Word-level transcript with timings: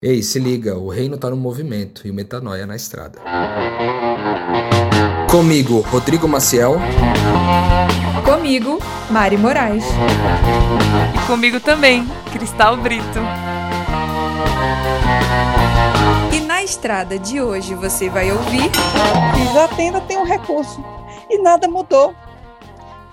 Ei, 0.00 0.22
se 0.22 0.38
liga, 0.38 0.78
o 0.78 0.88
reino 0.90 1.18
tá 1.18 1.28
no 1.28 1.36
movimento 1.36 2.06
e 2.06 2.10
o 2.12 2.14
metanoia 2.14 2.64
na 2.64 2.76
estrada. 2.76 3.18
Comigo, 5.28 5.80
Rodrigo 5.80 6.28
Maciel. 6.28 6.76
Comigo, 8.24 8.78
Mari 9.10 9.36
Moraes. 9.36 9.84
E 11.16 11.26
comigo 11.26 11.58
também, 11.58 12.06
Cristal 12.32 12.76
Brito. 12.76 13.18
E 16.32 16.40
na 16.42 16.62
estrada 16.62 17.18
de 17.18 17.40
hoje 17.40 17.74
você 17.74 18.08
vai 18.08 18.30
ouvir. 18.30 18.70
Fiz 19.34 19.56
a 19.56 19.66
tenda, 19.66 20.00
tem 20.02 20.16
um 20.16 20.24
recurso. 20.24 20.80
E 21.28 21.42
nada 21.42 21.66
mudou. 21.66 22.14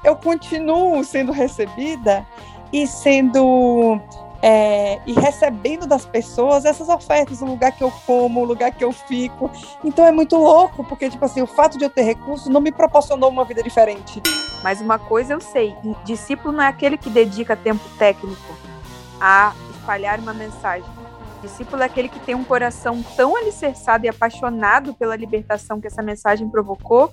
Eu 0.04 0.16
continuo 0.16 1.04
sendo 1.04 1.32
recebida 1.32 2.24
e 2.72 2.86
sendo 2.86 4.00
é, 4.48 5.02
e 5.08 5.14
recebendo 5.14 5.88
das 5.88 6.06
pessoas 6.06 6.66
essas 6.66 6.88
ofertas, 6.88 7.42
o 7.42 7.46
lugar 7.46 7.72
que 7.72 7.84
eu 7.84 7.92
como, 8.06 8.42
o 8.42 8.46
lugar 8.46 8.72
que 8.72 8.84
eu 8.84 8.92
fico. 8.92 9.50
Então 9.84 10.06
é 10.06 10.12
muito 10.12 10.36
louco, 10.38 10.84
porque 10.84 11.10
tipo 11.10 11.26
assim, 11.26 11.42
o 11.42 11.48
fato 11.48 11.80
de 11.80 11.84
eu 11.84 11.90
ter 11.90 12.04
recurso 12.04 12.48
não 12.52 12.62
me 12.62 12.72
proporcionou 12.72 13.32
uma 13.32 13.44
vida 13.44 13.64
diferente. 13.64 14.22
Mas 14.64 14.82
uma 14.82 15.00
coisa 15.00 15.34
eu 15.34 15.42
sei, 15.42 15.76
discípulo 16.04 16.54
não 16.54 16.64
é 16.64 16.68
aquele 16.68 16.96
que 16.96 17.10
dedica 17.10 17.56
tempo 17.56 17.84
técnico 17.98 18.56
a 19.20 19.52
espalhar 19.72 20.20
uma 20.20 20.34
mensagem. 20.34 20.90
Discípulo 21.42 21.82
é 21.82 21.86
aquele 21.88 22.08
que 22.08 22.20
tem 22.20 22.36
um 22.36 22.44
coração 22.44 23.02
tão 23.16 23.36
alicerçado 23.36 24.06
e 24.06 24.10
apaixonado 24.10 24.94
pela 24.94 25.16
libertação 25.16 25.82
que 25.82 25.88
essa 25.88 26.04
mensagem 26.04 26.48
provocou, 26.48 27.12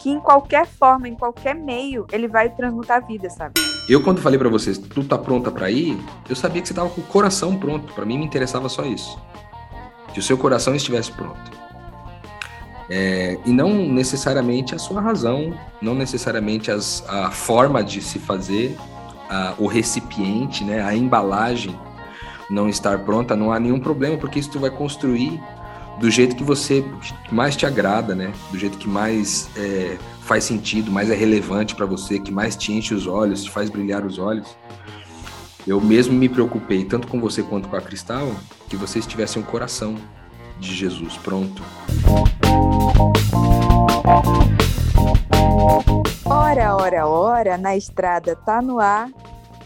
que 0.00 0.10
em 0.10 0.20
qualquer 0.20 0.66
forma, 0.66 1.08
em 1.08 1.14
qualquer 1.14 1.54
meio, 1.54 2.06
ele 2.12 2.28
vai 2.28 2.50
transmutar 2.50 2.98
a 2.98 3.00
vida, 3.00 3.28
sabe? 3.30 3.54
Eu, 3.88 4.02
quando 4.02 4.20
falei 4.20 4.38
para 4.38 4.48
vocês, 4.48 4.78
tu 4.78 5.04
tá 5.04 5.18
pronta 5.18 5.50
para 5.50 5.70
ir, 5.70 5.98
eu 6.28 6.34
sabia 6.34 6.62
que 6.62 6.68
você 6.68 6.74
tava 6.74 6.88
com 6.88 7.00
o 7.00 7.04
coração 7.04 7.56
pronto. 7.58 7.92
Para 7.92 8.04
mim, 8.04 8.18
me 8.18 8.24
interessava 8.24 8.68
só 8.68 8.84
isso. 8.84 9.18
Que 10.12 10.20
o 10.20 10.22
seu 10.22 10.38
coração 10.38 10.74
estivesse 10.74 11.12
pronto. 11.12 11.64
É, 12.88 13.38
e 13.44 13.50
não 13.50 13.70
necessariamente 13.70 14.74
a 14.74 14.78
sua 14.78 15.00
razão, 15.00 15.58
não 15.80 15.94
necessariamente 15.94 16.70
as, 16.70 17.04
a 17.08 17.30
forma 17.30 17.82
de 17.82 18.00
se 18.00 18.18
fazer, 18.18 18.76
a, 19.28 19.54
o 19.58 19.66
recipiente, 19.66 20.64
né, 20.64 20.82
a 20.82 20.94
embalagem 20.94 21.78
não 22.50 22.68
estar 22.68 22.98
pronta, 23.00 23.34
não 23.34 23.52
há 23.52 23.58
nenhum 23.58 23.80
problema, 23.80 24.16
porque 24.16 24.38
isso 24.38 24.50
tu 24.50 24.60
vai 24.60 24.70
construir 24.70 25.40
do 25.98 26.10
jeito 26.10 26.34
que 26.36 26.42
você 26.42 26.84
mais 27.30 27.56
te 27.56 27.66
agrada, 27.66 28.14
né? 28.14 28.32
Do 28.50 28.58
jeito 28.58 28.78
que 28.78 28.88
mais 28.88 29.48
é, 29.56 29.96
faz 30.20 30.44
sentido, 30.44 30.90
mais 30.90 31.10
é 31.10 31.14
relevante 31.14 31.74
para 31.74 31.86
você, 31.86 32.18
que 32.18 32.32
mais 32.32 32.56
te 32.56 32.72
enche 32.72 32.94
os 32.94 33.06
olhos, 33.06 33.44
te 33.44 33.50
faz 33.50 33.70
brilhar 33.70 34.04
os 34.04 34.18
olhos. 34.18 34.56
Eu 35.66 35.80
mesmo 35.80 36.14
me 36.14 36.28
preocupei, 36.28 36.84
tanto 36.84 37.08
com 37.08 37.20
você 37.20 37.42
quanto 37.42 37.68
com 37.68 37.76
a 37.76 37.80
Cristal, 37.80 38.32
que 38.68 38.76
vocês 38.76 39.06
tivessem 39.06 39.40
um 39.40 39.44
coração 39.44 39.96
de 40.58 40.74
Jesus 40.74 41.16
pronto. 41.16 41.62
Ora, 46.24 46.76
ora, 46.76 47.06
ora, 47.06 47.58
na 47.58 47.76
estrada 47.76 48.36
tá 48.36 48.60
no 48.60 48.78
ar 48.78 49.08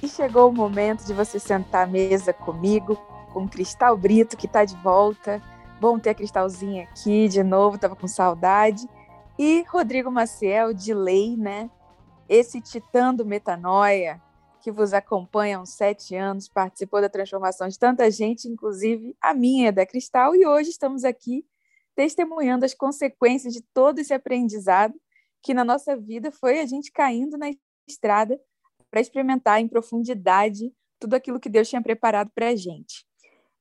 e 0.02 0.08
chegou 0.08 0.50
o 0.50 0.52
momento 0.52 1.04
de 1.04 1.12
você 1.12 1.38
sentar 1.38 1.84
à 1.84 1.86
mesa 1.86 2.32
comigo, 2.32 2.96
com 3.32 3.48
Cristal 3.48 3.96
Brito, 3.96 4.36
que 4.36 4.46
tá 4.46 4.64
de 4.64 4.76
volta 4.76 5.42
Bom 5.80 5.96
ter 5.96 6.10
a 6.10 6.14
Cristalzinha 6.14 6.84
aqui 6.84 7.28
de 7.28 7.40
novo, 7.44 7.78
tava 7.78 7.94
com 7.94 8.08
saudade. 8.08 8.84
E 9.38 9.62
Rodrigo 9.68 10.10
Maciel, 10.10 10.74
de 10.74 10.92
lei, 10.92 11.36
né? 11.36 11.70
Esse 12.28 12.60
titã 12.60 13.14
do 13.14 13.24
metanoia, 13.24 14.20
que 14.60 14.72
vos 14.72 14.92
acompanha 14.92 15.56
há 15.56 15.60
uns 15.60 15.70
sete 15.70 16.16
anos, 16.16 16.48
participou 16.48 17.00
da 17.00 17.08
transformação 17.08 17.68
de 17.68 17.78
tanta 17.78 18.10
gente, 18.10 18.48
inclusive 18.48 19.16
a 19.20 19.32
minha, 19.32 19.72
da 19.72 19.86
Cristal, 19.86 20.34
e 20.34 20.44
hoje 20.44 20.70
estamos 20.70 21.04
aqui 21.04 21.46
testemunhando 21.94 22.64
as 22.64 22.74
consequências 22.74 23.54
de 23.54 23.62
todo 23.72 24.00
esse 24.00 24.12
aprendizado 24.12 24.94
que 25.40 25.54
na 25.54 25.64
nossa 25.64 25.96
vida 25.96 26.32
foi 26.32 26.58
a 26.58 26.66
gente 26.66 26.90
caindo 26.90 27.38
na 27.38 27.50
estrada 27.88 28.40
para 28.90 29.00
experimentar 29.00 29.60
em 29.60 29.68
profundidade 29.68 30.72
tudo 30.98 31.14
aquilo 31.14 31.38
que 31.38 31.48
Deus 31.48 31.68
tinha 31.68 31.80
preparado 31.80 32.30
para 32.34 32.48
a 32.48 32.56
gente. 32.56 33.07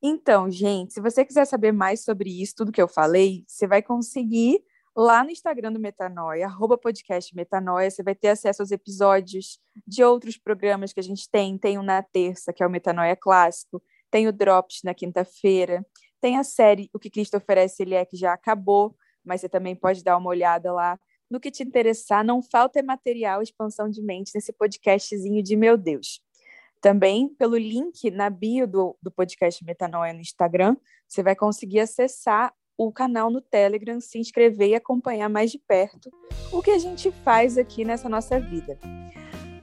Então, 0.01 0.49
gente, 0.49 0.93
se 0.93 1.01
você 1.01 1.25
quiser 1.25 1.45
saber 1.45 1.71
mais 1.71 2.03
sobre 2.03 2.29
isso, 2.41 2.53
tudo 2.55 2.71
que 2.71 2.81
eu 2.81 2.87
falei, 2.87 3.43
você 3.47 3.65
vai 3.65 3.81
conseguir 3.81 4.63
lá 4.95 5.23
no 5.23 5.29
Instagram 5.29 5.71
do 5.71 5.79
Metanoia, 5.79 6.45
arroba 6.45 6.77
podcast 6.77 7.35
Metanoia, 7.35 7.89
você 7.89 8.03
vai 8.03 8.15
ter 8.15 8.29
acesso 8.29 8.61
aos 8.61 8.71
episódios 8.71 9.59
de 9.85 10.03
outros 10.03 10.37
programas 10.37 10.93
que 10.93 10.99
a 10.99 11.03
gente 11.03 11.29
tem. 11.29 11.57
Tem 11.57 11.77
o 11.77 11.83
na 11.83 12.01
terça, 12.01 12.53
que 12.53 12.63
é 12.63 12.67
o 12.67 12.69
Metanoia 12.69 13.15
Clássico, 13.15 13.81
tem 14.11 14.27
o 14.27 14.33
Drops 14.33 14.81
na 14.83 14.93
quinta-feira, 14.93 15.85
tem 16.21 16.37
a 16.37 16.43
série 16.43 16.89
O 16.93 16.99
que 16.99 17.09
Cristo 17.09 17.37
oferece, 17.37 17.83
ele 17.83 17.95
é 17.95 18.05
que 18.05 18.17
já 18.17 18.33
acabou, 18.33 18.95
mas 19.23 19.41
você 19.41 19.49
também 19.49 19.75
pode 19.75 20.03
dar 20.03 20.17
uma 20.17 20.29
olhada 20.29 20.71
lá. 20.73 20.99
No 21.29 21.39
que 21.39 21.51
te 21.51 21.61
interessar, 21.61 22.23
não 22.23 22.41
falta 22.41 22.81
material, 22.81 23.41
expansão 23.41 23.89
de 23.89 24.01
mente 24.01 24.31
nesse 24.33 24.53
podcastzinho 24.53 25.43
de 25.43 25.55
meu 25.55 25.77
Deus. 25.77 26.21
Também 26.81 27.29
pelo 27.29 27.57
link 27.57 28.11
na 28.11 28.29
bio 28.29 28.67
do, 28.67 28.97
do 29.01 29.11
podcast 29.11 29.63
Metanoia 29.65 30.13
no 30.13 30.21
Instagram, 30.21 30.77
você 31.07 31.23
vai 31.23 31.35
conseguir 31.35 31.79
acessar 31.79 32.53
o 32.77 32.91
canal 32.91 33.31
no 33.31 33.41
Telegram, 33.41 33.99
se 33.99 34.19
inscrever 34.19 34.69
e 34.69 34.75
acompanhar 34.75 35.27
mais 35.29 35.51
de 35.51 35.57
perto 35.57 36.11
o 36.51 36.61
que 36.61 36.71
a 36.71 36.77
gente 36.77 37.11
faz 37.11 37.57
aqui 37.57 37.83
nessa 37.83 38.07
nossa 38.07 38.39
vida. 38.39 38.77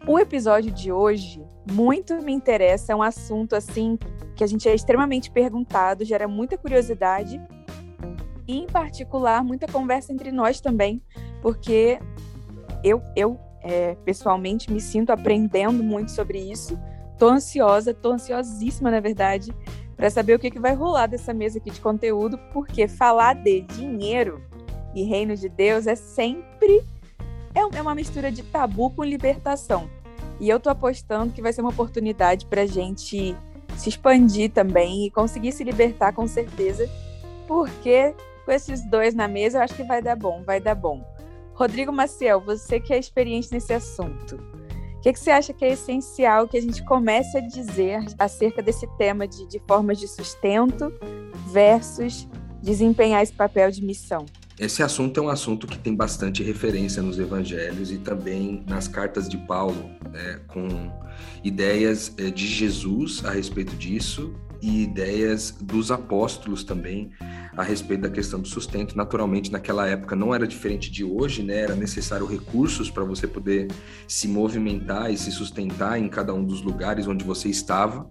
O 0.06 0.18
episódio 0.18 0.70
de 0.70 0.92
hoje 0.92 1.42
muito 1.70 2.20
me 2.20 2.32
interessa, 2.32 2.92
é 2.92 2.96
um 2.96 3.02
assunto 3.02 3.54
assim 3.54 3.98
que 4.36 4.44
a 4.44 4.46
gente 4.46 4.68
é 4.68 4.74
extremamente 4.74 5.30
perguntado, 5.30 6.04
gera 6.04 6.28
muita 6.28 6.58
curiosidade 6.58 7.40
e, 8.46 8.58
em 8.58 8.66
particular, 8.66 9.42
muita 9.42 9.66
conversa 9.66 10.12
entre 10.12 10.30
nós 10.30 10.60
também, 10.60 11.02
porque 11.40 11.98
eu, 12.82 13.00
eu 13.16 13.38
é, 13.62 13.94
pessoalmente 14.04 14.70
me 14.70 14.80
sinto 14.80 15.10
aprendendo 15.10 15.82
muito 15.82 16.10
sobre 16.10 16.38
isso 16.38 16.78
Tô 17.18 17.28
ansiosa, 17.28 17.94
tô 17.94 18.12
ansiosíssima, 18.12 18.90
na 18.90 19.00
verdade, 19.00 19.54
para 19.96 20.10
saber 20.10 20.34
o 20.34 20.38
que, 20.38 20.50
que 20.50 20.58
vai 20.58 20.74
rolar 20.74 21.06
dessa 21.06 21.32
mesa 21.32 21.58
aqui 21.58 21.70
de 21.70 21.80
conteúdo, 21.80 22.38
porque 22.52 22.88
falar 22.88 23.34
de 23.34 23.60
dinheiro 23.62 24.42
e 24.94 25.04
reino 25.04 25.36
de 25.36 25.48
Deus 25.48 25.86
é 25.86 25.94
sempre 25.94 26.82
é, 27.54 27.78
é 27.78 27.82
uma 27.82 27.94
mistura 27.94 28.30
de 28.30 28.42
tabu 28.42 28.90
com 28.90 29.04
libertação. 29.04 29.88
E 30.40 30.48
eu 30.48 30.58
tô 30.58 30.68
apostando 30.68 31.32
que 31.32 31.40
vai 31.40 31.52
ser 31.52 31.60
uma 31.60 31.70
oportunidade 31.70 32.46
para 32.46 32.66
gente 32.66 33.36
se 33.76 33.88
expandir 33.88 34.50
também 34.50 35.06
e 35.06 35.10
conseguir 35.10 35.52
se 35.52 35.62
libertar 35.62 36.12
com 36.12 36.26
certeza, 36.26 36.88
porque 37.46 38.14
com 38.44 38.52
esses 38.52 38.84
dois 38.88 39.14
na 39.14 39.28
mesa 39.28 39.58
eu 39.58 39.62
acho 39.62 39.74
que 39.74 39.84
vai 39.84 40.02
dar 40.02 40.16
bom, 40.16 40.42
vai 40.44 40.60
dar 40.60 40.74
bom. 40.74 41.02
Rodrigo 41.54 41.92
Maciel, 41.92 42.40
você 42.40 42.80
que 42.80 42.92
é 42.92 42.98
experiente 42.98 43.52
nesse 43.52 43.72
assunto, 43.72 44.38
que, 45.04 45.12
que 45.12 45.20
você 45.20 45.30
acha 45.30 45.52
que 45.52 45.62
é 45.66 45.72
essencial 45.74 46.48
que 46.48 46.56
a 46.56 46.62
gente 46.62 46.82
comece 46.82 47.36
a 47.36 47.40
dizer 47.42 48.02
acerca 48.18 48.62
desse 48.62 48.86
tema 48.96 49.28
de, 49.28 49.46
de 49.46 49.60
formas 49.68 50.00
de 50.00 50.08
sustento 50.08 50.90
versus 51.52 52.26
desempenhar 52.62 53.22
esse 53.22 53.34
papel 53.34 53.70
de 53.70 53.84
missão? 53.84 54.24
Esse 54.58 54.82
assunto 54.82 55.20
é 55.20 55.22
um 55.22 55.28
assunto 55.28 55.66
que 55.66 55.76
tem 55.76 55.94
bastante 55.94 56.42
referência 56.42 57.02
nos 57.02 57.18
evangelhos 57.18 57.92
e 57.92 57.98
também 57.98 58.64
nas 58.66 58.88
cartas 58.88 59.28
de 59.28 59.36
Paulo, 59.36 59.90
né, 60.10 60.40
com 60.46 60.68
ideias 61.42 62.14
eh, 62.16 62.30
de 62.30 62.46
Jesus 62.46 63.22
a 63.26 63.30
respeito 63.30 63.76
disso 63.76 64.34
e 64.62 64.84
ideias 64.84 65.50
dos 65.60 65.90
apóstolos 65.90 66.64
também 66.64 67.10
a 67.56 67.62
respeito 67.62 68.02
da 68.02 68.10
questão 68.10 68.40
do 68.40 68.48
sustento. 68.48 68.96
Naturalmente, 68.96 69.50
naquela 69.50 69.86
época 69.86 70.16
não 70.16 70.34
era 70.34 70.46
diferente 70.46 70.90
de 70.90 71.04
hoje, 71.04 71.42
né? 71.42 71.58
Era 71.58 71.74
necessário 71.74 72.26
recursos 72.26 72.90
para 72.90 73.04
você 73.04 73.26
poder 73.26 73.68
se 74.08 74.26
movimentar 74.26 75.12
e 75.12 75.16
se 75.16 75.30
sustentar 75.30 75.98
em 75.98 76.08
cada 76.08 76.34
um 76.34 76.44
dos 76.44 76.62
lugares 76.62 77.06
onde 77.06 77.24
você 77.24 77.48
estava. 77.48 78.10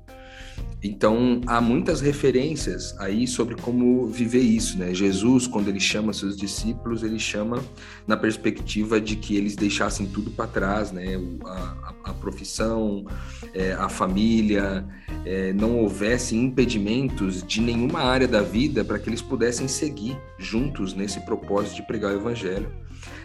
Então, 0.84 1.40
há 1.48 1.62
muitas 1.62 2.02
referências 2.02 2.94
aí 3.00 3.26
sobre 3.26 3.56
como 3.56 4.08
viver 4.08 4.42
isso, 4.42 4.78
né? 4.78 4.94
Jesus, 4.94 5.48
quando 5.48 5.70
ele 5.70 5.80
chama 5.80 6.12
seus 6.12 6.36
discípulos, 6.36 7.04
ele 7.04 7.18
chama 7.18 7.64
na 8.06 8.18
perspectiva 8.18 9.00
de 9.00 9.16
que 9.16 9.38
eles 9.38 9.56
deixassem 9.56 10.06
tudo 10.08 10.30
para 10.32 10.46
trás, 10.46 10.92
né? 10.92 11.16
A, 11.46 11.50
a, 11.50 11.94
a 12.12 12.14
profissão, 12.14 13.06
é, 13.54 13.72
a 13.72 13.88
família, 13.88 14.86
é, 15.26 15.54
não 15.54 15.80
houvesse 15.80 16.36
impedimentos 16.36 17.42
de 17.44 17.62
nenhuma 17.62 18.02
área 18.02 18.28
da 18.28 18.42
vida 18.42 18.84
para 18.84 19.00
que 19.00 19.10
eles 19.10 19.22
pudessem 19.22 19.70
seguir 19.70 20.18
juntos 20.38 20.94
nesse 20.94 21.22
propósito 21.22 21.78
de 21.78 21.88
pregar 21.88 22.12
o 22.12 22.18
evangelho. 22.18 22.70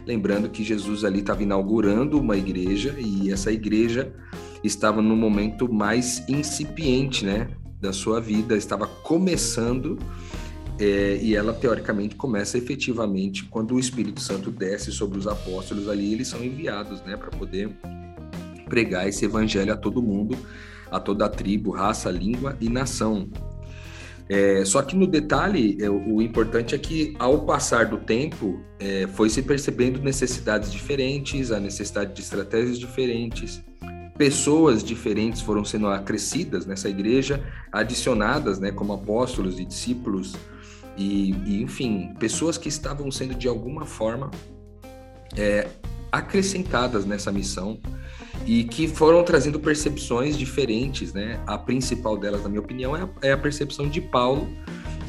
Lembrando 0.07 0.49
que 0.49 0.63
Jesus 0.63 1.05
ali 1.05 1.21
estava 1.21 1.43
inaugurando 1.43 2.21
uma 2.21 2.37
igreja 2.37 2.95
e 2.99 3.33
essa 3.33 3.51
igreja 3.51 4.13
estava 4.63 5.01
no 5.01 5.17
momento 5.17 5.73
mais 5.73 6.23
incipiente, 6.29 7.25
né, 7.25 7.49
da 7.81 7.93
sua 7.93 8.21
vida, 8.21 8.57
estava 8.57 8.87
começando 8.87 9.99
é, 10.79 11.19
e 11.21 11.35
ela 11.35 11.53
teoricamente 11.53 12.15
começa 12.15 12.57
efetivamente 12.57 13.45
quando 13.45 13.75
o 13.75 13.81
Espírito 13.81 14.21
Santo 14.21 14.51
desce 14.51 14.93
sobre 14.93 15.19
os 15.19 15.27
apóstolos 15.27 15.89
ali, 15.89 16.13
eles 16.13 16.29
são 16.29 16.43
enviados, 16.45 17.03
né, 17.03 17.17
para 17.17 17.31
poder 17.31 17.71
pregar 18.69 19.09
esse 19.09 19.25
evangelho 19.25 19.73
a 19.73 19.77
todo 19.77 20.03
mundo, 20.03 20.37
a 20.91 21.01
toda 21.01 21.27
a 21.27 21.29
tribo, 21.29 21.71
raça, 21.71 22.11
língua 22.11 22.57
e 22.61 22.69
nação. 22.69 23.29
É, 24.29 24.63
só 24.65 24.83
que 24.83 24.95
no 24.95 25.07
detalhe, 25.07 25.79
é, 25.81 25.89
o 25.89 26.21
importante 26.21 26.75
é 26.75 26.79
que 26.79 27.15
ao 27.19 27.47
passar 27.47 27.87
do 27.87 27.97
tempo, 27.97 28.61
é, 28.79 29.07
foi 29.07 29.31
se 29.31 29.43
percebendo 29.43 30.01
necessidades 30.01 30.71
diferentes, 30.71 31.51
a 31.51 31.59
necessidade 31.59 32.13
de 32.13 32.21
estratégias 32.21 32.79
diferentes, 32.79 33.63
pessoas 34.19 34.83
diferentes 34.83 35.41
foram 35.41 35.65
sendo 35.65 35.87
acrescidas 35.87 36.67
nessa 36.67 36.89
igreja, 36.89 37.43
adicionadas, 37.71 38.59
né, 38.59 38.73
como 38.73 38.93
apóstolos 38.93 39.61
e 39.61 39.65
discípulos, 39.65 40.35
e, 40.97 41.31
e 41.47 41.63
enfim, 41.63 42.13
pessoas 42.19 42.59
que 42.59 42.69
estavam 42.69 43.09
sendo 43.13 43.35
de 43.37 43.47
alguma 43.47 43.87
forma 43.87 44.31
é, 45.37 45.69
acrescentadas 46.11 47.07
nessa 47.07 47.31
missão 47.31 47.79
e 48.45 48.65
que 48.65 48.89
foram 48.89 49.23
trazendo 49.23 49.61
percepções 49.61 50.37
diferentes, 50.37 51.13
né? 51.13 51.41
A 51.47 51.57
principal 51.57 52.17
delas, 52.17 52.43
na 52.43 52.49
minha 52.49 52.61
opinião, 52.61 52.97
é 52.97 53.03
a, 53.03 53.09
é 53.23 53.33
a 53.33 53.39
percepção 53.39 53.89
de 53.89 54.01
Paulo 54.01 54.49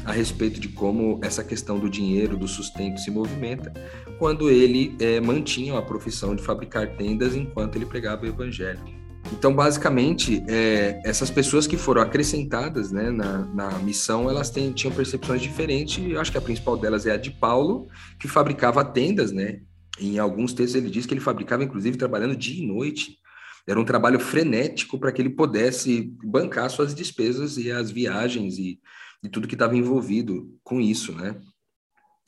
a 0.04 0.12
respeito 0.12 0.60
de 0.60 0.68
como 0.68 1.18
essa 1.22 1.42
questão 1.42 1.78
do 1.78 1.88
dinheiro, 1.88 2.36
do 2.36 2.46
sustento 2.46 3.00
se 3.00 3.10
movimenta, 3.10 3.72
quando 4.18 4.48
ele 4.48 4.94
é, 5.00 5.20
mantinha 5.20 5.76
a 5.76 5.82
profissão 5.82 6.36
de 6.36 6.42
fabricar 6.42 6.96
tendas 6.96 7.34
enquanto 7.34 7.76
ele 7.76 7.86
pregava 7.86 8.24
o 8.24 8.28
evangelho. 8.28 8.99
Então, 9.32 9.54
basicamente, 9.54 10.42
é, 10.48 11.00
essas 11.04 11.30
pessoas 11.30 11.66
que 11.66 11.76
foram 11.76 12.02
acrescentadas 12.02 12.90
né, 12.90 13.10
na, 13.10 13.38
na 13.46 13.70
missão, 13.78 14.28
elas 14.28 14.50
têm, 14.50 14.72
tinham 14.72 14.94
percepções 14.94 15.40
diferentes. 15.40 16.04
Eu 16.04 16.20
acho 16.20 16.32
que 16.32 16.38
a 16.38 16.42
principal 16.42 16.76
delas 16.76 17.06
é 17.06 17.12
a 17.12 17.16
de 17.16 17.30
Paulo, 17.30 17.88
que 18.18 18.26
fabricava 18.26 18.84
tendas, 18.84 19.30
né? 19.30 19.60
Em 20.00 20.18
alguns 20.18 20.52
textos 20.52 20.74
ele 20.74 20.90
diz 20.90 21.06
que 21.06 21.14
ele 21.14 21.20
fabricava, 21.20 21.62
inclusive, 21.62 21.96
trabalhando 21.96 22.36
dia 22.36 22.62
e 22.62 22.66
noite. 22.66 23.18
Era 23.66 23.78
um 23.78 23.84
trabalho 23.84 24.18
frenético 24.18 24.98
para 24.98 25.12
que 25.12 25.22
ele 25.22 25.30
pudesse 25.30 26.12
bancar 26.24 26.68
suas 26.70 26.94
despesas 26.94 27.56
e 27.56 27.70
as 27.70 27.90
viagens 27.90 28.58
e, 28.58 28.80
e 29.22 29.28
tudo 29.28 29.46
que 29.46 29.54
estava 29.54 29.76
envolvido 29.76 30.58
com 30.64 30.80
isso, 30.80 31.12
né? 31.12 31.40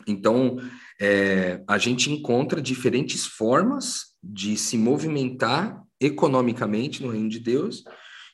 Então, 0.07 0.59
é, 1.01 1.63
a 1.67 1.79
gente 1.79 2.11
encontra 2.11 2.61
diferentes 2.61 3.27
formas 3.27 4.13
de 4.23 4.57
se 4.57 4.77
movimentar 4.77 5.82
economicamente 6.03 7.03
no 7.03 7.11
reino 7.11 7.29
de 7.29 7.39
Deus, 7.39 7.85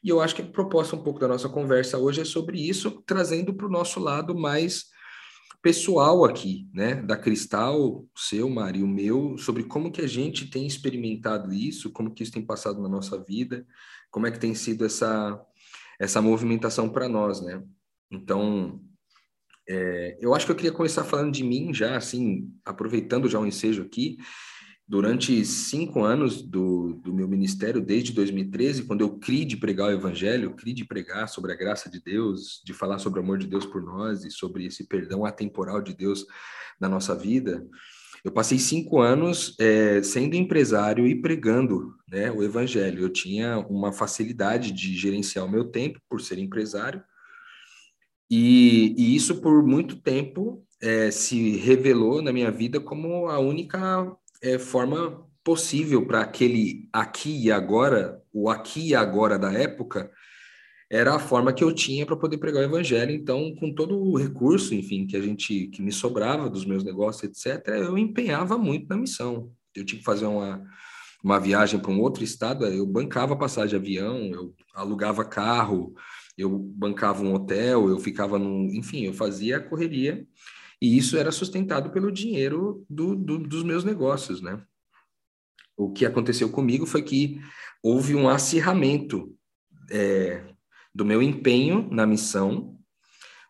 e 0.02 0.08
eu 0.08 0.20
acho 0.20 0.34
que 0.34 0.42
a 0.42 0.46
proposta 0.46 0.96
um 0.96 1.02
pouco 1.02 1.18
da 1.18 1.28
nossa 1.28 1.48
conversa 1.48 1.98
hoje 1.98 2.20
é 2.20 2.24
sobre 2.24 2.60
isso, 2.60 3.02
trazendo 3.06 3.52
para 3.52 3.66
o 3.66 3.70
nosso 3.70 3.98
lado 4.00 4.34
mais 4.36 4.86
pessoal 5.60 6.24
aqui, 6.24 6.68
né, 6.72 6.96
da 7.02 7.16
Cristal, 7.16 8.06
seu, 8.16 8.48
Mari, 8.48 8.82
o 8.82 8.86
meu, 8.86 9.36
sobre 9.36 9.64
como 9.64 9.90
que 9.90 10.00
a 10.00 10.06
gente 10.06 10.48
tem 10.48 10.66
experimentado 10.66 11.52
isso, 11.52 11.90
como 11.90 12.14
que 12.14 12.22
isso 12.22 12.32
tem 12.32 12.44
passado 12.44 12.80
na 12.80 12.88
nossa 12.88 13.22
vida, 13.22 13.66
como 14.10 14.26
é 14.26 14.30
que 14.30 14.38
tem 14.38 14.54
sido 14.54 14.84
essa 14.84 15.40
essa 16.00 16.22
movimentação 16.22 16.88
para 16.88 17.08
nós, 17.08 17.40
né? 17.40 17.60
Então, 18.08 18.80
é, 19.68 20.16
eu 20.20 20.32
acho 20.32 20.46
que 20.46 20.52
eu 20.52 20.56
queria 20.56 20.72
começar 20.72 21.02
falando 21.02 21.32
de 21.32 21.42
mim 21.42 21.74
já, 21.74 21.96
assim, 21.96 22.48
aproveitando 22.64 23.28
já 23.28 23.38
o 23.38 23.42
um 23.42 23.46
ensejo 23.46 23.82
aqui, 23.82 24.16
durante 24.88 25.44
cinco 25.44 26.02
anos 26.02 26.40
do, 26.40 26.94
do 26.94 27.12
meu 27.12 27.28
ministério, 27.28 27.80
desde 27.80 28.12
2013, 28.12 28.84
quando 28.84 29.02
eu 29.02 29.18
criei 29.18 29.44
de 29.44 29.56
pregar 29.56 29.88
o 29.88 29.92
evangelho, 29.92 30.54
criei 30.54 30.74
de 30.74 30.84
pregar 30.84 31.28
sobre 31.28 31.52
a 31.52 31.56
graça 31.56 31.90
de 31.90 32.00
Deus, 32.00 32.62
de 32.64 32.72
falar 32.72 32.98
sobre 32.98 33.20
o 33.20 33.22
amor 33.22 33.36
de 33.36 33.46
Deus 33.46 33.66
por 33.66 33.82
nós 33.82 34.24
e 34.24 34.30
sobre 34.30 34.64
esse 34.64 34.88
perdão 34.88 35.26
atemporal 35.26 35.82
de 35.82 35.94
Deus 35.94 36.24
na 36.80 36.88
nossa 36.88 37.14
vida, 37.14 37.66
eu 38.24 38.32
passei 38.32 38.58
cinco 38.58 39.00
anos 39.00 39.54
é, 39.60 40.02
sendo 40.02 40.34
empresário 40.34 41.06
e 41.06 41.14
pregando 41.14 41.94
né, 42.08 42.30
o 42.30 42.42
evangelho. 42.42 43.02
Eu 43.02 43.10
tinha 43.10 43.58
uma 43.58 43.92
facilidade 43.92 44.72
de 44.72 44.96
gerenciar 44.96 45.44
o 45.44 45.50
meu 45.50 45.64
tempo 45.64 46.00
por 46.08 46.20
ser 46.20 46.38
empresário, 46.38 47.02
e, 48.30 48.94
e 48.98 49.14
isso 49.16 49.40
por 49.40 49.62
muito 49.62 49.96
tempo 49.96 50.62
é, 50.80 51.10
se 51.10 51.56
revelou 51.56 52.20
na 52.20 52.32
minha 52.32 52.50
vida 52.50 52.80
como 52.80 53.28
a 53.28 53.38
única 53.38 54.14
é, 54.42 54.58
forma 54.58 55.26
possível 55.44 56.06
para 56.06 56.20
aquele 56.20 56.88
aqui 56.92 57.46
e 57.46 57.52
agora, 57.52 58.22
o 58.32 58.50
aqui 58.50 58.88
e 58.88 58.94
agora 58.94 59.38
da 59.38 59.52
época, 59.52 60.10
era 60.90 61.14
a 61.14 61.18
forma 61.18 61.52
que 61.52 61.62
eu 61.62 61.72
tinha 61.72 62.06
para 62.06 62.16
poder 62.16 62.38
pregar 62.38 62.62
o 62.62 62.66
evangelho. 62.66 63.12
Então, 63.12 63.54
com 63.56 63.74
todo 63.74 63.98
o 63.98 64.16
recurso, 64.16 64.74
enfim, 64.74 65.06
que 65.06 65.16
a 65.16 65.20
gente 65.20 65.68
que 65.68 65.82
me 65.82 65.92
sobrava 65.92 66.48
dos 66.48 66.64
meus 66.64 66.82
negócios, 66.82 67.24
etc, 67.24 67.68
eu 67.68 67.98
empenhava 67.98 68.56
muito 68.56 68.88
na 68.88 68.96
missão. 68.96 69.52
Eu 69.74 69.84
tinha 69.84 69.98
que 69.98 70.04
fazer 70.04 70.26
uma 70.26 70.66
uma 71.22 71.40
viagem 71.40 71.80
para 71.80 71.90
um 71.90 72.00
outro 72.00 72.22
estado, 72.22 72.64
eu 72.66 72.86
bancava 72.86 73.36
passagem 73.36 73.70
de 73.70 73.76
avião, 73.76 74.18
eu 74.26 74.54
alugava 74.74 75.24
carro, 75.24 75.92
eu 76.36 76.48
bancava 76.48 77.22
um 77.22 77.34
hotel, 77.34 77.88
eu 77.88 77.98
ficava 77.98 78.38
num, 78.38 78.68
enfim, 78.72 79.04
eu 79.04 79.12
fazia 79.12 79.56
a 79.56 79.60
correria 79.60 80.24
e 80.80 80.96
isso 80.96 81.16
era 81.16 81.32
sustentado 81.32 81.90
pelo 81.90 82.12
dinheiro 82.12 82.84
do, 82.88 83.16
do, 83.16 83.38
dos 83.38 83.62
meus 83.62 83.84
negócios, 83.84 84.40
né? 84.40 84.62
O 85.76 85.92
que 85.92 86.06
aconteceu 86.06 86.50
comigo 86.50 86.86
foi 86.86 87.02
que 87.02 87.40
houve 87.82 88.14
um 88.14 88.28
acirramento 88.28 89.36
é, 89.90 90.44
do 90.94 91.04
meu 91.04 91.22
empenho 91.22 91.88
na 91.90 92.06
missão, 92.06 92.76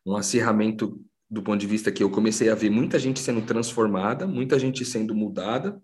um 0.05 0.17
acirramento 0.17 1.03
do 1.31 1.43
ponto 1.43 1.61
de 1.61 1.67
vista 1.67 1.93
que 1.93 2.03
eu 2.03 2.11
comecei 2.11 2.49
a 2.49 2.55
ver 2.55 2.71
muita 2.71 2.99
gente 2.99 3.21
sendo 3.21 3.43
transformada, 3.43 4.27
muita 4.27 4.59
gente 4.59 4.85
sendo 4.85 5.15
mudada, 5.15 5.81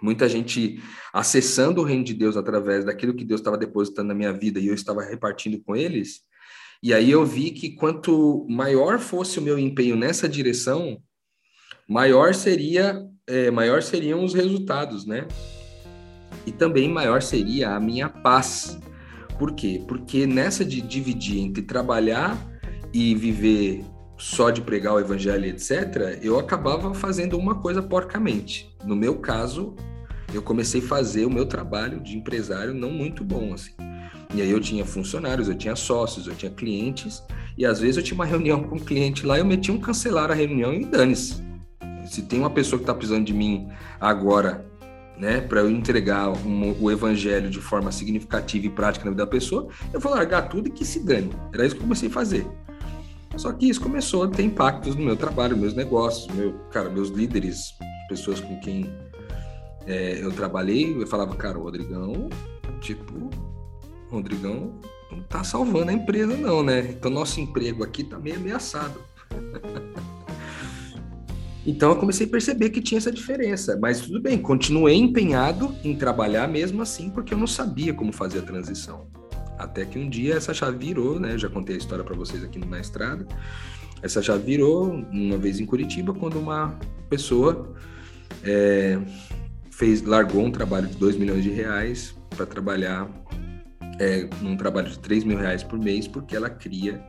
muita 0.00 0.28
gente 0.28 0.80
acessando 1.12 1.80
o 1.80 1.84
reino 1.84 2.04
de 2.04 2.14
Deus 2.14 2.36
através 2.36 2.84
daquilo 2.84 3.14
que 3.14 3.24
Deus 3.24 3.40
estava 3.40 3.58
depositando 3.58 4.08
na 4.08 4.14
minha 4.14 4.32
vida 4.32 4.60
e 4.60 4.68
eu 4.68 4.74
estava 4.74 5.02
repartindo 5.02 5.60
com 5.62 5.74
eles. 5.74 6.22
E 6.84 6.92
aí 6.92 7.10
eu 7.10 7.24
vi 7.24 7.50
que 7.50 7.70
quanto 7.70 8.46
maior 8.46 8.98
fosse 8.98 9.38
o 9.38 9.42
meu 9.42 9.58
empenho 9.58 9.96
nessa 9.96 10.28
direção, 10.28 10.98
maior 11.88 12.34
seria, 12.34 13.02
é, 13.26 13.50
maior 13.50 13.82
seriam 13.82 14.22
os 14.22 14.34
resultados, 14.34 15.06
né? 15.06 15.26
E 16.44 16.52
também 16.52 16.86
maior 16.86 17.22
seria 17.22 17.70
a 17.70 17.80
minha 17.80 18.10
paz. 18.10 18.78
Por 19.38 19.54
quê? 19.54 19.82
Porque 19.88 20.26
nessa 20.26 20.62
de 20.62 20.82
dividir 20.82 21.38
entre 21.38 21.62
trabalhar 21.62 22.36
e 22.92 23.14
viver 23.14 23.82
só 24.18 24.50
de 24.50 24.60
pregar 24.60 24.92
o 24.92 25.00
evangelho, 25.00 25.46
etc., 25.46 26.18
eu 26.20 26.38
acabava 26.38 26.92
fazendo 26.92 27.38
uma 27.38 27.62
coisa 27.62 27.82
porcamente. 27.82 28.76
No 28.84 28.94
meu 28.94 29.20
caso, 29.20 29.74
eu 30.34 30.42
comecei 30.42 30.82
a 30.82 30.86
fazer 30.86 31.24
o 31.24 31.30
meu 31.30 31.46
trabalho 31.46 31.98
de 32.00 32.14
empresário 32.14 32.74
não 32.74 32.90
muito 32.90 33.24
bom, 33.24 33.54
assim. 33.54 33.72
E 34.34 34.42
aí 34.42 34.50
eu 34.50 34.60
tinha 34.60 34.84
funcionários, 34.84 35.48
eu 35.48 35.54
tinha 35.54 35.76
sócios, 35.76 36.26
eu 36.26 36.34
tinha 36.34 36.50
clientes, 36.50 37.22
e 37.56 37.64
às 37.64 37.78
vezes 37.78 37.96
eu 37.96 38.02
tinha 38.02 38.16
uma 38.16 38.26
reunião 38.26 38.64
com 38.64 38.74
um 38.74 38.80
cliente 38.80 39.24
lá, 39.24 39.38
eu 39.38 39.44
metia 39.44 39.72
um 39.72 39.78
cancelar 39.78 40.28
a 40.30 40.34
reunião 40.34 40.74
e 40.74 40.84
dane-se. 40.84 41.40
Se 42.04 42.22
tem 42.22 42.40
uma 42.40 42.50
pessoa 42.50 42.78
que 42.78 42.82
está 42.82 42.92
precisando 42.92 43.24
de 43.24 43.32
mim 43.32 43.68
agora, 44.00 44.66
né, 45.16 45.40
para 45.40 45.60
eu 45.60 45.70
entregar 45.70 46.30
um, 46.30 46.74
o 46.80 46.90
evangelho 46.90 47.48
de 47.48 47.60
forma 47.60 47.92
significativa 47.92 48.66
e 48.66 48.70
prática 48.70 49.04
na 49.04 49.12
vida 49.12 49.24
da 49.24 49.30
pessoa, 49.30 49.68
eu 49.92 50.00
vou 50.00 50.12
largar 50.12 50.48
tudo 50.48 50.68
e 50.68 50.72
que 50.72 50.84
se 50.84 50.98
dane. 50.98 51.30
Era 51.52 51.64
isso 51.64 51.76
que 51.76 51.80
eu 51.80 51.84
comecei 51.84 52.08
a 52.08 52.12
fazer. 52.12 52.44
Só 53.36 53.52
que 53.52 53.68
isso 53.68 53.80
começou 53.80 54.24
a 54.24 54.28
ter 54.28 54.42
impactos 54.42 54.96
no 54.96 55.04
meu 55.04 55.16
trabalho, 55.16 55.56
meus 55.56 55.74
negócios, 55.74 56.26
meu, 56.34 56.54
cara, 56.70 56.90
meus 56.90 57.08
líderes, 57.08 57.74
pessoas 58.08 58.40
com 58.40 58.58
quem 58.58 58.92
é, 59.86 60.18
eu 60.20 60.32
trabalhei, 60.32 61.00
eu 61.00 61.06
falava, 61.06 61.34
cara, 61.36 61.58
o 61.58 61.62
Rodrigão, 61.62 62.28
tipo, 62.80 63.30
Rodrigão 64.14 64.72
não 65.10 65.22
tá 65.22 65.44
salvando 65.44 65.90
a 65.90 65.94
empresa, 65.94 66.36
não, 66.36 66.62
né? 66.62 66.80
Então, 66.90 67.10
nosso 67.10 67.40
emprego 67.40 67.84
aqui 67.84 68.04
tá 68.04 68.18
meio 68.18 68.36
ameaçado. 68.36 69.00
então, 71.66 71.90
eu 71.90 71.96
comecei 71.96 72.26
a 72.26 72.30
perceber 72.30 72.70
que 72.70 72.80
tinha 72.80 72.98
essa 72.98 73.12
diferença. 73.12 73.78
Mas 73.80 74.00
tudo 74.00 74.20
bem, 74.20 74.38
continuei 74.38 74.96
empenhado 74.96 75.74
em 75.84 75.94
trabalhar 75.94 76.48
mesmo 76.48 76.82
assim, 76.82 77.10
porque 77.10 77.34
eu 77.34 77.38
não 77.38 77.46
sabia 77.46 77.94
como 77.94 78.12
fazer 78.12 78.40
a 78.40 78.42
transição. 78.42 79.06
Até 79.58 79.84
que 79.84 79.98
um 79.98 80.08
dia 80.08 80.34
essa 80.34 80.52
chave 80.52 80.78
virou, 80.78 81.20
né? 81.20 81.34
Eu 81.34 81.38
já 81.38 81.48
contei 81.48 81.76
a 81.76 81.78
história 81.78 82.04
para 82.04 82.16
vocês 82.16 82.42
aqui 82.42 82.58
na 82.58 82.80
estrada. 82.80 83.26
Essa 84.02 84.20
chave 84.20 84.44
virou 84.44 84.92
uma 84.92 85.38
vez 85.38 85.60
em 85.60 85.66
Curitiba, 85.66 86.12
quando 86.12 86.38
uma 86.38 86.76
pessoa 87.08 87.74
é, 88.42 88.98
fez, 89.70 90.02
largou 90.02 90.44
um 90.44 90.50
trabalho 90.50 90.88
de 90.88 90.96
2 90.96 91.16
milhões 91.16 91.42
de 91.42 91.50
reais 91.50 92.14
para 92.30 92.44
trabalhar 92.44 93.08
é, 93.98 94.28
num 94.40 94.56
trabalho 94.56 94.88
de 94.88 94.98
3 94.98 95.24
mil 95.24 95.38
reais 95.38 95.62
por 95.62 95.78
mês, 95.78 96.06
porque 96.06 96.36
ela 96.36 96.50
cria, 96.50 97.02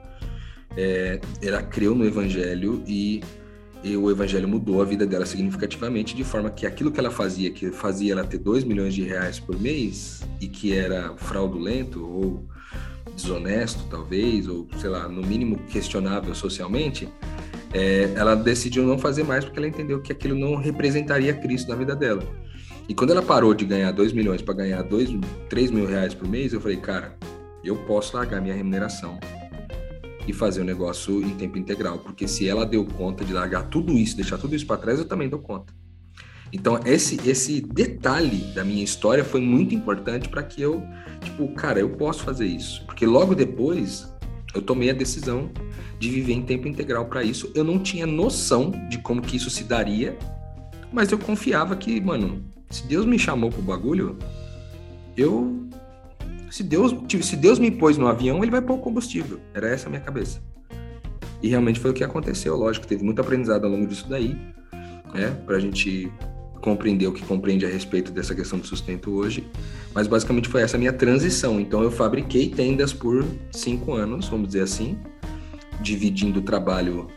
é, 0.78 1.20
ela 1.42 1.62
creu 1.64 1.96
no 1.96 2.06
evangelho 2.06 2.84
e, 2.88 3.22
e, 3.84 3.96
o 3.96 4.10
evangelho 4.10 4.48
mudou 4.48 4.82
a 4.82 4.86
vida 4.86 5.06
dela 5.06 5.26
significativamente, 5.26 6.16
de 6.16 6.24
forma 6.24 6.50
que 6.50 6.66
aquilo 6.66 6.92
que 6.92 7.00
ela 7.00 7.12
fazia, 7.12 7.52
que 7.52 7.72
fazia 7.72 8.14
ela 8.14 8.24
ter 8.24 8.38
2 8.38 8.64
milhões 8.64 8.94
de 8.94 9.04
reais 9.04 9.40
por 9.40 9.60
mês, 9.60 10.22
e 10.40 10.48
que 10.48 10.74
era 10.74 11.16
fraudulento 11.18 12.06
ou 12.06 12.46
desonesto, 13.16 13.86
talvez, 13.90 14.48
ou 14.48 14.68
sei 14.78 14.90
lá, 14.90 15.08
no 15.08 15.26
mínimo 15.26 15.58
questionável 15.70 16.36
socialmente, 16.36 17.08
é, 17.74 18.12
ela 18.16 18.36
decidiu 18.36 18.84
não 18.84 18.98
fazer 18.98 19.24
mais 19.24 19.44
porque 19.44 19.60
ela 19.60 19.68
entendeu 19.68 20.02
que 20.02 20.12
aquilo 20.12 20.36
não 20.36 20.56
representaria 20.56 21.34
Cristo 21.34 21.70
na 21.70 21.76
vida 21.76 21.96
dela. 21.96 22.24
E 22.88 22.94
quando 22.94 23.12
ela 23.12 23.22
parou 23.22 23.54
de 23.54 23.66
ganhar 23.66 23.92
2 23.92 24.14
milhões 24.14 24.42
para 24.42 24.54
ganhar 24.54 24.84
2, 24.84 25.10
3 25.50 25.72
mil 25.72 25.88
reais 25.88 26.14
por 26.14 26.28
mês, 26.28 26.54
eu 26.54 26.62
falei, 26.62 26.78
cara, 26.78 27.18
eu 27.64 27.76
posso 27.76 28.16
largar 28.16 28.40
minha 28.40 28.54
remuneração 28.54 29.20
e 30.28 30.34
fazer 30.34 30.62
o 30.62 30.64
negócio 30.64 31.22
em 31.22 31.32
tempo 31.32 31.58
integral, 31.58 32.00
porque 32.00 32.28
se 32.28 32.48
ela 32.48 32.66
deu 32.66 32.86
conta 32.86 33.26
de 33.26 33.34
largar 33.34 33.70
tudo 33.70 33.94
isso, 33.94 34.16
deixar 34.16 34.38
tudo 34.38 34.56
isso 34.56 34.66
para 34.66 34.78
trás, 34.78 35.00
eu 35.00 35.06
também 35.06 35.30
dou 35.30 35.40
conta. 35.40 35.74
Então, 36.54 36.80
esse, 36.86 37.20
esse 37.28 37.60
detalhe 37.60 38.54
da 38.54 38.64
minha 38.64 38.84
história 38.84 39.24
foi 39.24 39.42
muito 39.42 39.74
importante 39.74 40.30
para 40.30 40.44
que 40.44 40.62
eu, 40.62 40.84
tipo, 41.22 41.48
cara, 41.54 41.80
eu 41.80 41.90
posso 41.90 42.24
fazer 42.24 42.46
isso. 42.46 42.86
Porque 42.86 43.06
logo 43.06 43.36
depois 43.36 44.14
eu 44.54 44.62
tomei 44.62 44.90
a 44.90 44.94
decisão 44.94 45.52
de 46.00 46.10
viver 46.10 46.34
em 46.34 46.44
tempo 46.44 46.68
integral 46.68 47.06
para 47.06 47.24
isso. 47.24 47.52
Eu 47.54 47.64
não 47.64 47.80
tinha 47.80 48.06
noção 48.06 48.72
de 48.90 49.00
como 49.00 49.22
que 49.22 49.36
isso 49.36 49.50
se 49.50 49.64
daria, 49.64 50.18
mas 50.94 51.12
eu 51.12 51.18
confiava 51.18 51.76
que, 51.76 52.00
mano, 52.00 52.46
se 52.76 52.86
Deus 52.86 53.06
me 53.06 53.18
chamou 53.18 53.50
pro 53.50 53.62
bagulho, 53.62 54.18
eu 55.16 55.66
se 56.52 56.62
Deus, 56.62 56.94
se 57.22 57.36
Deus 57.38 57.58
me 57.58 57.72
pôs 57.72 57.98
no 57.98 58.06
avião, 58.06 58.44
ele 58.44 58.52
vai 58.52 58.62
pôr 58.62 58.76
o 58.76 58.80
combustível. 58.80 59.40
Era 59.54 59.70
essa 59.70 59.88
a 59.88 59.90
minha 59.90 60.02
cabeça. 60.02 60.42
E 61.42 61.48
realmente 61.48 61.80
foi 61.80 61.92
o 61.92 61.94
que 61.94 62.04
aconteceu. 62.04 62.56
Lógico, 62.56 62.86
teve 62.86 63.04
muito 63.04 63.22
aprendizado 63.22 63.64
ao 63.64 63.72
longo 63.72 63.88
disso 63.88 64.08
daí, 64.10 64.38
né? 65.14 65.32
Pra 65.46 65.58
gente 65.58 66.12
compreender 66.62 67.08
o 67.08 67.14
que 67.14 67.24
compreende 67.24 67.66
a 67.66 67.70
respeito 67.70 68.12
dessa 68.12 68.36
questão 68.36 68.60
do 68.60 68.68
sustento 68.68 69.12
hoje. 69.12 69.48
Mas 69.94 70.06
basicamente 70.06 70.50
foi 70.50 70.62
essa 70.62 70.78
minha 70.78 70.92
transição. 70.92 71.60
Então 71.60 71.82
eu 71.82 71.92
fabriquei 71.92 72.50
tendas 72.50 72.92
por 72.92 73.26
cinco 73.52 73.94
anos, 73.94 74.28
vamos 74.28 74.48
dizer 74.48 74.64
assim, 74.64 74.98
dividindo 75.80 76.40
o 76.40 76.44
trabalho 76.44 77.08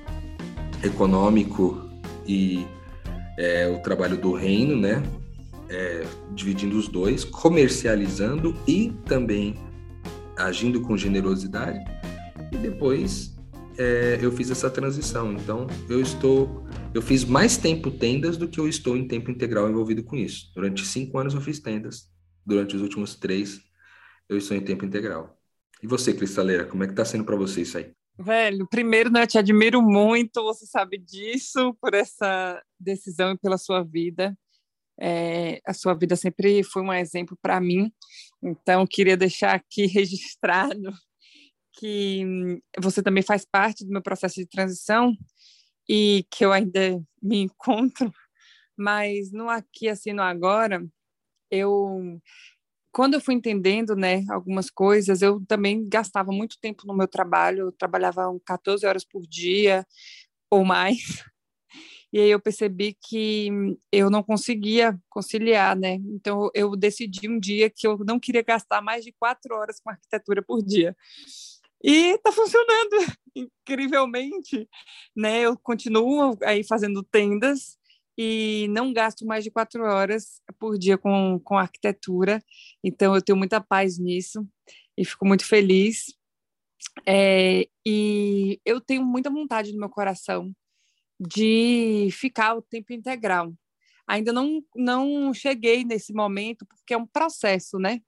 econômico 0.85 1.89
e 2.27 2.65
é, 3.37 3.69
o 3.69 3.83
trabalho 3.83 4.17
do 4.17 4.33
reino, 4.33 4.77
né? 4.77 5.03
É, 5.71 6.03
dividindo 6.33 6.79
os 6.79 6.89
dois, 6.89 7.25
comercializando 7.25 8.57
e 8.67 8.93
também 9.05 9.55
agindo 10.37 10.81
com 10.81 10.97
generosidade. 10.97 11.79
E 12.51 12.57
depois 12.57 13.37
é, 13.79 14.19
eu 14.21 14.33
fiz 14.33 14.51
essa 14.51 14.71
transição. 14.71 15.33
Então 15.33 15.67
eu 15.89 16.01
estou, 16.01 16.67
eu 16.95 17.03
fiz 17.03 17.25
mais 17.25 17.57
tempo 17.57 17.91
tendas 17.91 18.37
do 18.37 18.49
que 18.49 18.59
eu 18.59 18.69
estou 18.69 18.97
em 18.97 19.07
tempo 19.07 19.31
integral 19.31 19.69
envolvido 19.69 20.03
com 20.03 20.17
isso. 20.17 20.51
Durante 20.55 20.85
cinco 20.85 21.19
anos 21.19 21.35
eu 21.35 21.41
fiz 21.41 21.61
tendas. 21.61 22.11
Durante 22.45 22.75
os 22.75 22.83
últimos 22.83 23.15
três 23.15 23.61
eu 24.29 24.37
estou 24.37 24.57
em 24.57 24.61
tempo 24.61 24.85
integral. 24.85 25.39
E 25.83 25.87
você, 25.87 26.13
Cristaleira, 26.13 26.65
como 26.65 26.83
é 26.83 26.87
que 26.87 26.93
está 26.93 27.05
sendo 27.05 27.25
para 27.25 27.37
você 27.37 27.63
isso 27.63 27.79
aí? 27.79 27.93
Velho, 28.21 28.67
primeiro, 28.69 29.11
né, 29.11 29.23
eu 29.23 29.27
te 29.29 29.39
admiro 29.39 29.81
muito, 29.81 30.43
você 30.43 30.67
sabe 30.67 30.99
disso, 30.99 31.73
por 31.81 31.95
essa 31.95 32.61
decisão 32.79 33.31
e 33.31 33.39
pela 33.39 33.57
sua 33.57 33.85
vida. 33.85 34.37
É, 35.01 35.61
a 35.65 35.73
sua 35.73 35.95
vida 35.95 36.17
sempre 36.17 36.63
foi 36.65 36.83
um 36.83 36.93
exemplo 36.93 37.39
para 37.41 37.61
mim, 37.61 37.93
então 38.43 38.87
queria 38.87 39.17
deixar 39.17 39.55
aqui 39.55 39.87
registrado 39.87 40.93
que 41.79 42.61
você 42.81 43.03
também 43.03 43.23
faz 43.23 43.45
parte 43.45 43.85
do 43.85 43.93
meu 43.93 44.03
processo 44.03 44.37
de 44.37 44.47
transição 44.47 45.13
e 45.89 46.27
que 46.31 46.45
eu 46.45 46.53
ainda 46.53 47.01
me 47.23 47.39
encontro, 47.39 48.13
mas 48.77 49.33
no 49.33 49.49
aqui, 49.49 49.89
assim, 49.89 50.13
no 50.13 50.23
agora, 50.23 50.85
eu 51.51 52.21
quando 52.93 53.15
eu 53.15 53.21
fui 53.21 53.35
entendendo, 53.35 53.95
né, 53.95 54.25
algumas 54.29 54.71
coisas, 54.71 55.23
eu 55.23 55.45
também 55.47 55.89
gastava 55.89 56.33
muito 56.33 56.59
tempo 56.61 56.85
no 56.87 56.97
meu 56.97 57.07
trabalho, 57.07 57.67
eu 57.69 57.73
trabalhava 57.73 58.23
14 58.45 58.87
horas 58.87 59.05
por 59.05 59.23
dia 59.23 59.87
ou 60.51 60.65
mais. 60.65 61.23
E 62.13 62.21
aí 62.21 62.31
eu 62.31 62.41
percebi 62.41 62.97
que 63.01 63.51
eu 63.93 64.09
não 64.11 64.23
conseguia 64.23 64.99
conciliar, 65.11 65.77
né? 65.77 65.95
Então 65.95 66.51
eu 66.55 66.75
decidi 66.75 67.29
um 67.29 67.39
dia 67.39 67.69
que 67.69 67.87
eu 67.87 67.99
não 67.99 68.19
queria 68.19 68.43
gastar 68.43 68.81
mais 68.81 69.05
de 69.05 69.13
quatro 69.13 69.55
horas 69.55 69.79
com 69.81 69.91
arquitetura 69.91 70.43
por 70.43 70.63
dia. 70.63 70.97
E 71.83 72.15
está 72.15 72.33
funcionando 72.33 72.97
incrivelmente, 73.37 74.69
né? 75.17 75.41
Eu 75.43 75.57
continuo 75.59 76.37
aí 76.43 76.65
fazendo 76.65 77.03
tendas 77.03 77.79
e 78.17 78.67
não 78.71 78.93
gasto 78.93 79.25
mais 79.25 79.45
de 79.45 79.51
quatro 79.51 79.85
horas 79.85 80.43
por 80.59 80.77
dia 80.77 80.99
com, 80.99 81.39
com 81.45 81.57
arquitetura, 81.57 82.43
então 82.83 83.15
eu 83.15 83.23
tenho 83.23 83.39
muita 83.39 83.61
paz 83.61 83.97
nisso 83.97 84.45
e 84.97 85.05
fico 85.05 85.25
muito 85.25 85.45
feliz. 85.45 86.17
É, 87.07 87.69
e 87.87 88.61
eu 88.65 88.81
tenho 88.81 89.05
muita 89.05 89.31
vontade 89.31 89.73
no 89.73 89.79
meu 89.79 89.89
coração 89.89 90.53
de 91.19 92.09
ficar 92.13 92.55
o 92.55 92.63
tempo 92.63 92.93
integral. 92.93 93.53
Ainda 94.07 94.33
não, 94.33 94.63
não 94.75 95.35
cheguei 95.35 95.85
nesse 95.85 96.13
momento, 96.13 96.65
porque 96.67 96.95
é 96.95 96.97
um 96.97 97.07
processo, 97.07 97.79
né? 97.79 98.01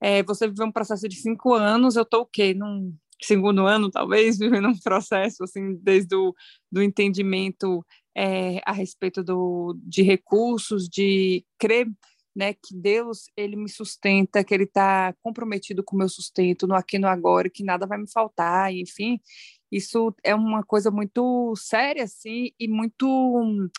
É, 0.00 0.22
você 0.22 0.48
viveu 0.48 0.66
um 0.66 0.72
processo 0.72 1.08
de 1.08 1.16
cinco 1.16 1.54
anos, 1.54 1.96
eu 1.96 2.02
estou 2.02 2.22
o 2.22 2.26
quê? 2.26 2.54
Num 2.54 2.94
segundo 3.20 3.66
ano, 3.66 3.90
talvez, 3.90 4.38
vivendo 4.38 4.68
um 4.68 4.78
processo, 4.78 5.44
assim, 5.44 5.74
desde 5.82 6.14
o 6.14 6.34
do 6.70 6.82
entendimento 6.82 7.84
é, 8.16 8.60
a 8.64 8.72
respeito 8.72 9.22
do, 9.22 9.76
de 9.82 10.02
recursos, 10.02 10.88
de 10.88 11.44
crer 11.58 11.88
né, 12.34 12.54
que 12.54 12.74
Deus 12.74 13.26
ele 13.36 13.56
me 13.56 13.68
sustenta, 13.68 14.42
que 14.42 14.54
Ele 14.54 14.64
está 14.64 15.14
comprometido 15.22 15.84
com 15.84 15.94
o 15.94 15.98
meu 15.98 16.08
sustento 16.08 16.66
no 16.66 16.74
aqui 16.74 16.98
no 16.98 17.06
agora, 17.06 17.50
que 17.50 17.62
nada 17.62 17.86
vai 17.86 17.98
me 17.98 18.10
faltar, 18.10 18.72
enfim, 18.72 19.20
isso 19.72 20.14
é 20.22 20.34
uma 20.34 20.62
coisa 20.62 20.90
muito 20.90 21.54
séria 21.56 22.04
assim 22.04 22.52
e 22.60 22.68
muito 22.68 23.70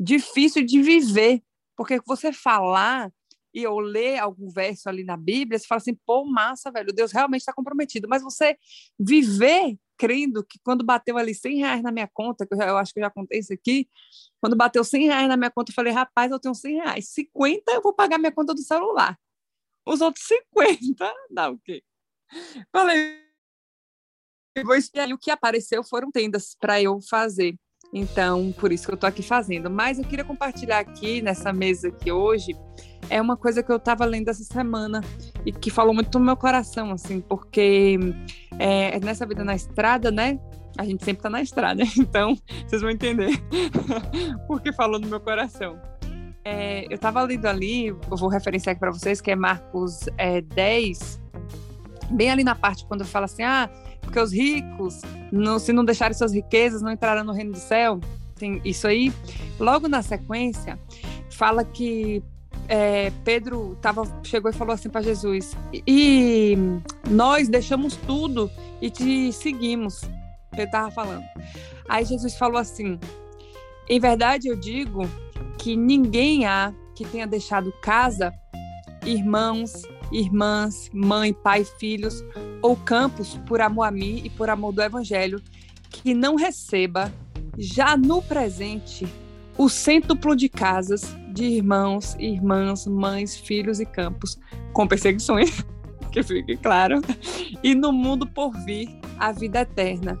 difícil 0.00 0.64
de 0.64 0.82
viver, 0.82 1.42
porque 1.76 2.00
você 2.06 2.32
falar 2.32 3.12
e 3.54 3.62
eu 3.62 3.78
ler 3.78 4.18
algum 4.18 4.48
verso 4.48 4.88
ali 4.88 5.04
na 5.04 5.16
Bíblia, 5.16 5.58
você 5.58 5.66
fala 5.66 5.78
assim, 5.78 5.94
pô, 6.06 6.24
massa, 6.24 6.70
velho, 6.70 6.92
Deus 6.92 7.12
realmente 7.12 7.42
está 7.42 7.52
comprometido. 7.52 8.08
Mas 8.08 8.22
você 8.22 8.56
viver 8.98 9.76
crendo 9.98 10.42
que 10.42 10.58
quando 10.64 10.82
bateu 10.82 11.18
ali 11.18 11.34
100 11.34 11.58
reais 11.58 11.82
na 11.82 11.92
minha 11.92 12.08
conta, 12.12 12.46
que 12.46 12.54
eu, 12.54 12.58
já, 12.58 12.66
eu 12.66 12.76
acho 12.78 12.92
que 12.92 12.98
eu 12.98 13.04
já 13.04 13.10
contei 13.10 13.38
isso 13.40 13.52
aqui, 13.52 13.88
quando 14.40 14.56
bateu 14.56 14.82
100 14.82 15.06
reais 15.06 15.28
na 15.28 15.36
minha 15.36 15.50
conta, 15.50 15.70
eu 15.70 15.74
falei, 15.74 15.92
rapaz, 15.92 16.32
eu 16.32 16.40
tenho 16.40 16.54
100 16.54 16.74
reais, 16.76 17.08
50 17.10 17.70
eu 17.72 17.82
vou 17.82 17.92
pagar 17.92 18.18
minha 18.18 18.32
conta 18.32 18.54
do 18.54 18.62
celular. 18.62 19.18
Os 19.86 20.00
outros 20.00 20.24
50, 20.26 21.12
dá 21.30 21.50
o 21.50 21.58
quê? 21.58 21.84
Falei, 22.72 23.21
e 24.56 25.00
aí 25.00 25.12
o 25.12 25.18
que 25.18 25.30
apareceu 25.30 25.82
foram 25.82 26.10
tendas 26.10 26.56
para 26.60 26.80
eu 26.80 27.00
fazer. 27.00 27.54
Então, 27.92 28.52
por 28.52 28.72
isso 28.72 28.86
que 28.86 28.90
eu 28.90 28.94
estou 28.94 29.08
aqui 29.08 29.22
fazendo. 29.22 29.70
Mas 29.70 29.98
eu 29.98 30.04
queria 30.04 30.24
compartilhar 30.24 30.78
aqui 30.78 31.20
nessa 31.20 31.52
mesa 31.52 31.88
aqui 31.88 32.10
hoje 32.10 32.56
é 33.10 33.20
uma 33.20 33.36
coisa 33.36 33.62
que 33.62 33.70
eu 33.70 33.76
estava 33.76 34.04
lendo 34.04 34.28
essa 34.28 34.44
semana 34.44 35.02
e 35.44 35.52
que 35.52 35.70
falou 35.70 35.92
muito 35.92 36.18
no 36.18 36.24
meu 36.24 36.36
coração, 36.36 36.92
assim, 36.92 37.20
porque 37.20 37.98
é, 38.58 38.98
nessa 39.00 39.26
vida 39.26 39.44
na 39.44 39.54
estrada, 39.54 40.10
né? 40.10 40.38
A 40.78 40.84
gente 40.84 41.04
sempre 41.04 41.18
está 41.18 41.28
na 41.28 41.42
estrada, 41.42 41.82
então 41.98 42.34
vocês 42.66 42.80
vão 42.80 42.90
entender 42.90 43.30
porque 44.48 44.72
falou 44.72 44.98
no 44.98 45.08
meu 45.08 45.20
coração. 45.20 45.78
É, 46.44 46.86
eu 46.86 46.94
estava 46.94 47.22
lendo 47.22 47.46
ali, 47.46 47.88
eu 47.88 48.16
vou 48.16 48.28
referenciar 48.28 48.72
aqui 48.72 48.80
para 48.80 48.90
vocês, 48.90 49.20
que 49.20 49.30
é 49.30 49.36
Marcos 49.36 50.06
é, 50.16 50.40
10, 50.40 51.20
bem 52.12 52.30
ali 52.30 52.44
na 52.44 52.54
parte 52.54 52.84
quando 52.86 53.04
fala 53.04 53.24
assim, 53.24 53.42
ah, 53.42 53.68
porque 54.00 54.18
os 54.18 54.32
ricos, 54.32 55.00
não, 55.30 55.58
se 55.58 55.72
não 55.72 55.84
deixarem 55.84 56.16
suas 56.16 56.32
riquezas, 56.32 56.82
não 56.82 56.90
entrarão 56.90 57.24
no 57.24 57.32
reino 57.32 57.52
do 57.52 57.58
céu. 57.58 58.00
Tem 58.36 58.60
isso 58.64 58.86
aí. 58.86 59.12
Logo 59.58 59.88
na 59.88 60.02
sequência, 60.02 60.78
fala 61.30 61.64
que 61.64 62.22
é, 62.68 63.10
Pedro 63.24 63.76
tava, 63.80 64.02
chegou 64.22 64.50
e 64.50 64.54
falou 64.54 64.74
assim 64.74 64.88
para 64.88 65.02
Jesus: 65.02 65.56
e 65.86 66.56
nós 67.08 67.48
deixamos 67.48 67.96
tudo 67.96 68.50
e 68.80 68.90
te 68.90 69.32
seguimos. 69.32 70.02
Ele 70.52 70.62
estava 70.64 70.90
falando. 70.90 71.24
Aí 71.88 72.04
Jesus 72.04 72.36
falou 72.36 72.58
assim: 72.58 72.98
em 73.88 74.00
verdade 74.00 74.48
eu 74.48 74.56
digo 74.56 75.02
que 75.58 75.76
ninguém 75.76 76.46
há 76.46 76.72
que 76.94 77.04
tenha 77.04 77.26
deixado 77.26 77.72
casa, 77.80 78.32
irmãos, 79.04 79.82
irmãs, 80.12 80.90
mãe, 80.92 81.32
pai, 81.32 81.64
filhos 81.64 82.24
ou 82.60 82.76
campos 82.76 83.38
por 83.46 83.60
amor 83.60 83.84
a 83.84 83.90
mim 83.90 84.20
e 84.24 84.30
por 84.30 84.50
amor 84.50 84.72
do 84.72 84.82
evangelho, 84.82 85.42
que 85.90 86.14
não 86.14 86.36
receba 86.36 87.12
já 87.58 87.96
no 87.96 88.22
presente 88.22 89.06
o 89.56 89.68
cêntuplo 89.68 90.34
de 90.34 90.48
casas, 90.48 91.14
de 91.32 91.44
irmãos, 91.44 92.14
irmãs, 92.18 92.86
mães, 92.86 93.36
filhos 93.36 93.80
e 93.80 93.86
campos, 93.86 94.38
com 94.72 94.86
perseguições, 94.86 95.64
que 96.10 96.22
fique 96.22 96.56
claro, 96.56 97.00
e 97.62 97.74
no 97.74 97.92
mundo 97.92 98.26
por 98.26 98.52
vir 98.64 98.88
a 99.18 99.32
vida 99.32 99.60
eterna. 99.60 100.18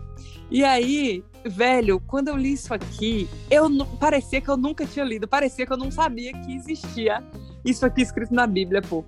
E 0.50 0.64
aí, 0.64 1.24
velho, 1.46 1.98
quando 2.06 2.28
eu 2.28 2.36
li 2.36 2.52
isso 2.52 2.74
aqui, 2.74 3.28
eu 3.50 3.68
parecia 3.98 4.40
que 4.40 4.50
eu 4.50 4.56
nunca 4.56 4.86
tinha 4.86 5.04
lido, 5.04 5.26
parecia 5.26 5.66
que 5.66 5.72
eu 5.72 5.78
não 5.78 5.90
sabia 5.90 6.32
que 6.32 6.54
existia 6.54 7.24
isso 7.64 7.84
aqui 7.86 8.02
escrito 8.02 8.34
na 8.34 8.46
Bíblia, 8.46 8.82
pô. 8.82 9.04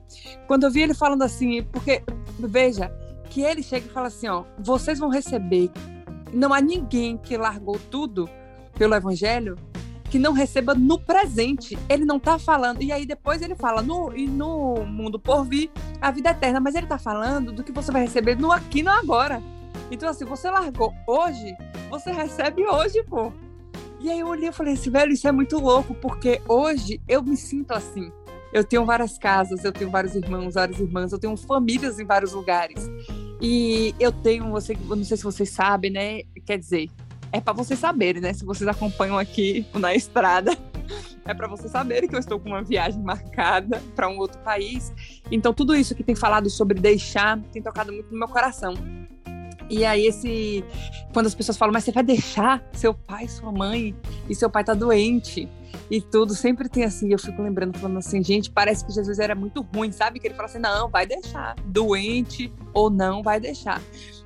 Quando 0.47 0.65
eu 0.65 0.71
vi 0.71 0.83
ele 0.83 0.95
falando 0.95 1.23
assim, 1.23 1.63
porque 1.65 2.03
veja, 2.39 2.93
que 3.31 3.43
ele 3.43 3.63
chega 3.63 3.87
e 3.87 3.91
fala 3.91 4.09
assim, 4.09 4.29
ó, 4.29 4.45
vocês 4.59 4.99
vão 4.99 5.09
receber. 5.09 5.71
Não 6.33 6.53
há 6.53 6.61
ninguém 6.61 7.17
que 7.17 7.37
largou 7.37 7.79
tudo 7.91 8.29
pelo 8.77 8.95
evangelho 8.95 9.57
que 10.15 10.19
não 10.21 10.33
receba 10.33 10.77
no 10.77 10.97
presente. 10.97 11.77
Ele 11.89 12.05
não 12.05 12.19
está 12.19 12.39
falando. 12.39 12.81
E 12.81 12.93
aí 12.93 13.05
depois 13.05 13.43
ele 13.43 13.57
fala 13.57 13.83
no, 13.83 14.17
e 14.17 14.29
no 14.29 14.85
mundo 14.87 15.19
por 15.19 15.45
vir 15.45 15.69
a 16.01 16.13
vida 16.13 16.31
eterna. 16.31 16.61
Mas 16.61 16.77
ele 16.77 16.87
está 16.87 16.99
falando 16.99 17.51
do 17.51 17.65
que 17.65 17.73
você 17.73 17.91
vai 17.91 18.03
receber 18.03 18.37
no 18.37 18.53
aqui 18.53 18.81
no 18.81 18.91
agora. 18.91 19.43
Então, 19.91 20.09
assim, 20.09 20.25
você 20.25 20.49
largou 20.49 20.95
hoje, 21.07 21.57
você 21.91 22.13
recebe 22.13 22.65
hoje, 22.65 23.03
pô. 23.03 23.33
E 24.01 24.09
aí 24.09 24.21
eu 24.21 24.29
olhei 24.29 24.51
e 24.51 24.53
falei 24.53 24.75
assim, 24.75 24.91
velho, 24.91 25.13
isso 25.13 25.27
é 25.27 25.33
muito 25.33 25.59
louco, 25.59 25.95
porque 25.95 26.41
hoje 26.49 27.01
eu 27.09 27.21
me 27.21 27.37
sinto 27.37 27.73
assim. 27.73 28.13
Eu 28.55 28.63
tenho 28.63 28.87
várias 28.87 29.19
casas, 29.19 29.65
eu 29.65 29.73
tenho 29.73 29.91
vários 29.91 30.15
irmãos, 30.15 30.55
várias 30.55 30.79
irmãs, 30.79 31.13
eu 31.13 31.19
tenho 31.19 31.37
famílias 31.37 31.99
em 31.99 32.05
vários 32.05 32.33
lugares. 32.33 32.89
E 33.41 33.93
eu 33.99 34.13
tenho, 34.13 34.49
você, 34.49 34.77
não 34.87 35.03
sei 35.03 35.17
se 35.17 35.25
vocês 35.25 35.51
sabem, 35.51 35.91
né? 35.91 36.23
Quer 36.47 36.59
dizer, 36.59 36.89
é 37.33 37.41
para 37.41 37.53
vocês 37.53 37.81
saberem, 37.81 38.23
né? 38.23 38.33
Se 38.33 38.45
vocês 38.45 38.69
acompanham 38.69 39.19
aqui 39.19 39.67
na 39.75 39.93
estrada, 39.93 40.57
é 41.27 41.35
para 41.35 41.49
vocês 41.49 41.73
saberem 41.73 42.09
que 42.09 42.15
eu 42.15 42.21
estou 42.21 42.39
com 42.39 42.51
uma 42.51 42.63
viagem 42.63 43.03
marcada 43.03 43.83
para 43.97 44.09
um 44.09 44.19
outro 44.19 44.41
país. 44.43 44.93
Então, 45.33 45.53
tudo 45.53 45.75
isso 45.75 45.93
que 45.93 46.05
tem 46.05 46.15
falado 46.15 46.49
sobre 46.49 46.81
deixar 46.81 47.41
tem 47.53 47.61
tocado 47.61 47.93
muito 47.93 48.13
no 48.13 48.19
meu 48.21 48.29
coração. 48.29 48.75
E 49.71 49.85
aí, 49.85 50.07
esse. 50.07 50.65
Quando 51.13 51.27
as 51.27 51.35
pessoas 51.35 51.57
falam, 51.57 51.73
mas 51.73 51.85
você 51.85 51.93
vai 51.93 52.03
deixar 52.03 52.63
seu 52.73 52.93
pai, 52.93 53.29
sua 53.29 53.53
mãe, 53.53 53.95
e 54.29 54.35
seu 54.35 54.51
pai 54.51 54.65
tá 54.65 54.75
doente 54.75 55.49
e 55.91 56.01
tudo, 56.01 56.35
sempre 56.35 56.69
tem 56.69 56.85
assim. 56.85 57.13
Eu 57.13 57.19
fico 57.19 57.41
lembrando, 57.43 57.79
falando 57.79 57.99
assim, 57.99 58.23
gente, 58.23 58.51
parece 58.51 58.85
que 58.85 58.93
Jesus 58.93 59.19
era 59.19 59.35
muito 59.35 59.63
ruim, 59.75 59.93
sabe? 59.93 60.19
Que 60.19 60.29
ele 60.29 60.35
fala 60.35 60.49
assim, 60.49 60.59
não, 60.59 60.89
vai 60.89 61.07
deixar. 61.07 61.55
Doente 61.67 62.53
ou 62.73 62.91
não, 62.91 63.23
vai 63.23 63.39
deixar. 63.39 63.81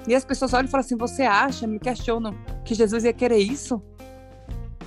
E 0.06 0.14
as 0.14 0.24
pessoas 0.24 0.52
olham 0.54 0.66
e 0.66 0.70
falam 0.70 0.84
assim, 0.84 0.96
você 0.96 1.22
acha, 1.22 1.66
me 1.66 1.78
questionam, 1.78 2.34
que 2.64 2.74
Jesus 2.74 3.04
ia 3.04 3.12
querer 3.12 3.38
isso? 3.38 3.82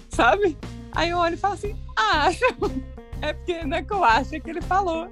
Sabe? 0.10 0.58
Aí 0.94 1.10
eu 1.10 1.18
olho 1.18 1.36
e 1.36 1.38
falo 1.38 1.54
assim, 1.54 1.76
acho. 1.96 2.46
É 3.24 3.34
porque 3.34 3.64
não 3.64 3.78
é 3.78 3.84
que 3.84 3.94
eu 3.94 4.04
acho, 4.04 4.34
é 4.34 4.40
que 4.40 4.50
ele 4.50 4.64
falou. 4.64 5.08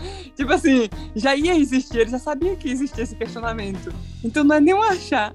Tipo 0.36 0.52
assim, 0.52 0.88
já 1.14 1.34
ia 1.36 1.56
existir, 1.56 1.98
ele 1.98 2.10
já 2.10 2.18
sabia 2.18 2.56
que 2.56 2.70
existia 2.70 3.04
esse 3.04 3.16
questionamento. 3.16 3.92
Então 4.24 4.44
não 4.44 4.56
é 4.56 4.60
nem 4.60 4.74
um 4.74 4.82
achar. 4.82 5.34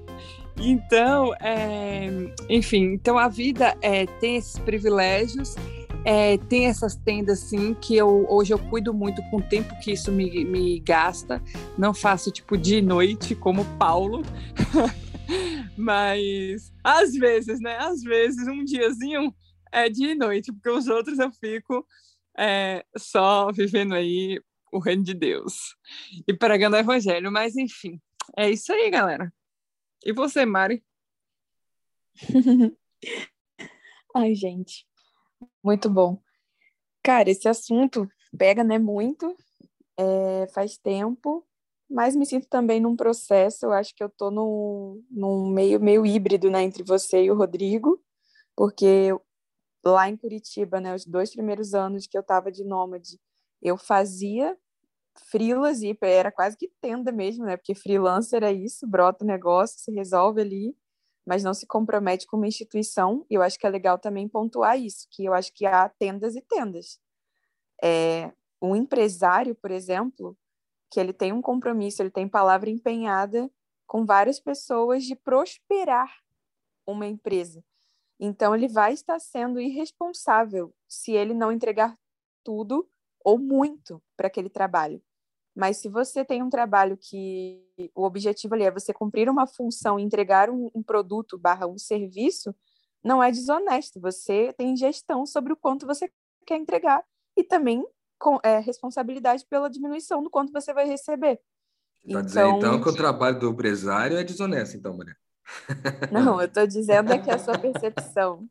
Então, 0.58 1.34
é, 1.40 2.08
enfim, 2.48 2.94
então 2.94 3.18
a 3.18 3.28
vida 3.28 3.76
é, 3.82 4.06
tem 4.06 4.36
esses 4.36 4.58
privilégios, 4.58 5.54
é, 6.04 6.38
tem 6.38 6.66
essas 6.66 6.96
tendas 6.96 7.40
sim 7.40 7.74
que 7.74 7.96
eu 7.96 8.26
hoje 8.28 8.54
eu 8.54 8.58
cuido 8.58 8.94
muito 8.94 9.20
com 9.30 9.38
o 9.38 9.42
tempo 9.42 9.78
que 9.80 9.92
isso 9.92 10.10
me, 10.10 10.44
me 10.44 10.80
gasta. 10.80 11.42
Não 11.76 11.92
faço 11.92 12.30
tipo 12.30 12.56
dia 12.56 12.78
e 12.78 12.82
noite 12.82 13.34
como 13.34 13.64
Paulo. 13.76 14.22
Mas 15.76 16.72
às 16.82 17.12
vezes, 17.12 17.60
né? 17.60 17.76
Às 17.78 18.02
vezes 18.02 18.46
um 18.46 18.64
diazinho 18.64 19.34
é 19.72 19.88
dia 19.90 20.12
e 20.12 20.14
noite, 20.14 20.52
porque 20.52 20.70
os 20.70 20.86
outros 20.86 21.18
eu 21.18 21.30
fico 21.32 21.84
é, 22.38 22.84
só 22.96 23.50
vivendo 23.50 23.94
aí 23.94 24.40
o 24.72 24.78
reino 24.78 25.02
de 25.02 25.14
Deus 25.14 25.76
e 26.26 26.34
pregando 26.34 26.76
o 26.76 26.78
evangelho. 26.78 27.30
Mas, 27.30 27.56
enfim, 27.56 28.00
é 28.36 28.50
isso 28.50 28.72
aí, 28.72 28.90
galera. 28.90 29.32
E 30.04 30.12
você, 30.12 30.44
Mari? 30.44 30.84
Ai, 34.14 34.34
gente, 34.34 34.86
muito 35.62 35.90
bom. 35.90 36.20
Cara, 37.02 37.30
esse 37.30 37.48
assunto 37.48 38.08
pega, 38.36 38.64
né, 38.64 38.78
muito, 38.78 39.36
é, 39.96 40.46
faz 40.48 40.76
tempo, 40.78 41.46
mas 41.88 42.16
me 42.16 42.26
sinto 42.26 42.48
também 42.48 42.80
num 42.80 42.96
processo, 42.96 43.66
eu 43.66 43.72
acho 43.72 43.94
que 43.94 44.02
eu 44.02 44.08
tô 44.08 44.30
num, 44.30 45.04
num 45.10 45.50
meio, 45.50 45.80
meio 45.80 46.04
híbrido, 46.04 46.50
né, 46.50 46.62
entre 46.62 46.82
você 46.82 47.24
e 47.24 47.30
o 47.30 47.36
Rodrigo, 47.36 48.02
porque 48.56 49.10
lá 49.84 50.08
em 50.08 50.16
Curitiba, 50.16 50.80
né, 50.80 50.94
os 50.94 51.04
dois 51.04 51.30
primeiros 51.30 51.74
anos 51.74 52.06
que 52.06 52.18
eu 52.18 52.22
tava 52.22 52.50
de 52.50 52.64
nômade, 52.64 53.20
eu 53.66 53.76
fazia 53.76 54.56
frilas 55.28 55.82
e 55.82 55.96
era 56.02 56.30
quase 56.30 56.56
que 56.56 56.68
tenda 56.80 57.10
mesmo, 57.10 57.44
né? 57.44 57.56
Porque 57.56 57.74
freelancer 57.74 58.44
é 58.44 58.52
isso, 58.52 58.86
brota 58.86 59.24
o 59.24 59.26
negócio, 59.26 59.80
se 59.80 59.90
resolve 59.90 60.40
ali, 60.40 60.76
mas 61.26 61.42
não 61.42 61.52
se 61.52 61.66
compromete 61.66 62.26
com 62.26 62.36
uma 62.36 62.46
instituição. 62.46 63.26
E 63.28 63.34
eu 63.34 63.42
acho 63.42 63.58
que 63.58 63.66
é 63.66 63.70
legal 63.70 63.98
também 63.98 64.28
pontuar 64.28 64.78
isso, 64.78 65.08
que 65.10 65.24
eu 65.24 65.34
acho 65.34 65.52
que 65.52 65.66
há 65.66 65.88
tendas 65.88 66.36
e 66.36 66.42
tendas. 66.42 67.00
É, 67.82 68.32
um 68.62 68.76
empresário, 68.76 69.54
por 69.54 69.72
exemplo, 69.72 70.36
que 70.90 71.00
ele 71.00 71.12
tem 71.12 71.32
um 71.32 71.42
compromisso, 71.42 72.00
ele 72.00 72.10
tem 72.10 72.28
palavra 72.28 72.70
empenhada 72.70 73.50
com 73.84 74.06
várias 74.06 74.38
pessoas 74.38 75.04
de 75.04 75.16
prosperar 75.16 76.12
uma 76.86 77.06
empresa. 77.06 77.64
Então 78.20 78.54
ele 78.54 78.68
vai 78.68 78.92
estar 78.92 79.18
sendo 79.18 79.60
irresponsável 79.60 80.72
se 80.86 81.12
ele 81.12 81.34
não 81.34 81.50
entregar 81.50 81.98
tudo 82.44 82.88
ou 83.26 83.40
muito 83.40 84.00
para 84.16 84.28
aquele 84.28 84.48
trabalho. 84.48 85.02
Mas 85.52 85.78
se 85.78 85.88
você 85.88 86.24
tem 86.24 86.44
um 86.44 86.48
trabalho 86.48 86.96
que 86.96 87.60
o 87.92 88.04
objetivo 88.04 88.54
ali 88.54 88.62
é 88.62 88.70
você 88.70 88.94
cumprir 88.94 89.28
uma 89.28 89.48
função, 89.48 89.98
entregar 89.98 90.48
um, 90.48 90.70
um 90.72 90.80
produto 90.80 91.36
barra 91.36 91.66
um 91.66 91.76
serviço, 91.76 92.54
não 93.02 93.20
é 93.20 93.32
desonesto. 93.32 94.00
Você 94.00 94.54
tem 94.56 94.76
gestão 94.76 95.26
sobre 95.26 95.52
o 95.52 95.56
quanto 95.56 95.86
você 95.86 96.08
quer 96.46 96.56
entregar 96.56 97.02
e 97.36 97.42
também 97.42 97.84
com 98.16 98.38
é, 98.44 98.60
responsabilidade 98.60 99.44
pela 99.50 99.68
diminuição 99.68 100.22
do 100.22 100.30
quanto 100.30 100.52
você 100.52 100.72
vai 100.72 100.86
receber. 100.86 101.40
Está 102.04 102.20
então, 102.20 102.22
dizendo 102.22 102.56
então 102.58 102.80
que 102.80 102.88
o 102.88 102.94
trabalho 102.94 103.40
do 103.40 103.50
empresário 103.50 104.16
é 104.16 104.22
desonesto, 104.22 104.76
então, 104.76 104.96
Maria? 104.96 105.16
Não, 106.12 106.40
eu 106.40 106.46
estou 106.46 106.64
dizendo 106.64 107.12
é 107.12 107.18
que 107.18 107.30
a 107.30 107.40
sua 107.40 107.58
percepção 107.58 108.48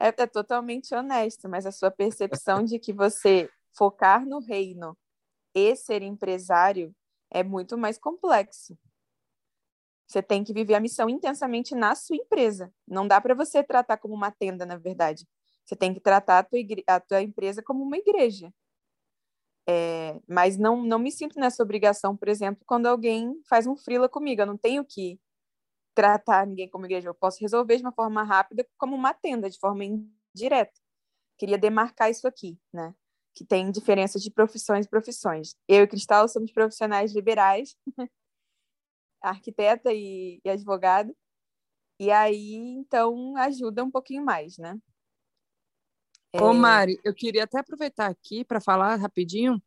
é, 0.00 0.08
é 0.08 0.26
totalmente 0.26 0.94
honesta, 0.94 1.46
mas 1.46 1.66
a 1.66 1.72
sua 1.72 1.90
percepção 1.90 2.64
de 2.64 2.78
que 2.78 2.92
você 2.92 3.50
focar 3.74 4.24
no 4.26 4.38
reino 4.38 4.96
e 5.54 5.74
ser 5.76 6.02
empresário 6.02 6.94
é 7.30 7.42
muito 7.42 7.76
mais 7.76 7.98
complexo. 7.98 8.78
Você 10.06 10.22
tem 10.22 10.44
que 10.44 10.52
viver 10.52 10.74
a 10.74 10.80
missão 10.80 11.08
intensamente 11.08 11.74
na 11.74 11.94
sua 11.94 12.16
empresa. 12.16 12.72
Não 12.86 13.08
dá 13.08 13.20
para 13.20 13.34
você 13.34 13.62
tratar 13.62 13.96
como 13.96 14.14
uma 14.14 14.30
tenda, 14.30 14.66
na 14.66 14.76
verdade. 14.76 15.26
Você 15.64 15.74
tem 15.74 15.94
que 15.94 16.00
tratar 16.00 16.40
a 16.40 16.42
tua, 16.44 16.58
a 16.86 17.00
tua 17.00 17.22
empresa 17.22 17.62
como 17.62 17.82
uma 17.82 17.96
igreja. 17.96 18.52
É, 19.66 20.20
mas 20.28 20.58
não, 20.58 20.82
não 20.82 20.98
me 20.98 21.10
sinto 21.10 21.40
nessa 21.40 21.62
obrigação, 21.62 22.14
por 22.14 22.28
exemplo, 22.28 22.62
quando 22.66 22.86
alguém 22.86 23.40
faz 23.48 23.66
um 23.66 23.74
frila 23.74 24.08
comigo. 24.08 24.42
Eu 24.42 24.46
não 24.46 24.58
tenho 24.58 24.84
que 24.84 25.18
tratar 25.94 26.46
ninguém 26.46 26.68
como 26.68 26.84
igreja. 26.86 27.08
Eu 27.08 27.14
posso 27.14 27.40
resolver 27.40 27.76
de 27.76 27.82
uma 27.82 27.92
forma 27.92 28.22
rápida, 28.22 28.66
como 28.76 28.94
uma 28.94 29.14
tenda, 29.14 29.48
de 29.48 29.58
forma 29.58 29.84
indireta. 29.84 30.78
Queria 31.38 31.58
demarcar 31.58 32.10
isso 32.10 32.28
aqui, 32.28 32.58
né? 32.72 32.94
Que 33.34 33.44
tem 33.44 33.70
diferenças 33.70 34.22
de 34.22 34.30
profissões 34.30 34.86
e 34.86 34.88
profissões. 34.88 35.56
Eu 35.68 35.84
e 35.84 35.86
Cristal 35.86 36.28
somos 36.28 36.52
profissionais 36.52 37.12
liberais, 37.12 37.76
arquiteta 39.20 39.92
e, 39.92 40.40
e 40.44 40.50
advogado, 40.50 41.14
e 41.98 42.10
aí, 42.10 42.54
então, 42.54 43.36
ajuda 43.36 43.84
um 43.84 43.90
pouquinho 43.90 44.24
mais, 44.24 44.58
né? 44.58 44.78
Ô, 46.34 46.50
é... 46.50 46.52
Mari, 46.52 47.00
eu 47.04 47.14
queria 47.14 47.44
até 47.44 47.58
aproveitar 47.58 48.06
aqui 48.06 48.44
para 48.44 48.60
falar 48.60 48.96
rapidinho 48.96 49.62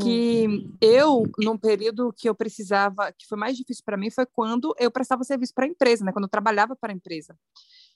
que 0.00 0.46
hum. 0.46 0.76
eu, 0.80 1.22
num 1.38 1.56
período 1.56 2.12
que 2.12 2.28
eu 2.28 2.34
precisava, 2.34 3.12
que 3.12 3.26
foi 3.26 3.38
mais 3.38 3.56
difícil 3.56 3.82
para 3.84 3.96
mim, 3.96 4.10
foi 4.10 4.26
quando 4.26 4.74
eu 4.78 4.90
prestava 4.90 5.24
serviço 5.24 5.54
para 5.54 5.64
a 5.64 5.68
empresa, 5.68 6.04
né? 6.04 6.12
Quando 6.12 6.24
eu 6.24 6.30
trabalhava 6.30 6.76
para 6.76 6.92
a 6.92 6.94
empresa. 6.94 7.36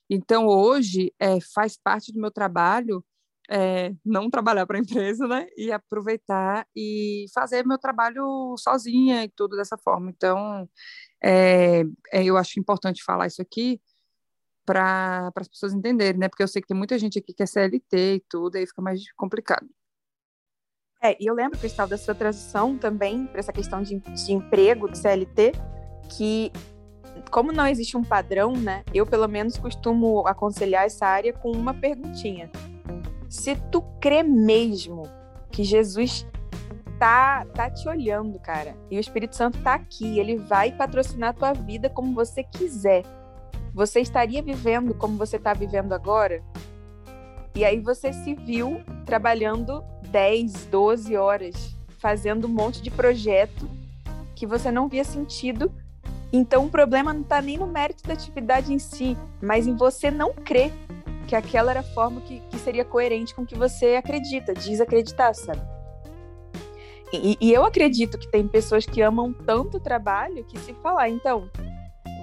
Então, 0.09 0.47
hoje, 0.47 1.13
é, 1.19 1.41
faz 1.41 1.77
parte 1.77 2.13
do 2.13 2.21
meu 2.21 2.31
trabalho 2.31 3.05
é, 3.51 3.93
não 4.05 4.31
trabalhar 4.31 4.65
para 4.65 4.79
a 4.79 4.81
empresa, 4.81 5.27
né? 5.27 5.49
E 5.57 5.73
aproveitar 5.73 6.67
e 6.75 7.27
fazer 7.35 7.67
meu 7.67 7.79
trabalho 7.79 8.55
sozinha 8.57 9.25
e 9.25 9.29
tudo 9.29 9.57
dessa 9.57 9.77
forma. 9.77 10.11
Então, 10.11 10.69
é, 11.23 11.83
eu 12.13 12.37
acho 12.37 12.61
importante 12.61 13.03
falar 13.03 13.27
isso 13.27 13.43
aqui 13.43 13.81
para 14.65 15.33
as 15.35 15.49
pessoas 15.49 15.73
entenderem, 15.73 16.21
né? 16.21 16.29
Porque 16.29 16.45
eu 16.45 16.49
sei 16.49 16.63
que 16.63 16.69
tem 16.69 16.77
muita 16.77 16.97
gente 16.97 17.19
aqui 17.19 17.35
que 17.35 17.43
é 17.43 17.47
CLT 17.47 18.15
e 18.15 18.25
tudo, 18.29 18.57
aí 18.57 18.67
fica 18.67 18.81
mais 18.81 19.01
complicado. 19.15 19.69
É, 21.03 21.21
e 21.21 21.27
eu 21.27 21.35
lembro, 21.35 21.59
Cristal, 21.59 21.89
da 21.89 21.97
sua 21.97 22.15
transição 22.15 22.79
também 22.79 23.27
para 23.27 23.41
essa 23.41 23.53
questão 23.53 23.83
de, 23.83 23.99
de 23.99 24.33
emprego, 24.33 24.89
de 24.89 24.99
CLT, 24.99 25.53
que 26.17 26.53
como 27.31 27.53
não 27.53 27.67
existe 27.67 27.97
um 27.97 28.05
padrão, 28.05 28.53
né? 28.53 28.85
Eu 28.95 29.07
pelo 29.07 29.27
menos 29.27 29.59
costumo 29.59 30.25
aconselhar 30.27 30.85
essa 30.85 31.07
área 31.07 31.33
com 31.33 31.51
uma 31.51 31.75
perguntinha 31.75 32.51
se 33.31 33.55
tu 33.71 33.81
crê 34.01 34.25
mesmo 34.25 35.05
que 35.53 35.63
Jesus 35.63 36.27
tá, 36.99 37.47
tá 37.55 37.71
te 37.71 37.89
olhando, 37.89 38.41
cara, 38.41 38.77
e 38.91 38.97
o 38.97 39.01
Espírito 39.01 39.37
Santo 39.37 39.63
tá 39.63 39.75
aqui, 39.75 40.19
ele 40.19 40.37
vai 40.37 40.73
patrocinar 40.73 41.31
a 41.31 41.33
tua 41.33 41.53
vida 41.53 41.89
como 41.89 42.13
você 42.13 42.43
quiser. 42.43 43.05
Você 43.73 44.01
estaria 44.01 44.43
vivendo 44.43 44.93
como 44.95 45.17
você 45.17 45.37
está 45.37 45.55
vivendo 45.55 45.93
agora? 45.93 46.43
E 47.55 47.65
aí 47.65 47.79
você 47.79 48.13
se 48.13 48.35
viu 48.35 48.83
trabalhando 49.07 49.85
10, 50.09 50.67
12 50.67 51.17
horas, 51.17 51.77
fazendo 51.99 52.49
um 52.49 52.51
monte 52.51 52.83
de 52.83 52.91
projeto 52.91 53.71
que 54.35 54.45
você 54.45 54.73
não 54.73 54.89
via 54.89 55.05
sentido. 55.05 55.73
Então 56.33 56.67
o 56.67 56.71
problema 56.71 57.13
não 57.13 57.23
está 57.23 57.41
nem 57.41 57.59
no 57.59 57.67
mérito 57.67 58.03
da 58.09 58.15
atividade 58.15 58.75
em 58.75 58.79
si, 58.81 59.17
mas 59.41 59.69
em 59.69 59.77
você 59.77 60.11
não 60.11 60.33
crer 60.35 60.73
que 61.31 61.37
aquela 61.37 61.71
era 61.71 61.79
a 61.79 61.85
forma 61.85 62.21
que, 62.23 62.41
que 62.51 62.59
seria 62.59 62.85
coerente 62.85 63.33
com 63.37 63.43
o 63.43 63.47
que 63.47 63.55
você 63.55 63.95
acredita, 63.95 64.53
diz 64.53 64.81
acreditar, 64.81 65.33
sabe? 65.33 65.63
E, 67.13 67.39
e, 67.41 67.53
eu 67.53 67.65
acredito 67.65 68.19
que 68.19 68.29
tem 68.29 68.49
pessoas 68.49 68.85
que 68.85 69.01
amam 69.01 69.33
tanto 69.33 69.77
o 69.77 69.81
trabalho 69.81 70.45
que 70.45 70.59
se 70.59 70.75
falar, 70.75 71.09
então, 71.09 71.49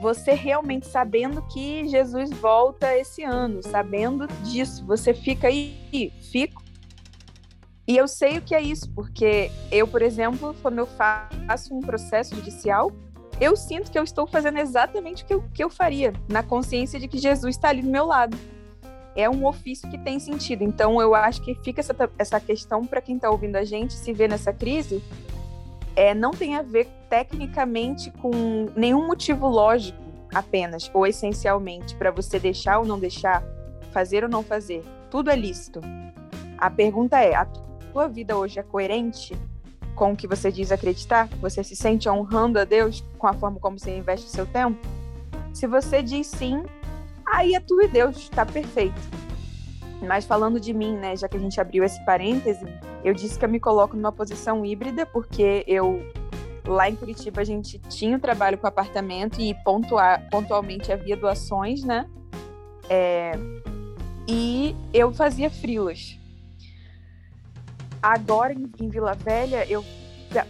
você 0.02 0.34
realmente 0.34 0.88
sabendo 0.88 1.41
que 1.43 1.88
Jesus 1.88 2.30
volta 2.32 2.98
esse 2.98 3.24
ano, 3.24 3.63
sabendo 3.63 4.28
disso, 4.43 4.86
você 4.86 5.13
fica 5.13 5.48
aí, 5.48 6.12
fico. 6.30 6.62
E 7.88 7.96
eu 7.96 8.10
sei 8.10 8.38
o 8.39 8.41
que 8.41 8.54
é 8.54 8.62
isso, 8.62 8.89
porque 8.93 9.50
eu, 9.72 9.88
por 9.88 10.02
exemplo, 10.02 10.54
quando 10.62 10.80
eu 10.80 10.86
faço 10.86 11.74
um 11.74 11.80
processo 11.80 12.36
judicial, 12.36 12.91
eu 13.39 13.56
sinto 13.56 13.89
que 13.89 13.98
eu 13.98 14.04
estou 14.04 14.28
fazendo 14.28 14.58
exatamente 14.58 15.24
o 15.24 15.26
que 15.26 15.34
eu, 15.34 15.43
que 15.54 15.63
eu 15.63 15.70
faria, 15.70 16.12
na 16.28 16.43
consciência 16.43 17.00
de 17.00 17.08
que 17.08 17.17
Jesus 17.17 17.56
está 17.56 17.70
ali 17.70 17.82
do 17.82 17.89
meu 17.89 18.06
lado. 18.06 18.38
É 19.18 19.28
um 19.28 19.48
ofício 19.48 19.90
que 19.90 19.98
tem 19.98 20.20
sentido. 20.20 20.64
Então, 20.64 21.02
eu 21.02 21.16
acho 21.16 21.42
que 21.42 21.56
fica 21.56 21.82
essa, 21.82 21.96
essa 22.20 22.40
questão 22.40 22.86
para 22.86 23.02
quem 23.02 23.16
está 23.16 23.30
ouvindo 23.30 23.56
a 23.56 23.64
gente 23.64 23.94
se 23.94 24.14
ver 24.14 24.30
nessa 24.30 24.54
crise. 24.54 25.04
É, 25.96 26.14
não 26.14 26.30
tem 26.30 26.56
a 26.56 26.62
ver 26.62 26.88
tecnicamente 27.10 28.12
com 28.12 28.32
nenhum 28.76 29.08
motivo 29.08 29.48
lógico 29.48 29.98
apenas, 30.32 30.92
ou 30.94 31.08
essencialmente, 31.08 31.96
para 31.96 32.12
você 32.12 32.38
deixar 32.38 32.78
ou 32.78 32.86
não 32.86 33.00
deixar, 33.00 33.44
fazer 33.92 34.24
ou 34.24 34.30
não 34.30 34.44
fazer. 34.44 34.84
Tudo 35.10 35.32
é 35.32 35.36
lícito. 35.36 35.82
A 36.56 36.70
pergunta 36.70 37.20
é: 37.20 37.34
a 37.34 37.46
tua 37.92 38.08
vida 38.08 38.38
hoje 38.38 38.60
é 38.60 38.64
coerente 38.64 39.36
com 39.96 40.12
o 40.12 40.16
que 40.16 40.28
você 40.28 40.52
diz 40.52 40.72
acreditar? 40.72 41.28
Você 41.42 41.64
se 41.64 41.76
sente 41.76 42.08
honrando 42.08 42.60
a 42.60 42.64
Deus 42.64 43.04
com 43.18 43.26
a 43.26 43.34
forma 43.34 43.60
como 43.60 43.80
você 43.80 43.98
investe 43.98 44.28
o 44.28 44.30
seu 44.30 44.46
tempo? 44.46 44.80
Se 45.52 45.66
você 45.66 46.04
diz 46.04 46.28
sim, 46.28 46.64
aí 47.32 47.56
é 47.56 47.60
tu 47.60 47.82
e 47.82 47.88
Deus, 47.88 48.18
está 48.18 48.46
perfeito. 48.46 49.00
Mas 50.02 50.26
falando 50.26 50.60
de 50.60 50.74
mim, 50.74 50.96
né, 50.96 51.16
já 51.16 51.28
que 51.28 51.38
a 51.38 51.40
gente 51.40 51.60
abriu 51.60 51.84
esse 51.84 52.04
parêntese, 52.06 52.66
eu 53.04 53.13
disse 53.13 53.38
que 53.38 53.46
eu 53.46 53.50
me 53.50 53.60
coloco 53.60 53.96
numa 53.96 54.12
posição 54.12 54.66
híbrida, 54.66 55.06
porque 55.06 55.63
eu 55.68 56.02
lá 56.66 56.90
em 56.90 56.96
Curitiba 56.96 57.42
a 57.42 57.46
gente 57.46 57.80
tinha 57.80 58.18
o 58.18 58.20
trabalho 58.20 58.58
com 58.58 58.68
apartamento 58.68 59.40
e 59.40 59.54
pontuar, 59.63 60.28
pontualmente 60.30 60.92
havia 60.92 61.16
doações, 61.16 61.84
né? 61.84 62.06
É, 62.90 63.32
e 64.28 64.76
eu 64.94 65.13
fazia 65.13 65.50
frilas. 65.50 66.20
Agora 68.02 68.54
em 68.54 68.90
Vila 68.90 69.13
Velha 69.13 69.66
eu 69.70 69.84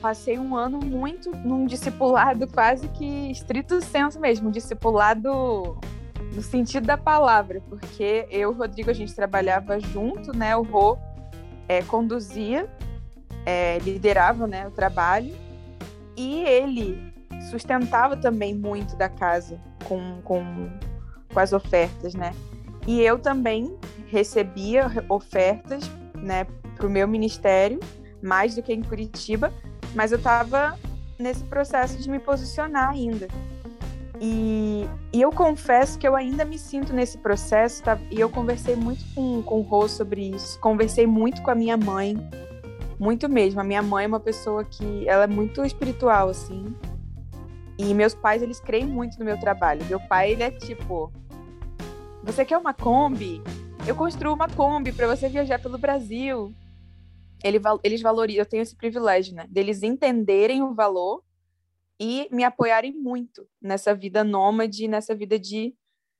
passei 0.02 0.38
um 0.38 0.56
ano 0.56 0.80
muito 0.80 1.32
num 1.32 1.66
discipulado 1.66 2.48
quase 2.48 2.88
que 2.90 3.32
estrito 3.32 3.80
senso 3.82 4.20
mesmo, 4.20 4.50
um 4.50 4.52
discipulado 4.52 5.80
no 6.34 6.42
sentido 6.42 6.86
da 6.86 6.98
palavra, 6.98 7.62
porque 7.70 8.28
eu 8.30 8.52
e 8.52 8.54
o 8.54 8.58
Rodrigo 8.58 8.90
a 8.90 8.94
gente 8.94 9.14
trabalhava 9.14 9.80
junto, 9.80 10.36
né? 10.36 10.56
O 10.56 10.64
Rô 10.64 10.98
é, 11.68 11.82
conduzia, 11.84 12.70
é, 13.46 13.80
liderava 13.80 14.48
né, 14.48 14.68
o 14.68 14.72
trabalho 14.72 15.36
e 16.16 16.44
ele 16.44 17.14
sustentava 17.50 18.18
também 18.18 18.56
muito 18.56 18.96
da 18.96 19.08
casa 19.08 19.60
com, 19.86 20.22
com, 20.24 20.70
com 21.34 21.40
as 21.40 21.54
ofertas, 21.54 22.14
né? 22.14 22.34
E 22.86 23.02
eu 23.02 23.20
também 23.20 23.78
recebia 24.08 24.90
ofertas, 25.10 25.90
né, 26.16 26.46
para 26.76 26.88
o 26.88 26.90
meu 26.90 27.08
ministério, 27.08 27.80
mais 28.22 28.56
do 28.56 28.64
que 28.64 28.74
em 28.74 28.82
Curitiba, 28.82 29.54
mas 29.94 30.12
eu 30.12 30.18
estava 30.18 30.78
nesse 31.20 31.44
processo 31.44 32.02
de 32.02 32.10
me 32.10 32.20
posicionar 32.20 32.90
ainda. 32.90 33.28
E, 34.20 34.86
e, 35.14 35.22
eu 35.22 35.32
confesso 35.32 36.00
que 36.00 36.08
eu 36.08 36.16
ainda 36.16 36.44
me 36.44 36.58
sinto 36.58 36.92
nesse 36.92 37.18
processo, 37.18 37.84
tá? 37.84 38.00
e 38.10 38.20
eu 38.20 38.30
conversei 38.30 38.76
muito 38.76 39.06
com, 39.14 39.44
com 39.44 39.60
o 39.60 39.62
Rô 39.62 39.88
sobre 39.88 40.30
isso, 40.30 40.60
conversei 40.60 41.06
muito 41.06 41.42
com 41.44 41.52
a 41.52 41.56
minha 41.56 41.78
mãe, 41.78 42.18
muito 43.00 43.30
mesmo. 43.30 43.62
A 43.62 43.64
minha 43.64 43.82
mãe 43.82 44.06
é 44.06 44.08
uma 44.08 44.20
pessoa 44.20 44.64
que 44.64 45.08
ela 45.08 45.26
é 45.26 45.28
muito 45.28 45.64
espiritual, 45.64 46.30
assim. 46.30 46.74
E 47.78 47.94
meus 47.94 48.16
pais, 48.16 48.42
eles 48.42 48.60
creem 48.60 48.88
muito 48.88 49.20
no 49.20 49.26
meu 49.26 49.40
trabalho. 49.40 49.86
Meu 49.86 50.00
pai, 50.00 50.32
ele 50.32 50.44
é 50.44 50.52
tipo: 50.52 51.12
Você 52.24 52.44
quer 52.44 52.58
uma 52.58 52.74
Kombi? 52.74 53.42
Eu 53.86 53.96
construo 53.96 54.34
uma 54.34 54.50
Kombi 54.50 54.92
para 54.92 55.08
você 55.08 55.30
viajar 55.30 55.60
pelo 55.60 55.78
Brasil. 55.78 56.54
Ele, 57.44 57.62
eles 57.84 58.02
valorizam, 58.02 58.42
eu 58.42 58.46
tenho 58.48 58.64
esse 58.64 58.76
privilégio, 58.76 59.36
né? 59.36 59.46
Deles 59.48 59.84
entenderem 59.84 60.64
o 60.64 60.74
valor 60.74 61.22
e 62.00 62.28
me 62.32 62.44
apoiarem 62.44 62.94
muito 62.94 63.50
nessa 63.62 63.94
vida 63.94 64.24
nômade, 64.24 64.88
nessa 64.88 65.16
vida 65.16 65.40
de 65.40 65.76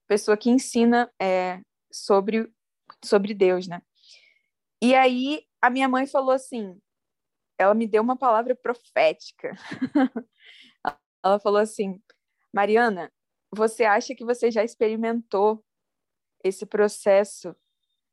pessoa 0.06 0.36
que 0.36 0.50
ensina 0.50 1.12
é, 1.20 1.60
sobre, 1.92 2.52
sobre 3.04 3.34
Deus, 3.34 3.68
né? 3.68 3.82
E 4.82 4.94
aí 4.94 5.44
a 5.60 5.70
minha 5.70 5.88
mãe 5.88 6.06
falou 6.06 6.30
assim, 6.30 6.80
ela 7.58 7.74
me 7.74 7.86
deu 7.86 8.02
uma 8.02 8.16
palavra 8.16 8.54
profética. 8.54 9.52
ela 11.24 11.38
falou 11.40 11.60
assim, 11.60 12.00
Mariana, 12.52 13.12
você 13.50 13.84
acha 13.84 14.14
que 14.14 14.24
você 14.24 14.50
já 14.50 14.62
experimentou 14.64 15.64
esse 16.44 16.64
processo 16.64 17.54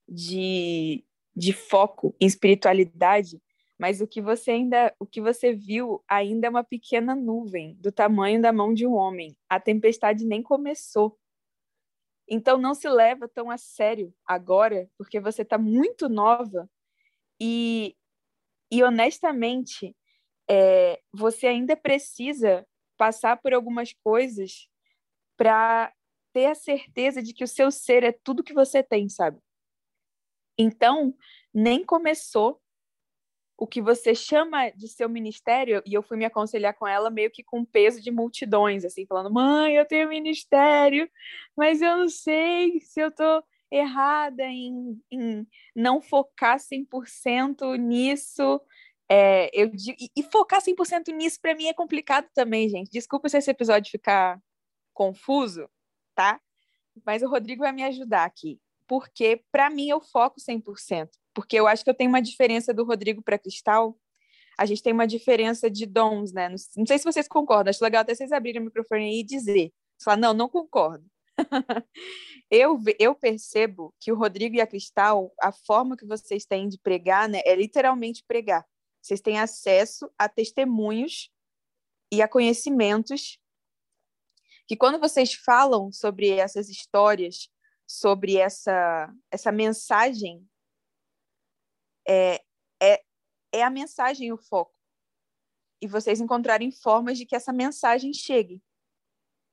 de, 0.08 1.06
de 1.36 1.54
foco 1.54 2.16
em 2.20 2.26
espiritualidade, 2.26 3.42
mas 3.78 4.00
o 4.00 4.08
que 4.08 4.22
você 4.22 4.52
ainda, 4.52 4.96
o 5.00 5.06
que 5.06 5.22
você 5.22 5.54
viu 5.54 6.04
ainda 6.08 6.48
é 6.48 6.50
uma 6.50 6.64
pequena 6.64 7.14
nuvem 7.16 7.76
do 7.76 7.92
tamanho 7.92 8.42
da 8.42 8.54
mão 8.54 8.74
de 8.74 8.88
um 8.88 8.94
homem. 8.94 9.36
A 9.50 9.60
tempestade 9.60 10.26
nem 10.26 10.42
começou. 10.42 11.18
Então 12.28 12.58
não 12.58 12.74
se 12.74 12.90
leva 12.90 13.28
tão 13.28 13.52
a 13.52 13.58
sério 13.58 14.14
agora, 14.26 14.90
porque 14.98 15.20
você 15.20 15.42
está 15.42 15.58
muito 15.58 16.10
nova 16.10 16.70
e, 17.40 17.96
e 18.72 18.82
honestamente, 18.84 19.96
é, 20.50 21.00
você 21.14 21.48
ainda 21.48 21.76
precisa 21.76 22.66
passar 22.98 23.38
por 23.42 23.54
algumas 23.54 23.94
coisas 24.04 24.70
para 25.38 25.94
ter 26.34 26.48
a 26.48 26.56
certeza 26.56 27.22
de 27.22 27.34
que 27.34 27.44
o 27.44 27.48
seu 27.48 27.70
ser 27.70 28.04
é 28.04 28.12
tudo 28.12 28.44
que 28.44 28.54
você 28.54 28.82
tem, 28.82 29.10
sabe? 29.10 29.40
Então, 30.58 31.14
nem 31.54 31.84
começou 31.86 32.62
o 33.58 33.66
que 33.66 33.82
você 33.82 34.14
chama 34.14 34.70
de 34.72 34.88
seu 34.88 35.08
ministério, 35.08 35.82
e 35.86 35.94
eu 35.94 36.04
fui 36.04 36.18
me 36.18 36.26
aconselhar 36.26 36.74
com 36.74 36.88
ela 36.88 37.10
meio 37.10 37.32
que 37.32 37.44
com 37.44 37.64
peso 37.64 38.02
de 38.02 38.12
multidões, 38.12 38.84
assim, 38.84 39.06
falando: 39.06 39.34
mãe, 39.34 39.76
eu 39.76 39.86
tenho 39.86 40.10
ministério, 40.10 41.10
mas 41.56 41.82
eu 41.82 41.98
não 41.98 42.10
sei 42.10 42.80
se 42.82 43.00
eu 43.00 43.12
tô 43.12 43.44
errada 43.72 44.44
em, 44.44 45.00
em 45.12 45.48
não 45.76 46.02
focar 46.02 46.60
100% 46.60 47.78
nisso. 47.78 48.62
É, 49.10 49.50
eu, 49.54 49.72
e, 49.74 50.10
e 50.16 50.24
focar 50.24 50.62
100% 50.62 51.14
nisso 51.14 51.40
para 51.40 51.56
mim 51.56 51.68
é 51.68 51.74
complicado 51.74 52.28
também, 52.34 52.68
gente. 52.70 52.90
Desculpa 52.92 53.30
se 53.30 53.38
esse 53.38 53.52
episódio 53.52 53.92
ficar 53.92 54.42
confuso, 54.94 55.70
tá? 56.16 56.42
Mas 57.06 57.22
o 57.22 57.30
Rodrigo 57.30 57.64
vai 57.64 57.72
me 57.72 57.84
ajudar 57.84 58.26
aqui. 58.26 58.60
Porque, 58.88 59.44
para 59.52 59.70
mim, 59.70 59.90
eu 59.90 60.00
foco 60.00 60.40
100%. 60.40 61.10
Porque 61.36 61.56
eu 61.60 61.68
acho 61.68 61.84
que 61.84 61.90
eu 61.90 61.94
tenho 61.94 62.10
uma 62.10 62.22
diferença 62.22 62.74
do 62.74 62.84
Rodrigo 62.84 63.22
para 63.22 63.38
Cristal. 63.38 63.96
A 64.58 64.66
gente 64.66 64.82
tem 64.82 64.94
uma 64.94 65.06
diferença 65.06 65.70
de 65.70 65.86
dons, 65.86 66.32
né? 66.32 66.50
Não, 66.50 66.56
não 66.78 66.86
sei 66.86 66.98
se 66.98 67.04
vocês 67.04 67.28
concordam. 67.28 67.70
Acho 67.70 67.84
legal 67.84 68.02
até 68.02 68.16
vocês 68.16 68.32
abrirem 68.32 68.62
o 68.62 68.66
microfone 68.66 69.04
aí 69.04 69.20
e 69.20 69.24
dizer. 69.24 69.72
Falar, 70.02 70.18
não, 70.18 70.34
não 70.34 70.50
concordo. 70.50 71.06
eu, 72.50 72.80
eu 72.98 73.14
percebo 73.14 73.94
que 74.00 74.12
o 74.12 74.16
Rodrigo 74.16 74.56
e 74.56 74.62
a 74.62 74.68
Cristal, 74.68 75.34
a 75.42 75.52
forma 75.52 75.98
que 75.98 76.06
vocês 76.06 76.46
têm 76.46 76.70
de 76.70 76.80
pregar, 76.80 77.28
né, 77.28 77.42
é 77.46 77.54
literalmente 77.54 78.24
pregar. 78.26 78.66
Vocês 79.02 79.20
têm 79.20 79.40
acesso 79.40 80.10
a 80.18 80.30
testemunhos 80.30 81.30
e 82.12 82.22
a 82.22 82.28
conhecimentos 82.28 83.38
que 84.68 84.76
quando 84.76 85.00
vocês 85.00 85.34
falam 85.34 85.92
sobre 85.92 86.30
essas 86.32 86.70
histórias, 86.70 87.50
sobre 87.86 88.38
essa, 88.38 89.14
essa 89.30 89.52
mensagem, 89.52 90.44
é, 92.08 92.44
é, 92.82 93.04
é 93.52 93.64
a 93.64 93.70
mensagem 93.70 94.32
o 94.32 94.38
foco. 94.38 94.74
E 95.82 95.88
vocês 95.88 96.20
encontrarem 96.20 96.72
formas 96.72 97.18
de 97.18 97.26
que 97.26 97.36
essa 97.36 97.52
mensagem 97.52 98.14
chegue 98.14 98.62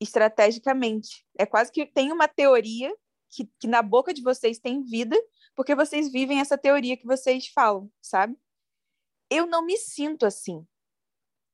estrategicamente. 0.00 1.24
É 1.38 1.46
quase 1.46 1.70
que 1.70 1.86
tem 1.86 2.12
uma 2.12 2.26
teoria 2.26 2.94
que, 3.30 3.48
que 3.58 3.66
na 3.66 3.82
boca 3.82 4.12
de 4.12 4.22
vocês 4.22 4.58
tem 4.58 4.82
vida, 4.82 5.16
porque 5.54 5.74
vocês 5.74 6.10
vivem 6.10 6.40
essa 6.40 6.58
teoria 6.58 6.96
que 6.96 7.06
vocês 7.06 7.48
falam, 7.48 7.90
sabe? 8.00 8.36
Eu 9.30 9.46
não 9.46 9.64
me 9.64 9.76
sinto 9.78 10.26
assim. 10.26 10.66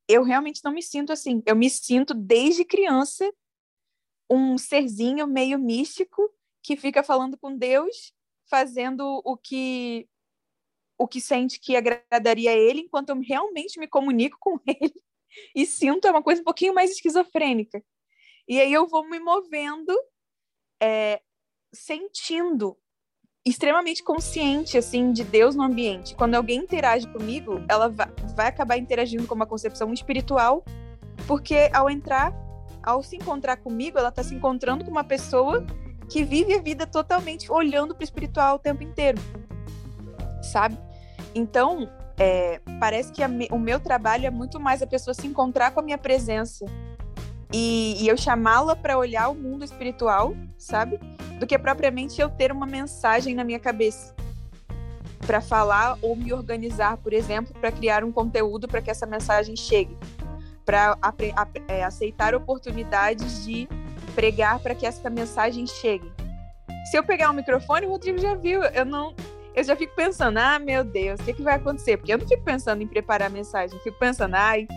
Eu 0.08 0.22
realmente 0.22 0.64
não 0.64 0.72
me 0.72 0.82
sinto 0.82 1.12
assim. 1.12 1.42
Eu 1.46 1.54
me 1.54 1.68
sinto 1.68 2.14
desde 2.14 2.64
criança 2.64 3.30
um 4.30 4.58
serzinho 4.58 5.26
meio 5.26 5.58
místico 5.58 6.34
que 6.62 6.76
fica 6.76 7.02
falando 7.02 7.38
com 7.38 7.56
Deus, 7.56 8.12
fazendo 8.46 9.22
o 9.24 9.36
que 9.36 10.08
o 10.98 11.06
que 11.06 11.20
sente 11.20 11.60
que 11.60 11.76
agradaria 11.76 12.50
a 12.50 12.56
ele, 12.56 12.80
enquanto 12.80 13.10
eu 13.10 13.20
realmente 13.20 13.78
me 13.78 13.86
comunico 13.86 14.36
com 14.40 14.58
ele 14.66 14.94
e 15.54 15.66
sinto 15.66 16.06
é 16.06 16.10
uma 16.10 16.22
coisa 16.22 16.40
um 16.40 16.44
pouquinho 16.44 16.74
mais 16.74 16.90
esquizofrênica. 16.90 17.82
E 18.46 18.60
aí 18.60 18.72
eu 18.72 18.86
vou 18.86 19.08
me 19.08 19.18
movendo, 19.18 19.92
é, 20.82 21.20
sentindo, 21.72 22.76
extremamente 23.44 24.02
consciente, 24.02 24.76
assim, 24.76 25.12
de 25.12 25.24
Deus 25.24 25.54
no 25.54 25.62
ambiente. 25.62 26.14
Quando 26.14 26.34
alguém 26.34 26.60
interage 26.60 27.06
comigo, 27.12 27.62
ela 27.68 27.88
vai, 27.88 28.46
acabar 28.46 28.76
interagindo 28.78 29.26
com 29.26 29.34
uma 29.34 29.46
concepção 29.46 29.92
espiritual, 29.92 30.64
porque 31.26 31.70
ao 31.72 31.90
entrar 31.90 32.32
ao 32.82 33.02
se 33.02 33.16
encontrar 33.16 33.58
comigo, 33.58 33.98
ela 33.98 34.08
está 34.08 34.22
se 34.22 34.34
encontrando 34.34 34.84
com 34.84 34.90
uma 34.90 35.04
pessoa 35.04 35.66
que 36.08 36.24
vive 36.24 36.54
a 36.54 36.62
vida 36.62 36.86
totalmente 36.86 37.52
olhando 37.52 37.94
para 37.94 38.02
o 38.02 38.04
espiritual 38.04 38.56
o 38.56 38.58
tempo 38.58 38.82
inteiro, 38.82 39.18
sabe? 40.42 40.78
Então, 41.34 41.88
é, 42.18 42.60
parece 42.80 43.12
que 43.12 43.26
me, 43.28 43.48
o 43.50 43.58
meu 43.58 43.78
trabalho 43.78 44.26
é 44.26 44.30
muito 44.30 44.58
mais 44.58 44.82
a 44.82 44.86
pessoa 44.86 45.14
se 45.14 45.26
encontrar 45.26 45.70
com 45.70 45.80
a 45.80 45.82
minha 45.82 45.98
presença 45.98 46.64
e, 47.52 48.02
e 48.02 48.08
eu 48.08 48.16
chamá-la 48.16 48.74
para 48.76 48.98
olhar 48.98 49.28
o 49.28 49.34
mundo 49.34 49.64
espiritual, 49.64 50.34
sabe? 50.58 50.98
Do 51.38 51.46
que 51.46 51.58
propriamente 51.58 52.20
eu 52.20 52.28
ter 52.28 52.52
uma 52.52 52.66
mensagem 52.66 53.34
na 53.34 53.44
minha 53.44 53.58
cabeça 53.58 54.14
para 55.26 55.40
falar 55.40 55.96
ou 56.02 56.16
me 56.16 56.32
organizar, 56.32 56.96
por 56.96 57.12
exemplo, 57.12 57.54
para 57.60 57.70
criar 57.70 58.02
um 58.02 58.10
conteúdo 58.10 58.66
para 58.66 58.80
que 58.80 58.90
essa 58.90 59.06
mensagem 59.06 59.54
chegue, 59.56 59.96
para 60.64 60.96
é, 61.68 61.84
aceitar 61.84 62.34
oportunidades 62.34 63.44
de 63.44 63.68
pregar 64.14 64.58
para 64.58 64.74
que 64.74 64.86
essa 64.86 65.08
mensagem 65.08 65.66
chegue. 65.66 66.10
Se 66.90 66.96
eu 66.96 67.04
pegar 67.04 67.30
um 67.30 67.34
microfone, 67.34 67.86
o 67.86 67.90
Rodrigo 67.90 68.18
já 68.18 68.34
viu, 68.34 68.62
eu 68.62 68.84
não, 68.84 69.14
eu 69.58 69.64
já 69.64 69.74
fico 69.74 69.94
pensando, 69.94 70.38
ah, 70.38 70.58
meu 70.58 70.84
Deus, 70.84 71.18
o 71.20 71.24
que, 71.24 71.32
que 71.32 71.42
vai 71.42 71.56
acontecer? 71.56 71.96
Porque 71.96 72.12
eu 72.12 72.18
não 72.18 72.26
fico 72.26 72.42
pensando 72.44 72.80
em 72.80 72.86
preparar 72.86 73.26
a 73.26 73.30
mensagem, 73.30 73.76
eu 73.76 73.82
fico 73.82 73.98
pensando, 73.98 74.34
ai, 74.34 74.68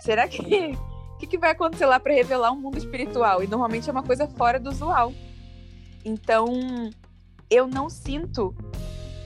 será 0.00 0.28
que 0.28 0.42
o 0.42 1.16
que, 1.18 1.26
que 1.26 1.38
vai 1.38 1.52
acontecer 1.52 1.86
lá 1.86 1.98
para 1.98 2.12
revelar 2.12 2.52
um 2.52 2.60
mundo 2.60 2.76
espiritual? 2.76 3.42
E 3.42 3.46
normalmente 3.46 3.88
é 3.88 3.92
uma 3.92 4.02
coisa 4.02 4.28
fora 4.28 4.60
do 4.60 4.68
usual. 4.68 5.14
Então, 6.04 6.46
eu 7.48 7.66
não 7.66 7.88
sinto 7.88 8.54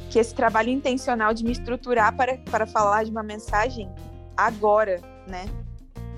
que 0.09 0.21
esse 0.21 0.35
trabalho 0.35 0.71
intencional 0.71 1.35
de 1.35 1.43
me 1.43 1.51
estruturar 1.51 2.15
para, 2.17 2.39
para 2.39 2.65
falar 2.65 3.05
de 3.05 3.11
uma 3.11 3.25
mensagem 3.25 3.91
agora, 4.37 5.01
né? 5.27 5.47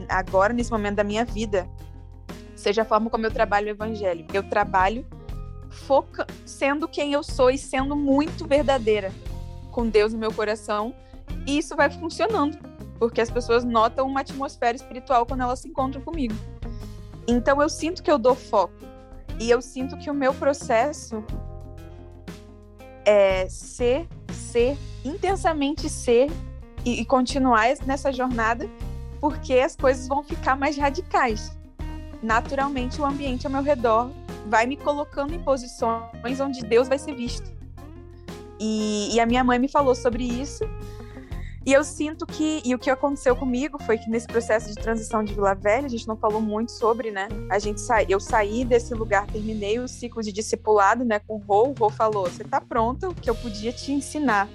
Agora, 0.09 0.52
nesse 0.52 0.70
momento 0.70 0.96
da 0.96 1.04
minha 1.04 1.24
vida, 1.24 1.66
seja 2.54 2.83
a 2.83 2.85
forma 2.85 3.09
como 3.09 3.24
eu 3.24 3.31
trabalho 3.31 3.68
o 3.68 3.70
evangelho. 3.70 4.26
Eu 4.35 4.42
trabalho 4.42 5.07
foca 5.70 6.26
sendo 6.44 6.88
quem 6.88 7.12
eu 7.12 7.22
sou 7.22 7.50
e 7.50 7.59
sendo 7.59 7.94
muito 7.96 8.46
verdadeira 8.46 9.12
com 9.70 9.88
Deus 9.88 10.12
no 10.12 10.18
meu 10.18 10.33
coração, 10.33 10.94
e 11.46 11.59
isso 11.59 11.76
vai 11.76 11.88
funcionando, 11.90 12.59
porque 12.98 13.20
as 13.20 13.31
pessoas 13.31 13.64
notam 13.64 14.07
uma 14.07 14.20
atmosfera 14.20 14.76
espiritual 14.76 15.24
quando 15.24 15.42
elas 15.42 15.61
se 15.61 15.68
encontram 15.68 16.02
comigo. 16.02 16.35
Então 17.28 17.62
eu 17.62 17.68
sinto 17.68 18.02
que 18.02 18.11
eu 18.11 18.18
dou 18.18 18.35
foco. 18.35 18.74
E 19.38 19.48
eu 19.50 19.62
sinto 19.62 19.96
que 19.96 20.11
o 20.11 20.14
meu 20.14 20.35
processo 20.35 21.22
é 23.04 23.48
ser, 23.48 24.09
ser, 24.33 24.76
intensamente 25.04 25.88
ser 25.88 26.28
e, 26.85 27.00
e 27.00 27.04
continuar 27.04 27.66
nessa 27.87 28.12
jornada, 28.12 28.68
porque 29.20 29.54
as 29.54 29.76
coisas 29.76 30.09
vão 30.09 30.24
ficar 30.24 30.57
mais 30.57 30.76
radicais. 30.76 31.57
Naturalmente, 32.20 33.00
o 33.00 33.07
ambiente 33.07 33.46
ao 33.46 33.52
meu 33.52 33.62
redor 33.62 34.11
vai 34.48 34.66
me 34.66 34.76
colocando 34.76 35.34
em 35.34 35.38
posições 35.38 36.40
onde 36.40 36.62
Deus 36.62 36.88
vai 36.88 36.98
ser 36.98 37.14
visto. 37.14 37.50
E, 38.58 39.14
e, 39.14 39.20
a 39.20 39.26
minha 39.26 39.44
mãe 39.44 39.58
me 39.58 39.68
falou 39.68 39.94
sobre 39.94 40.24
isso. 40.24 40.64
E 41.64 41.72
eu 41.72 41.84
sinto 41.84 42.26
que, 42.26 42.62
e 42.64 42.74
o 42.74 42.78
que 42.78 42.88
aconteceu 42.88 43.37
comigo 43.37 43.80
foi 43.82 43.98
que 43.98 44.08
nesse 44.08 44.26
processo 44.26 44.68
de 44.68 44.74
transição 44.74 45.22
de 45.22 45.34
Vila 45.34 45.54
Velha, 45.54 45.87
a 45.87 45.88
gente 45.88 46.08
não 46.08 46.16
falou 46.16 46.40
muito 46.40 46.72
sobre, 46.72 47.11
né? 47.11 47.28
A 47.50 47.58
gente 47.58 47.80
sa... 47.80 48.02
Eu 48.02 48.18
saí 48.18 48.64
desse 48.64 48.94
lugar, 48.94 49.26
terminei 49.26 49.78
o 49.78 49.87
ciclo 49.87 50.22
de 50.22 50.32
discipulado, 50.32 51.04
né, 51.04 51.18
com 51.20 51.34
o 51.34 51.38
Rô. 51.38 51.68
O 51.68 51.74
Rô 51.78 51.90
falou: 51.90 52.24
você 52.24 52.42
tá 52.42 52.61
pronta, 52.61 53.08
o 53.08 53.14
que 53.14 53.28
eu 53.28 53.34
podia 53.34 53.70
te 53.70 53.92
ensinar 53.92 54.48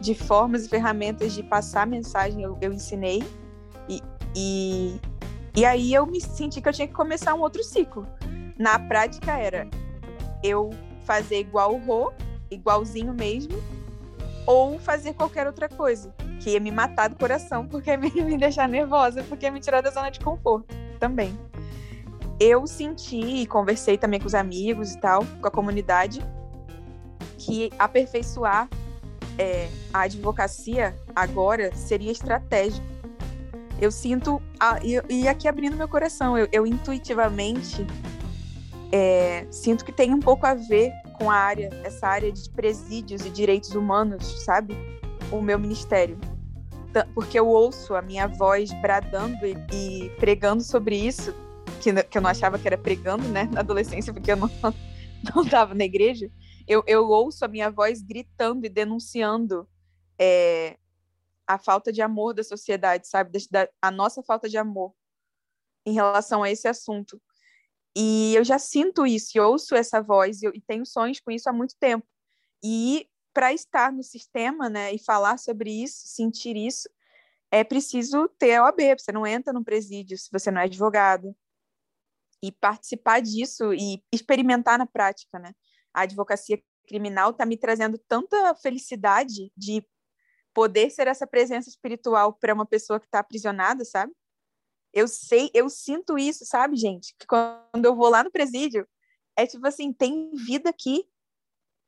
de 0.00 0.14
formas 0.14 0.66
e 0.66 0.68
ferramentas 0.68 1.32
de 1.32 1.42
passar 1.42 1.86
mensagem, 1.86 2.42
eu, 2.42 2.56
eu 2.60 2.72
ensinei. 2.72 3.22
E, 3.88 4.02
e, 4.36 5.00
e 5.56 5.64
aí 5.64 5.92
eu 5.92 6.06
me 6.06 6.20
senti 6.20 6.60
que 6.60 6.68
eu 6.68 6.72
tinha 6.72 6.86
que 6.86 6.94
começar 6.94 7.34
um 7.34 7.40
outro 7.40 7.64
ciclo. 7.64 8.06
Na 8.60 8.78
prática 8.78 9.38
era 9.38 9.66
eu 10.44 10.68
fazer 11.06 11.40
igual 11.40 11.74
o 11.74 11.78
Rô, 11.78 12.12
igualzinho 12.50 13.14
mesmo, 13.14 13.58
ou 14.46 14.78
fazer 14.78 15.14
qualquer 15.14 15.46
outra 15.46 15.66
coisa 15.66 16.14
que 16.42 16.50
ia 16.50 16.60
me 16.60 16.70
matar 16.70 17.08
do 17.08 17.16
coração, 17.16 17.66
porque 17.66 17.88
ia 17.88 17.96
me 18.22 18.36
deixar 18.36 18.68
nervosa, 18.68 19.22
porque 19.22 19.46
ia 19.46 19.50
me 19.50 19.60
tirar 19.60 19.80
da 19.80 19.90
zona 19.90 20.10
de 20.10 20.20
conforto 20.20 20.76
também. 20.98 21.34
Eu 22.38 22.66
senti 22.66 23.18
e 23.18 23.46
conversei 23.46 23.96
também 23.96 24.20
com 24.20 24.26
os 24.26 24.34
amigos 24.34 24.92
e 24.92 25.00
tal, 25.00 25.24
com 25.40 25.48
a 25.48 25.50
comunidade, 25.50 26.20
que 27.38 27.70
aperfeiçoar 27.78 28.68
é, 29.38 29.70
a 29.90 30.00
advocacia 30.00 30.94
agora 31.16 31.74
seria 31.74 32.12
estratégico. 32.12 32.86
Eu 33.80 33.90
sinto, 33.90 34.42
e, 34.82 35.22
e 35.22 35.28
aqui 35.28 35.48
abrindo 35.48 35.78
meu 35.78 35.88
coração, 35.88 36.36
eu, 36.36 36.46
eu 36.52 36.66
intuitivamente 36.66 37.86
é, 38.92 39.46
sinto 39.50 39.84
que 39.84 39.92
tem 39.92 40.12
um 40.12 40.20
pouco 40.20 40.46
a 40.46 40.54
ver 40.54 40.92
com 41.18 41.30
a 41.30 41.36
área, 41.36 41.70
essa 41.84 42.06
área 42.06 42.32
de 42.32 42.48
presídios 42.50 43.24
e 43.24 43.30
direitos 43.30 43.74
humanos, 43.74 44.44
sabe? 44.44 44.74
O 45.30 45.40
meu 45.40 45.58
ministério 45.58 46.18
porque 47.14 47.38
eu 47.38 47.46
ouço 47.46 47.94
a 47.94 48.02
minha 48.02 48.26
voz 48.26 48.72
bradando 48.80 49.46
e, 49.46 49.54
e 49.72 50.10
pregando 50.16 50.62
sobre 50.62 50.96
isso, 50.96 51.32
que, 51.80 52.02
que, 52.04 52.18
eu 52.18 52.22
não 52.22 52.30
achava 52.30 52.58
que 52.58 52.66
era 52.66 52.76
pregando, 52.76 53.28
né, 53.28 53.48
na 53.52 53.60
adolescência, 53.60 54.12
porque 54.12 54.32
eu 54.32 54.36
não, 54.36 54.48
não 55.34 55.42
estava 55.42 55.74
na 55.74 55.84
igreja. 55.84 56.30
Eu, 56.66 56.82
eu 56.86 57.08
ouço 57.08 57.44
a 57.44 57.48
minha 57.48 57.70
voz 57.70 58.02
gritando 58.02 58.66
e 58.66 58.68
denunciando 58.68 59.68
é, 60.18 60.76
a 61.46 61.58
falta 61.58 61.92
de 61.92 62.02
amor 62.02 62.34
da 62.34 62.42
sociedade, 62.42 63.08
sabe? 63.08 63.38
Da, 63.50 63.68
a 63.80 63.90
nossa 63.90 64.22
falta 64.22 64.48
de 64.48 64.58
amor 64.58 64.92
em 65.86 65.92
relação 65.92 66.42
a 66.42 66.50
esse 66.50 66.68
assunto. 66.68 67.20
E 67.96 68.34
eu 68.36 68.44
já 68.44 68.58
sinto 68.58 69.06
isso, 69.06 69.30
e 69.36 69.40
ouço 69.40 69.74
essa 69.74 70.00
voz, 70.00 70.42
e, 70.42 70.46
eu, 70.46 70.52
e 70.54 70.60
tenho 70.60 70.86
sonhos 70.86 71.20
com 71.20 71.30
isso 71.30 71.48
há 71.48 71.52
muito 71.52 71.74
tempo. 71.78 72.06
E 72.62 73.08
para 73.32 73.52
estar 73.52 73.92
no 73.92 74.02
sistema, 74.02 74.68
né, 74.68 74.92
e 74.92 74.98
falar 74.98 75.38
sobre 75.38 75.70
isso, 75.70 76.02
sentir 76.06 76.56
isso, 76.56 76.88
é 77.50 77.64
preciso 77.64 78.28
ter 78.38 78.54
a 78.56 78.64
OAB, 78.64 78.80
você 78.98 79.12
não 79.12 79.26
entra 79.26 79.52
no 79.52 79.64
presídio 79.64 80.16
se 80.18 80.28
você 80.30 80.50
não 80.50 80.60
é 80.60 80.64
advogado. 80.64 81.34
E 82.42 82.52
participar 82.52 83.20
disso 83.20 83.74
e 83.74 84.02
experimentar 84.12 84.78
na 84.78 84.86
prática, 84.86 85.38
né? 85.38 85.52
A 85.92 86.02
advocacia 86.02 86.62
criminal 86.88 87.30
está 87.30 87.44
me 87.44 87.56
trazendo 87.56 87.98
tanta 88.08 88.54
felicidade 88.54 89.52
de 89.56 89.84
poder 90.54 90.90
ser 90.90 91.06
essa 91.06 91.26
presença 91.26 91.68
espiritual 91.68 92.32
para 92.32 92.54
uma 92.54 92.66
pessoa 92.66 92.98
que 92.98 93.06
está 93.06 93.18
aprisionada, 93.18 93.84
sabe? 93.84 94.12
Eu 94.92 95.06
sei, 95.06 95.50
eu 95.54 95.68
sinto 95.68 96.18
isso, 96.18 96.44
sabe, 96.44 96.76
gente? 96.76 97.14
Que 97.18 97.26
quando 97.26 97.84
eu 97.84 97.94
vou 97.94 98.08
lá 98.08 98.24
no 98.24 98.30
presídio, 98.30 98.88
é 99.36 99.46
tipo 99.46 99.66
assim, 99.66 99.92
tem 99.92 100.30
vida 100.34 100.70
aqui 100.70 101.08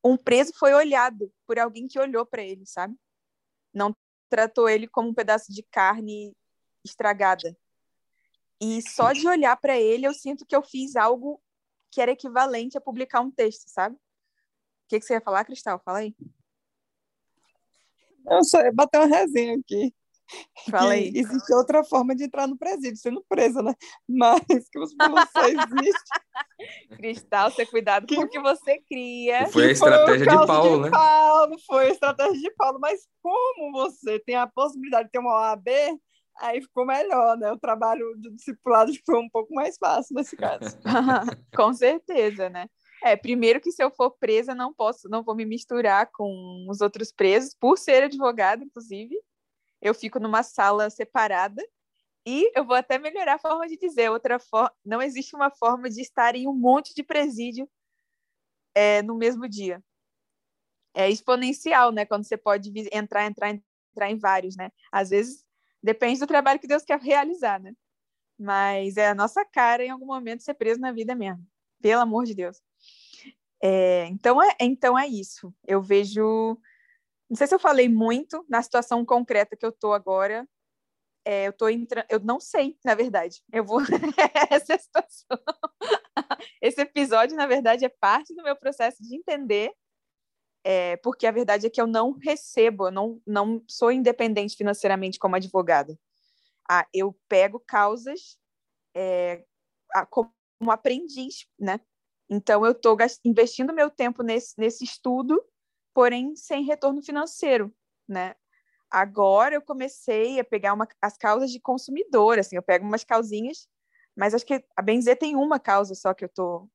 um 0.04 0.16
preso 0.16 0.52
foi 0.54 0.74
olhado 0.74 1.32
por 1.46 1.58
alguém 1.58 1.86
que 1.86 1.98
olhou 1.98 2.26
para 2.26 2.42
ele, 2.42 2.66
sabe? 2.66 2.96
Não 3.72 3.94
tratou 4.28 4.68
ele 4.68 4.88
como 4.88 5.10
um 5.10 5.14
pedaço 5.14 5.52
de 5.52 5.62
carne 5.62 6.36
estragada. 6.84 7.56
E 8.60 8.82
só 8.82 9.12
de 9.12 9.26
olhar 9.28 9.56
para 9.56 9.78
ele, 9.78 10.06
eu 10.06 10.14
sinto 10.14 10.44
que 10.44 10.56
eu 10.56 10.62
fiz 10.62 10.96
algo 10.96 11.40
que 11.90 12.00
era 12.00 12.10
equivalente 12.10 12.76
a 12.76 12.80
publicar 12.80 13.20
um 13.20 13.30
texto, 13.30 13.68
sabe? 13.68 13.94
O 13.96 14.88
que, 14.88 14.98
que 14.98 15.06
você 15.06 15.14
ia 15.14 15.20
falar, 15.20 15.44
Cristal? 15.44 15.80
Fala 15.84 15.98
aí. 15.98 16.14
Eu 18.28 18.44
só 18.44 18.60
ia 18.60 18.72
bater 18.72 18.98
uma 18.98 19.06
resenha 19.06 19.58
aqui. 19.58 19.94
Fala 20.70 20.92
aí. 20.92 21.12
Existe 21.14 21.52
outra 21.52 21.84
forma 21.84 22.14
de 22.14 22.24
entrar 22.24 22.46
no 22.46 22.56
presídio, 22.56 22.96
sendo 22.96 23.24
presa, 23.28 23.62
né? 23.62 23.74
Mas 24.08 24.68
que 24.70 24.78
você 24.78 24.94
falou 24.96 25.18
só 25.32 25.46
existe. 25.46 26.02
Cristal, 26.96 27.50
ser 27.50 27.66
cuidado 27.66 28.06
que... 28.06 28.14
com 28.14 28.22
o 28.22 28.28
que 28.28 28.40
você 28.40 28.78
cria. 28.88 29.48
Foi 29.48 29.68
a 29.68 29.72
estratégia 29.72 30.24
foi 30.24 30.40
de 30.40 30.46
Paulo, 30.46 30.76
de 30.76 30.82
né? 30.82 30.90
Paulo, 30.90 31.56
foi 31.66 31.86
a 31.86 31.90
estratégia 31.90 32.40
de 32.40 32.50
Paulo. 32.52 32.78
Mas 32.80 33.00
como 33.22 33.72
você 33.72 34.18
tem 34.20 34.36
a 34.36 34.46
possibilidade 34.46 35.06
de 35.06 35.12
ter 35.12 35.18
uma 35.18 35.34
OAB, 35.34 35.68
aí 36.40 36.60
ficou 36.60 36.86
melhor, 36.86 37.36
né? 37.36 37.50
O 37.52 37.58
trabalho 37.58 38.14
do 38.18 38.30
discipulado 38.34 38.92
ficou 38.92 39.20
um 39.20 39.28
pouco 39.28 39.52
mais 39.54 39.76
fácil 39.76 40.14
nesse 40.14 40.36
caso. 40.36 40.78
com 41.54 41.72
certeza, 41.72 42.48
né? 42.48 42.66
É, 43.04 43.16
primeiro 43.16 43.60
que 43.60 43.72
se 43.72 43.82
eu 43.82 43.90
for 43.90 44.12
presa, 44.12 44.54
não 44.54 44.72
posso, 44.72 45.08
não 45.08 45.24
vou 45.24 45.34
me 45.34 45.44
misturar 45.44 46.08
com 46.12 46.66
os 46.70 46.80
outros 46.80 47.10
presos, 47.10 47.52
por 47.58 47.76
ser 47.76 48.04
advogada, 48.04 48.62
inclusive 48.62 49.16
eu 49.82 49.92
fico 49.92 50.20
numa 50.20 50.44
sala 50.44 50.88
separada 50.88 51.62
e 52.24 52.50
eu 52.56 52.64
vou 52.64 52.76
até 52.76 52.98
melhorar 52.98 53.34
a 53.34 53.38
forma 53.38 53.66
de 53.66 53.76
dizer. 53.76 54.10
Outra 54.10 54.38
forma, 54.38 54.72
não 54.84 55.02
existe 55.02 55.34
uma 55.34 55.50
forma 55.50 55.90
de 55.90 56.00
estar 56.00 56.36
em 56.36 56.46
um 56.46 56.54
monte 56.54 56.94
de 56.94 57.02
presídio 57.02 57.68
é, 58.74 59.02
no 59.02 59.16
mesmo 59.16 59.48
dia. 59.48 59.82
É 60.94 61.10
exponencial, 61.10 61.90
né? 61.90 62.06
Quando 62.06 62.24
você 62.24 62.36
pode 62.36 62.72
entrar, 62.92 63.26
entrar, 63.26 63.50
entrar 63.50 64.10
em 64.10 64.16
vários, 64.16 64.56
né? 64.56 64.70
Às 64.92 65.10
vezes 65.10 65.44
depende 65.82 66.20
do 66.20 66.26
trabalho 66.26 66.60
que 66.60 66.68
Deus 66.68 66.84
quer 66.84 67.00
realizar, 67.00 67.60
né? 67.60 67.74
Mas 68.38 68.96
é 68.96 69.08
a 69.08 69.14
nossa 69.14 69.44
cara 69.44 69.84
em 69.84 69.90
algum 69.90 70.06
momento 70.06 70.44
ser 70.44 70.54
preso 70.54 70.80
na 70.80 70.92
vida 70.92 71.14
mesmo. 71.14 71.44
Pelo 71.80 72.02
amor 72.02 72.24
de 72.24 72.34
Deus. 72.34 72.62
É, 73.60 74.06
então, 74.06 74.40
é, 74.40 74.54
então 74.60 74.96
é 74.96 75.08
isso. 75.08 75.52
Eu 75.66 75.82
vejo 75.82 76.56
não 77.32 77.36
sei 77.36 77.46
se 77.46 77.54
eu 77.54 77.58
falei 77.58 77.88
muito 77.88 78.44
na 78.46 78.60
situação 78.60 79.06
concreta 79.06 79.56
que 79.56 79.64
eu 79.64 79.70
estou 79.70 79.94
agora, 79.94 80.46
é, 81.24 81.48
eu 81.48 81.52
tô 81.54 81.66
entrando, 81.66 82.04
eu 82.10 82.20
não 82.20 82.38
sei, 82.38 82.76
na 82.84 82.94
verdade. 82.94 83.42
Eu 83.50 83.64
vou 83.64 83.80
essa 84.50 84.74
é 84.74 84.76
situação. 84.76 85.38
Esse 86.60 86.82
episódio, 86.82 87.34
na 87.34 87.46
verdade, 87.46 87.86
é 87.86 87.88
parte 87.88 88.34
do 88.34 88.42
meu 88.42 88.54
processo 88.54 89.02
de 89.02 89.16
entender, 89.16 89.72
é, 90.62 90.98
porque 90.98 91.26
a 91.26 91.30
verdade 91.30 91.66
é 91.66 91.70
que 91.70 91.80
eu 91.80 91.86
não 91.86 92.12
recebo, 92.12 92.88
eu 92.88 92.92
não, 92.92 93.18
não 93.26 93.64
sou 93.66 93.90
independente 93.90 94.54
financeiramente 94.54 95.18
como 95.18 95.34
advogada. 95.34 95.98
Ah, 96.70 96.86
eu 96.92 97.18
pego 97.30 97.58
causas 97.66 98.36
é, 98.94 99.42
como 100.10 100.30
aprendiz, 100.68 101.46
né? 101.58 101.80
Então, 102.28 102.66
eu 102.66 102.72
estou 102.72 102.94
investindo 103.24 103.72
meu 103.72 103.88
tempo 103.88 104.22
nesse, 104.22 104.52
nesse 104.58 104.84
estudo, 104.84 105.42
porém 105.94 106.34
sem 106.36 106.64
retorno 106.64 107.02
financeiro, 107.02 107.74
né? 108.08 108.34
Agora 108.90 109.54
eu 109.54 109.62
comecei 109.62 110.38
a 110.38 110.44
pegar 110.44 110.74
uma, 110.74 110.86
as 111.00 111.16
causas 111.16 111.50
de 111.50 111.60
consumidor, 111.60 112.38
assim, 112.38 112.56
eu 112.56 112.62
pego 112.62 112.84
umas 112.86 113.04
causinhas, 113.04 113.66
mas 114.14 114.34
acho 114.34 114.44
que 114.44 114.62
a 114.76 114.82
Benzer 114.82 115.18
tem 115.18 115.34
uma 115.34 115.58
causa 115.58 115.94
só 115.94 116.12
que 116.12 116.24
eu 116.24 116.28
tô 116.28 116.68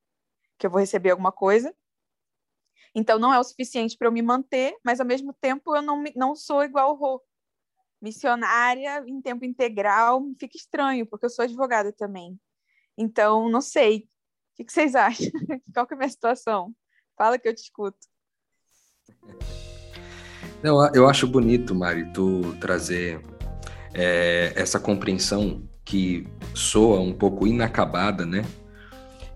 que 0.58 0.66
eu 0.66 0.72
vou 0.72 0.80
receber 0.80 1.12
alguma 1.12 1.32
coisa. 1.32 1.74
Então 2.96 3.20
não 3.20 3.32
é 3.32 3.40
o 3.40 3.44
suficiente 3.44 3.96
para 3.96 4.08
eu 4.08 4.12
me 4.12 4.24
manter, 4.24 4.76
mas 4.84 5.00
ao 5.00 5.06
mesmo 5.06 5.32
tempo 5.40 5.76
eu 5.76 5.82
não, 5.84 6.04
não 6.16 6.36
sou 6.36 6.64
igual 6.64 6.94
o 6.94 6.96
Rô. 6.96 7.24
Missionária 8.02 9.04
em 9.08 9.22
tempo 9.22 9.46
integral 9.46 10.24
fica 10.40 10.58
estranho, 10.58 11.06
porque 11.06 11.26
eu 11.26 11.30
sou 11.30 11.44
advogada 11.44 11.94
também. 11.94 12.40
Então, 12.98 13.50
não 13.50 13.62
sei. 13.62 14.10
O 14.60 14.66
que 14.66 14.72
vocês 14.72 14.94
acham? 14.96 15.32
Qual 15.74 15.86
que 15.86 15.94
é 15.94 15.96
a 15.96 16.00
minha 16.00 16.10
situação? 16.10 16.76
Fala 17.16 17.38
que 17.38 17.48
eu 17.48 17.54
te 17.54 17.64
escuto. 17.64 18.00
Eu, 20.64 21.08
acho 21.08 21.28
bonito, 21.28 21.74
Mari, 21.76 22.06
tu 22.14 22.56
trazer 22.60 23.22
é, 23.94 24.52
essa 24.56 24.80
compreensão 24.80 25.62
que 25.86 26.28
soa 26.54 27.00
um 27.00 27.14
pouco 27.14 27.48
inacabada, 27.48 28.26
né? 28.26 28.44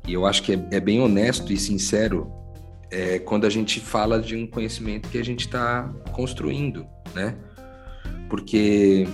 E 0.05 0.13
eu 0.13 0.25
acho 0.25 0.43
que 0.43 0.53
é, 0.53 0.67
é 0.71 0.79
bem 0.79 0.99
honesto 0.99 1.53
e 1.53 1.57
sincero 1.57 2.31
é, 2.89 3.19
quando 3.19 3.45
a 3.45 3.49
gente 3.49 3.79
fala 3.79 4.19
de 4.19 4.35
um 4.35 4.45
conhecimento 4.45 5.07
que 5.09 5.17
a 5.17 5.23
gente 5.23 5.41
está 5.41 5.89
construindo, 6.11 6.85
né? 7.15 7.37
Porque, 8.29 9.07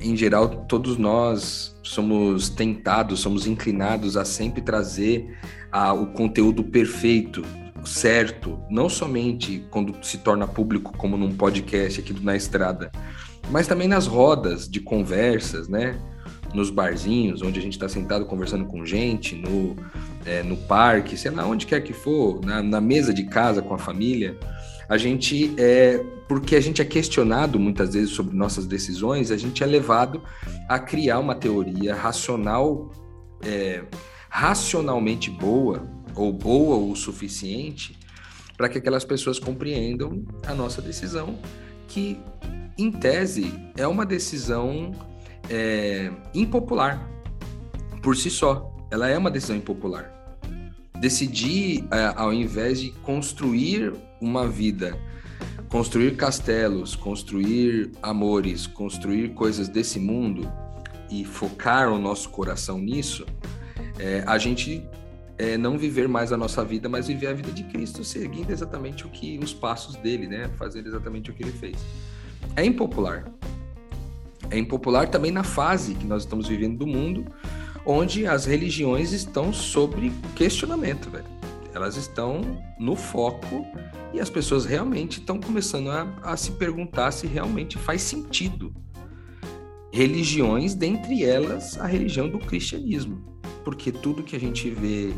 em 0.00 0.16
geral, 0.16 0.64
todos 0.66 0.96
nós 0.96 1.76
somos 1.82 2.48
tentados, 2.48 3.20
somos 3.20 3.46
inclinados 3.46 4.16
a 4.16 4.24
sempre 4.24 4.62
trazer 4.62 5.36
a, 5.70 5.92
o 5.92 6.06
conteúdo 6.06 6.64
perfeito, 6.64 7.42
certo, 7.88 8.60
não 8.70 8.88
somente 8.88 9.64
quando 9.70 9.94
se 10.04 10.18
torna 10.18 10.46
público, 10.46 10.96
como 10.96 11.16
num 11.16 11.34
podcast 11.34 12.00
aqui 12.00 12.12
do 12.12 12.22
Na 12.22 12.36
Estrada, 12.36 12.90
mas 13.50 13.66
também 13.66 13.88
nas 13.88 14.06
rodas 14.06 14.68
de 14.68 14.80
conversas, 14.80 15.68
né? 15.68 15.98
Nos 16.54 16.70
barzinhos, 16.70 17.42
onde 17.42 17.58
a 17.58 17.62
gente 17.62 17.74
está 17.74 17.88
sentado 17.88 18.24
conversando 18.24 18.64
com 18.64 18.84
gente, 18.84 19.34
no, 19.34 19.76
é, 20.24 20.42
no 20.42 20.56
parque, 20.56 21.16
sei 21.16 21.30
lá, 21.30 21.46
onde 21.46 21.66
quer 21.66 21.80
que 21.80 21.92
for, 21.92 22.44
na, 22.44 22.62
na 22.62 22.80
mesa 22.80 23.12
de 23.12 23.24
casa 23.24 23.60
com 23.60 23.74
a 23.74 23.78
família. 23.78 24.38
A 24.88 24.96
gente 24.96 25.54
é, 25.58 26.02
porque 26.26 26.56
a 26.56 26.60
gente 26.60 26.80
é 26.80 26.84
questionado 26.84 27.58
muitas 27.58 27.94
vezes 27.94 28.10
sobre 28.10 28.36
nossas 28.36 28.66
decisões, 28.66 29.30
a 29.30 29.36
gente 29.36 29.62
é 29.62 29.66
levado 29.66 30.22
a 30.68 30.78
criar 30.78 31.18
uma 31.18 31.34
teoria 31.34 31.94
racional, 31.94 32.90
é, 33.42 33.84
racionalmente 34.28 35.30
boa, 35.30 35.82
ou 36.14 36.32
boa 36.32 36.76
o 36.76 36.94
suficiente 36.96 37.98
para 38.56 38.68
que 38.68 38.78
aquelas 38.78 39.04
pessoas 39.04 39.38
compreendam 39.38 40.24
a 40.44 40.52
nossa 40.52 40.82
decisão, 40.82 41.38
que 41.86 42.20
em 42.76 42.90
tese 42.90 43.52
é 43.76 43.86
uma 43.86 44.04
decisão 44.04 44.92
é, 45.48 46.10
impopular 46.34 47.08
por 48.02 48.16
si 48.16 48.30
só. 48.30 48.74
Ela 48.90 49.08
é 49.08 49.16
uma 49.16 49.30
decisão 49.30 49.56
impopular. 49.56 50.12
Decidir, 51.00 51.86
é, 51.92 52.12
ao 52.16 52.32
invés 52.32 52.80
de 52.80 52.90
construir 52.90 53.92
uma 54.20 54.48
vida, 54.48 54.98
construir 55.68 56.16
castelos, 56.16 56.96
construir 56.96 57.92
amores, 58.02 58.66
construir 58.66 59.34
coisas 59.34 59.68
desse 59.68 60.00
mundo 60.00 60.50
e 61.10 61.24
focar 61.24 61.92
o 61.92 61.98
nosso 61.98 62.28
coração 62.30 62.78
nisso, 62.78 63.24
é, 63.98 64.24
a 64.26 64.38
gente 64.38 64.84
é, 65.38 65.56
não 65.56 65.78
viver 65.78 66.08
mais 66.08 66.32
a 66.32 66.36
nossa 66.36 66.64
vida, 66.64 66.88
mas 66.88 67.06
viver 67.06 67.28
a 67.28 67.32
vida 67.32 67.52
de 67.52 67.62
Cristo, 67.62 68.02
seguindo 68.02 68.50
exatamente 68.50 69.06
o 69.06 69.08
que 69.08 69.38
os 69.38 69.54
passos 69.54 69.94
dele, 69.96 70.26
né? 70.26 70.50
Fazendo 70.58 70.88
exatamente 70.88 71.30
o 71.30 71.34
que 71.34 71.44
ele 71.44 71.52
fez. 71.52 71.78
É 72.56 72.64
impopular. 72.64 73.30
É 74.50 74.58
impopular 74.58 75.08
também 75.08 75.30
na 75.30 75.44
fase 75.44 75.94
que 75.94 76.06
nós 76.06 76.24
estamos 76.24 76.48
vivendo 76.48 76.78
do 76.78 76.86
mundo, 76.86 77.24
onde 77.86 78.26
as 78.26 78.46
religiões 78.46 79.12
estão 79.12 79.52
sobre 79.52 80.12
questionamento, 80.34 81.08
velho. 81.08 81.24
Elas 81.72 81.96
estão 81.96 82.40
no 82.78 82.96
foco 82.96 83.64
e 84.12 84.20
as 84.20 84.28
pessoas 84.28 84.64
realmente 84.64 85.20
estão 85.20 85.38
começando 85.38 85.90
a, 85.90 86.12
a 86.22 86.36
se 86.36 86.52
perguntar 86.52 87.12
se 87.12 87.26
realmente 87.26 87.78
faz 87.78 88.02
sentido 88.02 88.74
religiões, 89.92 90.74
dentre 90.74 91.24
elas 91.24 91.78
a 91.78 91.86
religião 91.86 92.28
do 92.28 92.38
cristianismo 92.38 93.37
porque 93.68 93.92
tudo 93.92 94.22
que 94.22 94.34
a 94.34 94.40
gente 94.40 94.70
vê 94.70 95.12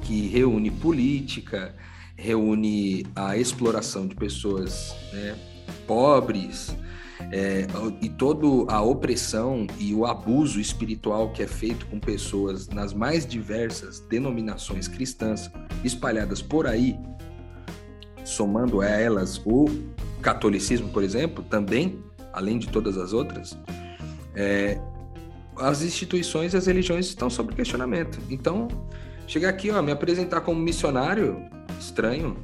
que 0.00 0.26
reúne 0.26 0.68
política, 0.68 1.72
reúne 2.16 3.06
a 3.14 3.36
exploração 3.36 4.08
de 4.08 4.16
pessoas 4.16 4.92
né, 5.12 5.36
pobres 5.86 6.76
é, 7.30 7.68
e 8.02 8.08
toda 8.08 8.72
a 8.72 8.82
opressão 8.82 9.68
e 9.78 9.94
o 9.94 10.06
abuso 10.06 10.58
espiritual 10.60 11.30
que 11.30 11.40
é 11.40 11.46
feito 11.46 11.86
com 11.86 12.00
pessoas 12.00 12.66
nas 12.66 12.92
mais 12.92 13.24
diversas 13.24 14.00
denominações 14.00 14.88
cristãs 14.88 15.48
espalhadas 15.84 16.42
por 16.42 16.66
aí, 16.66 16.98
somando 18.24 18.80
a 18.80 18.86
elas 18.86 19.40
o 19.46 19.66
catolicismo, 20.20 20.88
por 20.88 21.04
exemplo, 21.04 21.44
também, 21.44 22.02
além 22.32 22.58
de 22.58 22.68
todas 22.70 22.98
as 22.98 23.12
outras, 23.12 23.56
é, 24.34 24.80
as 25.56 25.82
instituições 25.82 26.54
e 26.54 26.56
as 26.56 26.66
religiões 26.66 27.06
estão 27.06 27.30
sob 27.30 27.54
questionamento. 27.54 28.18
Então, 28.30 28.68
chegar 29.26 29.48
aqui, 29.48 29.70
ó, 29.70 29.80
me 29.82 29.92
apresentar 29.92 30.40
como 30.40 30.60
missionário, 30.60 31.42
estranho. 31.78 32.36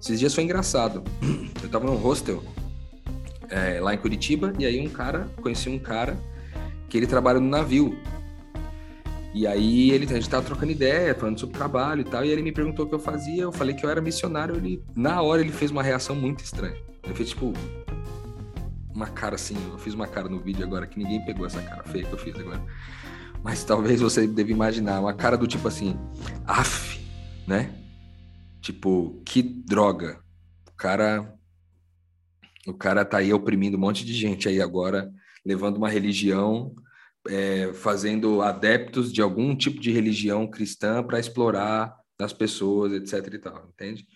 Esses 0.00 0.18
dias 0.18 0.34
foi 0.34 0.44
engraçado. 0.44 1.02
Eu 1.62 1.68
tava 1.68 1.86
num 1.86 1.96
hostel 1.96 2.42
é, 3.48 3.80
lá 3.80 3.92
em 3.94 3.98
Curitiba 3.98 4.52
e 4.58 4.64
aí 4.64 4.80
um 4.80 4.88
cara, 4.88 5.28
conheci 5.42 5.68
um 5.68 5.78
cara 5.78 6.16
que 6.88 6.96
ele 6.96 7.06
trabalha 7.06 7.40
no 7.40 7.48
navio. 7.48 7.98
E 9.32 9.46
aí 9.46 9.90
ele, 9.90 10.06
a 10.06 10.14
gente 10.14 10.28
tava 10.28 10.44
trocando 10.44 10.72
ideia, 10.72 11.14
falando 11.14 11.38
sobre 11.38 11.56
trabalho 11.56 12.00
e 12.00 12.04
tal, 12.04 12.24
e 12.24 12.30
ele 12.30 12.42
me 12.42 12.50
perguntou 12.50 12.84
o 12.84 12.88
que 12.88 12.94
eu 12.94 12.98
fazia, 12.98 13.42
eu 13.42 13.52
falei 13.52 13.74
que 13.74 13.86
eu 13.86 13.90
era 13.90 14.00
missionário, 14.00 14.56
ele 14.56 14.82
na 14.94 15.22
hora 15.22 15.40
ele 15.40 15.52
fez 15.52 15.70
uma 15.70 15.82
reação 15.82 16.16
muito 16.16 16.42
estranha. 16.42 16.76
Ele 17.04 17.14
fez 17.14 17.28
tipo, 17.28 17.52
uma 19.00 19.08
cara 19.08 19.34
assim, 19.34 19.56
eu 19.72 19.78
fiz 19.78 19.94
uma 19.94 20.06
cara 20.06 20.28
no 20.28 20.38
vídeo 20.38 20.62
agora 20.62 20.86
que 20.86 20.98
ninguém 20.98 21.24
pegou 21.24 21.46
essa 21.46 21.62
cara 21.62 21.82
feia 21.84 22.04
que 22.04 22.12
eu 22.12 22.18
fiz 22.18 22.38
agora. 22.38 22.62
Mas 23.42 23.64
talvez 23.64 23.98
você 24.02 24.26
deve 24.26 24.52
imaginar 24.52 25.00
uma 25.00 25.14
cara 25.14 25.38
do 25.38 25.46
tipo 25.46 25.66
assim, 25.66 25.96
af, 26.46 27.00
né? 27.46 27.74
Tipo, 28.60 29.22
que 29.24 29.42
droga. 29.42 30.20
O 30.68 30.76
cara 30.76 31.34
o 32.66 32.74
cara 32.74 33.06
tá 33.06 33.16
aí 33.18 33.32
oprimindo 33.32 33.78
um 33.78 33.80
monte 33.80 34.04
de 34.04 34.12
gente 34.12 34.46
aí 34.46 34.60
agora, 34.60 35.10
levando 35.44 35.78
uma 35.78 35.88
religião, 35.88 36.74
é, 37.26 37.72
fazendo 37.72 38.42
adeptos 38.42 39.10
de 39.10 39.22
algum 39.22 39.56
tipo 39.56 39.80
de 39.80 39.90
religião 39.90 40.46
cristã 40.46 41.02
para 41.02 41.18
explorar 41.18 41.96
as 42.20 42.34
pessoas, 42.34 42.92
etc 42.92 43.32
e 43.32 43.38
tal, 43.38 43.66
entende? 43.72 44.06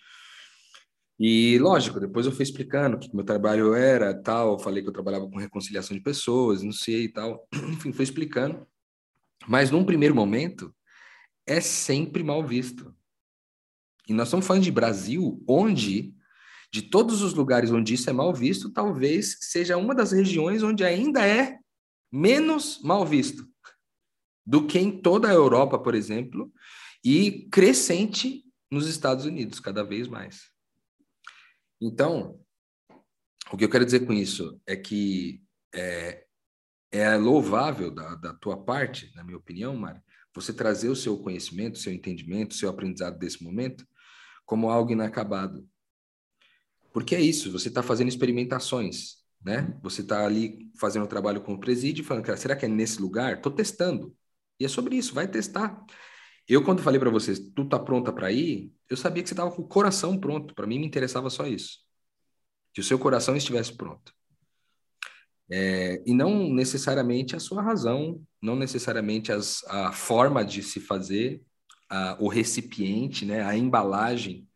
E, 1.19 1.57
lógico, 1.59 1.99
depois 1.99 2.25
eu 2.25 2.31
fui 2.31 2.43
explicando 2.43 2.97
o 2.97 2.99
que 2.99 3.13
meu 3.15 3.23
trabalho 3.23 3.73
era, 3.73 4.13
tal, 4.13 4.59
falei 4.59 4.83
que 4.83 4.89
eu 4.89 4.93
trabalhava 4.93 5.29
com 5.29 5.37
reconciliação 5.37 5.95
de 5.95 6.03
pessoas, 6.03 6.61
não 6.61 6.73
sei 6.73 7.05
e 7.05 7.09
tal. 7.09 7.47
Enfim, 7.53 7.93
fui 7.93 8.03
explicando. 8.03 8.67
Mas 9.47 9.71
num 9.71 9.85
primeiro 9.85 10.13
momento, 10.13 10.75
é 11.45 11.61
sempre 11.61 12.23
mal 12.23 12.45
visto. 12.45 12.93
E 14.07 14.13
nós 14.13 14.27
estamos 14.27 14.45
falando 14.45 14.63
de 14.63 14.71
Brasil, 14.71 15.41
onde, 15.47 16.13
de 16.71 16.81
todos 16.81 17.21
os 17.21 17.33
lugares 17.33 17.71
onde 17.71 17.93
isso 17.93 18.09
é 18.09 18.13
mal 18.13 18.33
visto, 18.33 18.71
talvez 18.71 19.37
seja 19.41 19.77
uma 19.77 19.95
das 19.95 20.11
regiões 20.11 20.63
onde 20.63 20.83
ainda 20.83 21.25
é 21.25 21.57
menos 22.11 22.81
mal 22.83 23.05
visto 23.05 23.47
do 24.45 24.67
que 24.67 24.77
em 24.77 25.01
toda 25.01 25.27
a 25.27 25.33
Europa, 25.33 25.79
por 25.79 25.95
exemplo, 25.95 26.51
e 27.03 27.47
crescente 27.51 28.43
nos 28.69 28.87
Estados 28.87 29.25
Unidos, 29.25 29.59
cada 29.59 29.83
vez 29.83 30.07
mais. 30.07 30.54
Então, 31.81 32.39
o 33.51 33.57
que 33.57 33.63
eu 33.65 33.69
quero 33.69 33.85
dizer 33.85 34.05
com 34.05 34.13
isso 34.13 34.59
é 34.65 34.75
que 34.75 35.41
é, 35.73 36.25
é 36.91 37.15
louvável 37.17 37.91
da, 37.91 38.15
da 38.15 38.33
tua 38.33 38.57
parte, 38.57 39.11
na 39.15 39.23
minha 39.23 39.37
opinião, 39.37 39.75
Mari, 39.75 39.99
você 40.33 40.53
trazer 40.53 40.89
o 40.89 40.95
seu 40.95 41.17
conhecimento, 41.17 41.77
seu 41.77 41.93
entendimento, 41.93 42.55
seu 42.55 42.69
aprendizado 42.69 43.17
desse 43.17 43.43
momento 43.43 43.85
como 44.45 44.69
algo 44.69 44.91
inacabado. 44.91 45.67
Porque 46.93 47.15
é 47.15 47.21
isso, 47.21 47.51
você 47.51 47.67
está 47.67 47.83
fazendo 47.83 48.09
experimentações. 48.09 49.17
né? 49.43 49.77
Você 49.83 50.01
está 50.01 50.25
ali 50.25 50.71
fazendo 50.79 51.03
um 51.03 51.07
trabalho 51.07 51.41
com 51.41 51.53
o 51.53 51.59
presídio, 51.59 52.03
falando, 52.03 52.25
será 52.37 52.55
que 52.55 52.65
é 52.65 52.67
nesse 52.67 53.01
lugar? 53.01 53.41
Tô 53.41 53.51
testando. 53.51 54.15
E 54.59 54.65
é 54.65 54.67
sobre 54.67 54.95
isso, 54.95 55.13
vai 55.13 55.27
testar. 55.27 55.85
Eu, 56.47 56.63
quando 56.63 56.81
falei 56.81 56.99
para 56.99 57.09
vocês, 57.09 57.39
tu 57.39 57.65
tá 57.65 57.79
pronta 57.79 58.13
para 58.13 58.31
ir, 58.31 58.71
eu 58.89 58.95
sabia 58.95 59.23
que 59.23 59.29
você 59.29 59.35
tava 59.35 59.51
com 59.51 59.63
o 59.63 59.67
coração 59.67 60.17
pronto. 60.19 60.53
Para 60.53 60.67
mim, 60.67 60.79
me 60.79 60.85
interessava 60.85 61.29
só 61.29 61.47
isso. 61.47 61.79
Que 62.73 62.81
o 62.81 62.83
seu 62.83 62.99
coração 62.99 63.35
estivesse 63.35 63.73
pronto. 63.75 64.13
É, 65.49 66.01
e 66.05 66.13
não 66.13 66.51
necessariamente 66.53 67.35
a 67.35 67.39
sua 67.39 67.61
razão, 67.61 68.21
não 68.41 68.55
necessariamente 68.55 69.31
as, 69.31 69.63
a 69.67 69.91
forma 69.91 70.43
de 70.43 70.61
se 70.61 70.79
fazer, 70.79 71.41
a, 71.89 72.17
o 72.19 72.27
recipiente, 72.27 73.25
né, 73.25 73.43
a 73.43 73.55
embalagem 73.55 74.47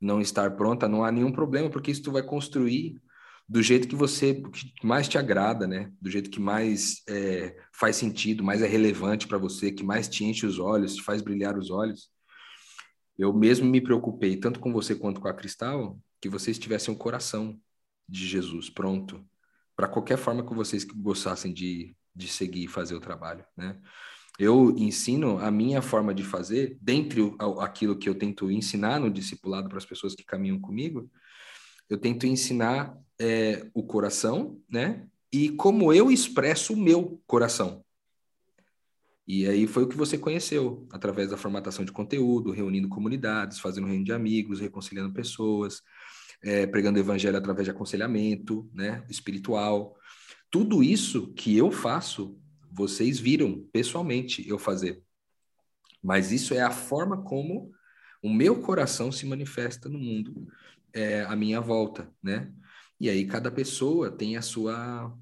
não 0.00 0.20
estar 0.20 0.56
pronta, 0.56 0.88
não 0.88 1.04
há 1.04 1.10
nenhum 1.10 1.32
problema, 1.32 1.70
porque 1.70 1.90
isso 1.90 2.02
tu 2.02 2.12
vai 2.12 2.22
construir 2.22 3.00
do 3.48 3.62
jeito 3.62 3.86
que 3.86 3.94
você 3.94 4.34
que 4.34 4.86
mais 4.86 5.08
te 5.08 5.16
agrada, 5.16 5.66
né? 5.66 5.92
Do 6.00 6.10
jeito 6.10 6.30
que 6.30 6.40
mais 6.40 7.02
é, 7.08 7.56
faz 7.72 7.96
sentido, 7.96 8.42
mais 8.42 8.60
é 8.60 8.66
relevante 8.66 9.28
para 9.28 9.38
você, 9.38 9.70
que 9.70 9.84
mais 9.84 10.08
te 10.08 10.24
enche 10.24 10.44
os 10.44 10.58
olhos, 10.58 10.96
te 10.96 11.02
faz 11.02 11.22
brilhar 11.22 11.56
os 11.56 11.70
olhos. 11.70 12.10
Eu 13.16 13.32
mesmo 13.32 13.66
me 13.68 13.80
preocupei 13.80 14.36
tanto 14.36 14.58
com 14.60 14.72
você 14.72 14.94
quanto 14.94 15.20
com 15.20 15.28
a 15.28 15.34
Cristal 15.34 15.98
que 16.20 16.28
vocês 16.28 16.58
tivessem 16.58 16.92
o 16.92 16.96
um 16.96 16.98
coração 16.98 17.58
de 18.08 18.26
Jesus 18.26 18.68
pronto 18.68 19.24
para 19.76 19.88
qualquer 19.88 20.18
forma 20.18 20.44
que 20.44 20.54
vocês 20.54 20.84
gostassem 20.84 21.52
de, 21.52 21.94
de 22.14 22.28
seguir 22.28 22.64
e 22.64 22.68
fazer 22.68 22.94
o 22.94 23.00
trabalho, 23.00 23.44
né? 23.56 23.78
Eu 24.38 24.74
ensino 24.76 25.38
a 25.38 25.50
minha 25.50 25.80
forma 25.80 26.12
de 26.12 26.22
fazer, 26.22 26.76
dentre 26.80 27.34
aquilo 27.60 27.96
que 27.96 28.08
eu 28.08 28.14
tento 28.14 28.50
ensinar 28.50 29.00
no 29.00 29.10
discipulado 29.10 29.68
para 29.68 29.78
as 29.78 29.86
pessoas 29.86 30.14
que 30.14 30.24
caminham 30.24 30.60
comigo, 30.60 31.10
eu 31.88 31.96
tento 31.96 32.26
ensinar 32.26 32.94
é, 33.20 33.66
o 33.74 33.82
coração, 33.82 34.60
né? 34.68 35.06
E 35.32 35.50
como 35.50 35.92
eu 35.92 36.10
expresso 36.10 36.74
o 36.74 36.76
meu 36.76 37.20
coração. 37.26 37.84
E 39.26 39.46
aí 39.46 39.66
foi 39.66 39.82
o 39.82 39.88
que 39.88 39.96
você 39.96 40.16
conheceu, 40.16 40.86
através 40.92 41.30
da 41.30 41.36
formatação 41.36 41.84
de 41.84 41.90
conteúdo, 41.90 42.52
reunindo 42.52 42.88
comunidades, 42.88 43.58
fazendo 43.58 43.86
reunião 43.86 44.04
de 44.04 44.12
amigos, 44.12 44.60
reconciliando 44.60 45.12
pessoas, 45.12 45.82
é, 46.42 46.66
pregando 46.66 46.98
o 46.98 47.02
evangelho 47.02 47.36
através 47.36 47.64
de 47.64 47.72
aconselhamento, 47.72 48.70
né? 48.72 49.04
Espiritual. 49.08 49.96
Tudo 50.50 50.82
isso 50.82 51.32
que 51.34 51.56
eu 51.56 51.72
faço, 51.72 52.38
vocês 52.70 53.18
viram 53.18 53.66
pessoalmente 53.72 54.48
eu 54.48 54.58
fazer. 54.58 55.02
Mas 56.02 56.30
isso 56.30 56.54
é 56.54 56.60
a 56.60 56.70
forma 56.70 57.22
como 57.22 57.72
o 58.22 58.32
meu 58.32 58.60
coração 58.60 59.10
se 59.10 59.26
manifesta 59.26 59.88
no 59.88 59.98
mundo 59.98 60.46
é, 60.92 61.22
à 61.22 61.34
minha 61.34 61.60
volta, 61.60 62.10
né? 62.22 62.52
E 62.98 63.08
aí 63.10 63.26
cada 63.26 63.50
pessoa 63.50 64.10
tem 64.10 64.36
a 64.36 64.42
sua 64.42 65.16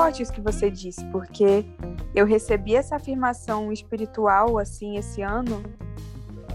forte 0.00 0.22
isso 0.22 0.32
que 0.32 0.40
você 0.40 0.70
disse, 0.70 1.04
porque 1.08 1.62
eu 2.14 2.24
recebi 2.24 2.74
essa 2.74 2.96
afirmação 2.96 3.70
espiritual 3.70 4.56
assim 4.56 4.96
esse 4.96 5.20
ano 5.20 5.62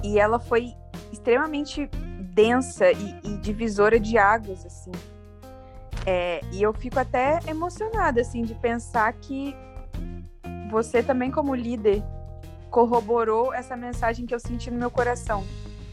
e 0.03 0.17
ela 0.17 0.39
foi 0.39 0.73
extremamente 1.11 1.87
densa 2.33 2.91
e, 2.91 3.19
e 3.23 3.37
divisora 3.37 3.99
de 3.99 4.17
águas 4.17 4.65
assim. 4.65 4.91
É, 6.07 6.41
e 6.51 6.63
eu 6.63 6.73
fico 6.73 6.99
até 6.99 7.39
emocionada 7.47 8.19
assim 8.19 8.41
de 8.41 8.55
pensar 8.55 9.13
que 9.13 9.55
você 10.71 11.03
também 11.03 11.29
como 11.29 11.53
líder 11.53 12.03
corroborou 12.71 13.53
essa 13.53 13.77
mensagem 13.77 14.25
que 14.25 14.33
eu 14.33 14.39
senti 14.39 14.71
no 14.71 14.79
meu 14.79 14.89
coração. 14.89 15.43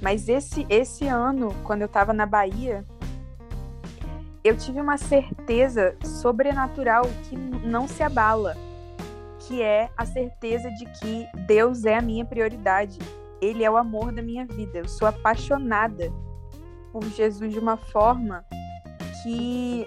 Mas 0.00 0.26
esse 0.26 0.66
esse 0.70 1.07
ano, 1.07 1.55
quando 1.64 1.82
eu 1.82 1.86
estava 1.86 2.14
na 2.14 2.24
Bahia, 2.24 2.82
eu 4.45 4.57
tive 4.57 4.80
uma 4.80 4.97
certeza 4.97 5.97
sobrenatural 6.05 7.05
que 7.28 7.36
não 7.36 7.86
se 7.86 8.03
abala, 8.03 8.57
que 9.40 9.62
é 9.62 9.88
a 9.97 10.05
certeza 10.05 10.68
de 10.70 10.84
que 10.86 11.26
Deus 11.47 11.84
é 11.84 11.97
a 11.97 12.03
minha 12.03 12.24
prioridade. 12.24 12.99
Ele 13.40 13.64
é 13.64 13.70
o 13.70 13.76
amor 13.76 14.12
da 14.12 14.22
minha 14.22 14.45
vida. 14.45 14.78
Eu 14.78 14.88
sou 14.88 15.07
apaixonada 15.07 16.12
por 16.93 17.05
Jesus 17.05 17.53
de 17.53 17.59
uma 17.59 17.76
forma 17.76 18.45
que 19.22 19.86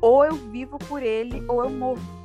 ou 0.00 0.24
eu 0.24 0.34
vivo 0.34 0.78
por 0.78 1.02
ele 1.02 1.42
ou 1.48 1.64
eu 1.64 1.70
morro. 1.70 2.22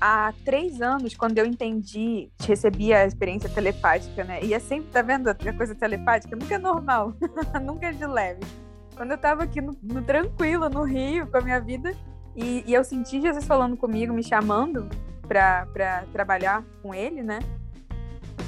Há 0.00 0.32
três 0.44 0.82
anos, 0.82 1.14
quando 1.14 1.38
eu 1.38 1.46
entendi, 1.46 2.30
recebi 2.40 2.92
a 2.92 3.06
experiência 3.06 3.48
telepática, 3.48 4.24
né? 4.24 4.40
E 4.42 4.52
é 4.52 4.58
sempre, 4.58 4.90
tá 4.90 5.00
vendo 5.00 5.28
a 5.28 5.34
coisa 5.34 5.76
telepática? 5.76 6.34
Nunca 6.34 6.56
é 6.56 6.58
normal, 6.58 7.14
nunca 7.62 7.86
é 7.86 7.92
de 7.92 8.04
leve 8.04 8.61
quando 8.96 9.12
eu 9.12 9.18
tava 9.18 9.44
aqui 9.44 9.60
no, 9.60 9.76
no 9.82 10.02
tranquilo, 10.02 10.68
no 10.68 10.82
Rio, 10.82 11.26
com 11.26 11.38
a 11.38 11.40
minha 11.40 11.60
vida, 11.60 11.94
e, 12.34 12.64
e 12.66 12.74
eu 12.74 12.82
senti 12.84 13.20
Jesus 13.20 13.44
falando 13.44 13.76
comigo, 13.76 14.12
me 14.12 14.22
chamando 14.22 14.88
para 15.26 16.04
trabalhar 16.12 16.64
com 16.82 16.94
ele, 16.94 17.22
né? 17.22 17.38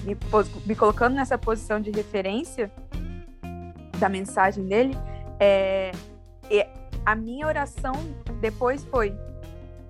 Me, 0.02 0.16
me 0.66 0.74
colocando 0.74 1.14
nessa 1.14 1.38
posição 1.38 1.80
de 1.80 1.90
referência 1.90 2.70
da 3.98 4.08
mensagem 4.08 4.64
dele, 4.66 4.96
é, 5.38 5.92
é, 6.50 6.68
a 7.04 7.14
minha 7.14 7.46
oração 7.46 7.94
depois 8.40 8.84
foi: 8.84 9.14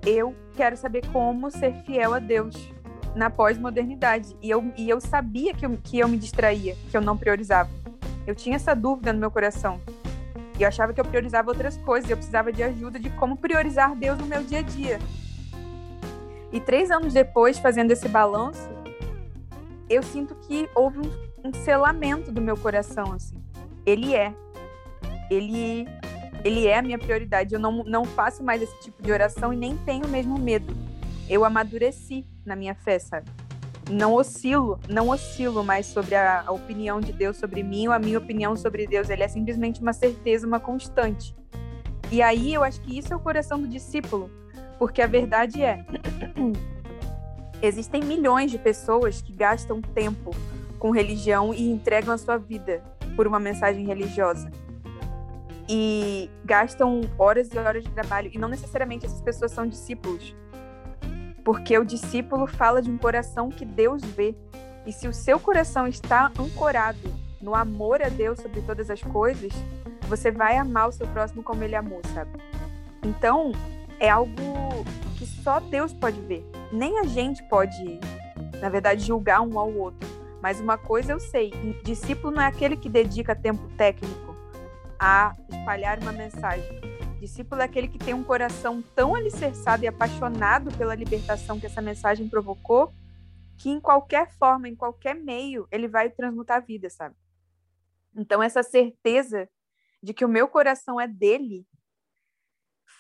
eu 0.05 0.35
quero 0.57 0.77
saber 0.77 1.07
como 1.13 1.51
ser 1.51 1.75
fiel 1.85 2.15
a 2.15 2.19
Deus 2.19 2.73
na 3.15 3.31
pós-modernidade. 3.31 4.37
E 4.43 4.51
eu, 4.51 4.73
e 4.77 4.89
eu 4.89 5.01
sabia 5.01 5.55
que 5.55 5.65
eu, 5.65 5.79
que 5.83 5.99
eu 5.99 6.09
me 6.09 6.19
distraía, 6.19 6.77
que 6.91 6.97
eu 6.97 7.01
não 7.01 7.17
priorizava. 7.17 7.71
Eu 8.27 8.35
tinha 8.35 8.57
essa 8.57 8.75
dúvida 8.75 9.13
no 9.13 9.21
meu 9.21 9.31
coração. 9.31 9.81
E 10.59 10.63
eu 10.63 10.69
achava 10.69 10.93
que 10.93 11.01
eu 11.01 11.05
priorizava 11.05 11.51
outras 11.51 11.77
coisas, 11.79 12.09
eu 12.09 12.17
precisava 12.17 12.53
de 12.53 12.63
ajuda 12.63 12.99
de 12.99 13.11
como 13.11 13.37
priorizar 13.37 13.95
Deus 13.97 14.19
no 14.19 14.27
meu 14.27 14.43
dia 14.43 14.61
a 14.61 14.63
dia. 14.63 14.99
E 16.53 16.61
três 16.61 16.91
anos 16.91 17.13
depois, 17.13 17.59
fazendo 17.59 17.91
esse 17.91 18.09
balanço, 18.09 18.69
eu 19.91 20.03
sinto 20.03 20.35
que 20.37 20.69
houve 20.75 21.01
um, 21.01 21.11
um 21.49 21.53
selamento 21.53 22.31
do 22.31 22.41
meu 22.41 22.57
coração, 22.57 23.13
assim. 23.13 23.43
Ele 23.85 24.15
é. 24.15 24.33
Ele, 25.29 25.89
ele 26.45 26.67
é 26.67 26.79
a 26.79 26.83
minha 26.83 26.99
prioridade. 26.99 27.55
Eu 27.55 27.61
não, 27.61 27.83
não 27.83 28.05
faço 28.05 28.43
mais 28.45 28.63
esse 28.63 28.81
tipo 28.81 29.03
de 29.03 29.11
oração 29.11 29.53
e 29.53 29.57
nem 29.57 29.77
tenho 29.79 30.07
mesmo 30.07 30.39
medo. 30.39 30.73
Eu 31.29 31.45
amadureci 31.45 32.25
na 32.47 32.55
minha 32.55 32.75
fé, 32.75 32.99
sabe? 33.01 33.29
Não 33.91 34.15
oscilo, 34.15 34.79
não 34.89 35.09
oscilo 35.09 35.63
mais 35.63 35.87
sobre 35.87 36.15
a, 36.15 36.45
a, 36.47 36.53
opinião 36.53 37.01
de 37.01 37.13
Deus 37.13 37.37
sobre 37.37 37.63
mim 37.63 37.87
ou 37.87 37.93
a 37.93 37.99
minha 37.99 38.19
opinião 38.19 38.57
sobre 38.57 38.87
Deus. 38.87 39.11
Ele 39.11 39.23
é 39.23 39.29
simplesmente 39.29 39.81
uma 39.81 39.93
certeza, 39.93 40.47
uma 40.47 40.61
constante. 40.61 41.35
E 42.11 42.23
aí 42.23 42.55
eu 42.55 42.63
acho 42.63 42.81
que 42.81 42.99
isso 42.99 43.13
é 43.13 43.17
o 43.17 43.21
coração 43.21 43.61
do 43.61 43.69
discípulo, 43.69 44.31
porque 44.79 45.03
a 45.03 45.07
verdade 45.07 45.63
é 45.63 45.85
Existem 47.63 48.03
milhões 48.03 48.51
de 48.51 48.59
pessoas 48.59 49.23
que 49.23 49.33
gastam 49.33 49.81
tempo 49.81 50.33
com 50.79 50.91
religião 50.91 51.55
e 51.55 51.71
entregam 51.71 52.13
a 52.13 52.19
sua 52.19 52.37
vida 52.37 52.83
por 53.17 53.27
uma 53.27 53.41
mensagem 53.41 53.87
religiosa. 53.87 54.51
E 55.67 56.31
gastam 56.45 57.01
horas 57.19 57.49
e 57.51 57.57
horas 57.59 57.83
de 57.83 57.91
trabalho. 57.91 58.31
E 58.35 58.37
não 58.37 58.49
necessariamente 58.49 59.07
essas 59.07 59.23
pessoas 59.23 59.51
são 59.51 59.67
discípulos. 59.67 60.37
Porque 61.45 61.79
o 61.79 61.85
discípulo 61.85 62.47
fala 62.47 62.81
de 62.81 62.91
um 62.91 62.97
coração 62.97 63.51
que 63.51 63.65
Deus 63.65 64.03
vê. 64.03 64.35
E 64.87 64.93
se 64.93 65.07
o 65.07 65.13
seu 65.13 65.39
coração 65.39 65.87
está 65.87 66.33
ancorado 66.39 67.13
no 67.41 67.55
amor 67.55 68.03
a 68.03 68.09
Deus 68.09 68.41
sobre 68.41 68.63
todas 68.63 68.91
as 68.91 69.03
coisas, 69.03 69.53
você 70.09 70.31
vai 70.31 70.57
amar 70.57 70.89
o 70.89 70.93
seu 70.93 71.07
próximo 71.07 71.43
como 71.43 71.63
ele 71.63 71.77
amou, 71.77 72.01
sabe? 72.15 72.39
Então, 73.03 73.53
é 74.01 74.09
algo 74.09 74.33
que 75.17 75.27
só 75.27 75.61
Deus 75.61 75.93
pode 75.93 76.21
ver. 76.23 76.45
Nem 76.73 76.99
a 77.01 77.05
gente 77.05 77.43
pode, 77.45 78.01
na 78.61 78.69
verdade, 78.69 79.05
julgar 79.05 79.41
um 79.43 79.59
ao 79.59 79.73
outro. 79.73 80.09
Mas 80.43 80.61
uma 80.61 80.77
coisa 80.77 81.13
eu 81.13 81.21
sei: 81.21 81.53
discípulo 81.85 82.35
não 82.35 82.43
é 82.43 82.47
aquele 82.47 82.77
que 82.77 82.89
dedica 82.89 83.35
tempo 83.35 83.67
técnico 83.77 84.35
a 84.99 85.35
espalhar 85.49 85.99
uma 85.99 86.13
mensagem. 86.13 86.94
Discípulo 87.25 87.63
é 87.63 87.65
aquele 87.65 87.89
que 87.89 87.97
tem 87.97 88.13
um 88.13 88.23
coração 88.23 88.83
tão 88.95 89.15
alicerçado 89.15 89.83
e 89.83 89.89
apaixonado 89.89 90.71
pela 90.77 90.95
libertação 90.95 91.59
que 91.59 91.65
essa 91.65 91.81
mensagem 91.81 92.29
provocou, 92.29 92.93
que 93.57 93.71
em 93.71 93.81
qualquer 93.81 94.31
forma, 94.33 94.69
em 94.69 94.77
qualquer 94.77 95.15
meio, 95.15 95.67
ele 95.73 95.89
vai 95.89 96.11
transmutar 96.11 96.59
a 96.59 96.61
vida, 96.61 96.91
sabe? 96.91 97.17
Então, 98.15 98.43
essa 98.43 98.63
certeza 98.63 99.49
de 100.03 100.13
que 100.13 100.23
o 100.23 100.29
meu 100.29 100.47
coração 100.47 101.01
é 101.01 101.09
dele 101.09 101.67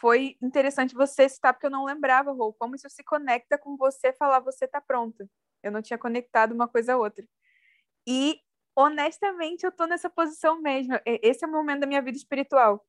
foi 0.00 0.38
interessante 0.40 0.94
você 0.94 1.28
citar, 1.28 1.52
porque 1.52 1.66
eu 1.66 1.70
não 1.70 1.84
lembrava, 1.84 2.32
Rô, 2.32 2.50
como 2.54 2.74
isso 2.76 2.88
se 2.88 3.04
conecta 3.04 3.58
com 3.58 3.76
você 3.76 4.10
falar 4.14 4.40
você 4.40 4.66
tá 4.66 4.80
pronta. 4.80 5.28
Eu 5.62 5.70
não 5.70 5.82
tinha 5.82 5.98
conectado 5.98 6.52
uma 6.52 6.66
coisa 6.66 6.94
a 6.94 6.96
outra. 6.96 7.28
E, 8.06 8.40
honestamente, 8.74 9.66
eu 9.66 9.70
tô 9.70 9.84
nessa 9.84 10.08
posição 10.08 10.62
mesmo. 10.62 10.98
Esse 11.04 11.44
é 11.44 11.46
o 11.46 11.52
momento 11.52 11.80
da 11.80 11.86
minha 11.86 12.00
vida 12.00 12.16
espiritual. 12.16 12.82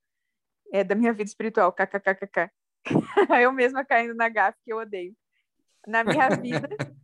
É, 0.71 0.83
da 0.83 0.95
minha 0.95 1.13
vida 1.13 1.29
espiritual, 1.29 1.71
kkkk. 1.71 2.49
eu 3.41 3.51
mesma 3.51 3.85
caindo 3.85 4.13
na 4.13 4.29
gafe 4.29 4.59
que 4.63 4.73
eu 4.73 4.77
odeio. 4.77 5.15
Na 5.87 6.03
minha 6.03 6.29
vida, 6.29 6.67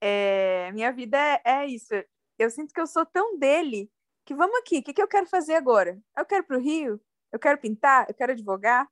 é, 0.00 0.70
minha 0.72 0.92
vida 0.92 1.18
é, 1.18 1.40
é, 1.44 1.66
isso. 1.66 1.94
Eu 2.38 2.50
sinto 2.50 2.72
que 2.72 2.80
eu 2.80 2.86
sou 2.86 3.06
tão 3.06 3.38
dele 3.38 3.90
que 4.24 4.34
vamos 4.34 4.58
aqui, 4.58 4.78
o 4.78 4.82
que, 4.82 4.94
que 4.94 5.02
eu 5.02 5.08
quero 5.08 5.26
fazer 5.26 5.54
agora? 5.54 5.98
Eu 6.16 6.24
quero 6.24 6.44
para 6.44 6.56
o 6.56 6.60
Rio? 6.60 7.00
Eu 7.30 7.38
quero 7.38 7.58
pintar? 7.58 8.06
Eu 8.08 8.14
quero 8.14 8.32
advogar? 8.32 8.88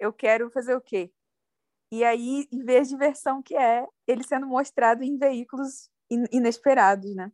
eu 0.00 0.12
quero 0.12 0.50
fazer 0.50 0.74
o 0.74 0.80
quê? 0.80 1.12
E 1.92 2.02
aí, 2.02 2.48
em 2.50 2.64
vez 2.64 2.88
de 2.88 2.96
versão 2.96 3.42
que 3.42 3.54
é 3.54 3.86
ele 4.06 4.24
sendo 4.24 4.46
mostrado 4.46 5.04
em 5.04 5.18
veículos 5.18 5.90
in 6.10 6.24
inesperados, 6.32 7.14
né? 7.14 7.30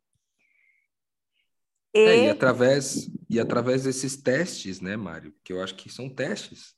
E... 1.96 1.98
É, 1.98 2.26
e 2.26 2.30
através 2.30 3.10
e 3.28 3.40
através 3.40 3.84
desses 3.84 4.16
testes, 4.16 4.80
né, 4.80 4.96
Mário? 4.96 5.34
Que 5.42 5.52
eu 5.52 5.62
acho 5.62 5.74
que 5.74 5.90
são 5.90 6.08
testes. 6.08 6.74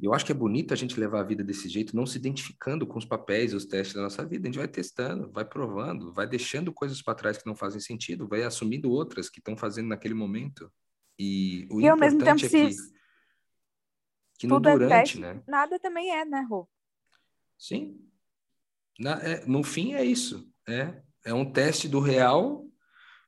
Eu 0.00 0.12
acho 0.12 0.26
que 0.26 0.32
é 0.32 0.34
bonito 0.34 0.74
a 0.74 0.76
gente 0.76 0.98
levar 0.98 1.20
a 1.20 1.24
vida 1.24 1.44
desse 1.44 1.68
jeito, 1.68 1.94
não 1.94 2.04
se 2.04 2.18
identificando 2.18 2.86
com 2.86 2.98
os 2.98 3.04
papéis, 3.04 3.54
os 3.54 3.64
testes 3.64 3.94
da 3.94 4.02
nossa 4.02 4.24
vida. 4.26 4.44
A 4.44 4.50
gente 4.50 4.58
vai 4.58 4.66
testando, 4.66 5.30
vai 5.30 5.44
provando, 5.44 6.12
vai 6.12 6.26
deixando 6.26 6.72
coisas 6.72 7.00
para 7.00 7.14
trás 7.14 7.38
que 7.38 7.46
não 7.46 7.54
fazem 7.54 7.80
sentido, 7.80 8.26
vai 8.26 8.42
assumindo 8.42 8.90
outras 8.90 9.30
que 9.30 9.38
estão 9.38 9.56
fazendo 9.56 9.88
naquele 9.88 10.14
momento. 10.14 10.72
E 11.18 11.68
o 11.70 11.80
e 11.80 11.88
ao 11.88 11.96
mesmo 11.96 12.18
tempo, 12.18 12.44
é 12.44 12.48
que... 12.48 12.70
que 14.38 14.46
no 14.46 14.56
é 14.56 14.60
durante, 14.60 14.92
é 14.92 14.98
teste, 15.00 15.20
né? 15.20 15.40
Nada 15.46 15.78
também 15.78 16.10
é, 16.10 16.24
né, 16.24 16.44
Rô? 16.50 16.68
Sim. 17.56 18.00
Na, 18.98 19.22
é, 19.22 19.46
no 19.46 19.62
fim 19.62 19.94
é 19.94 20.04
isso. 20.04 20.50
É, 20.68 21.00
é 21.24 21.32
um 21.32 21.50
teste 21.52 21.88
do 21.88 22.00
real, 22.00 22.66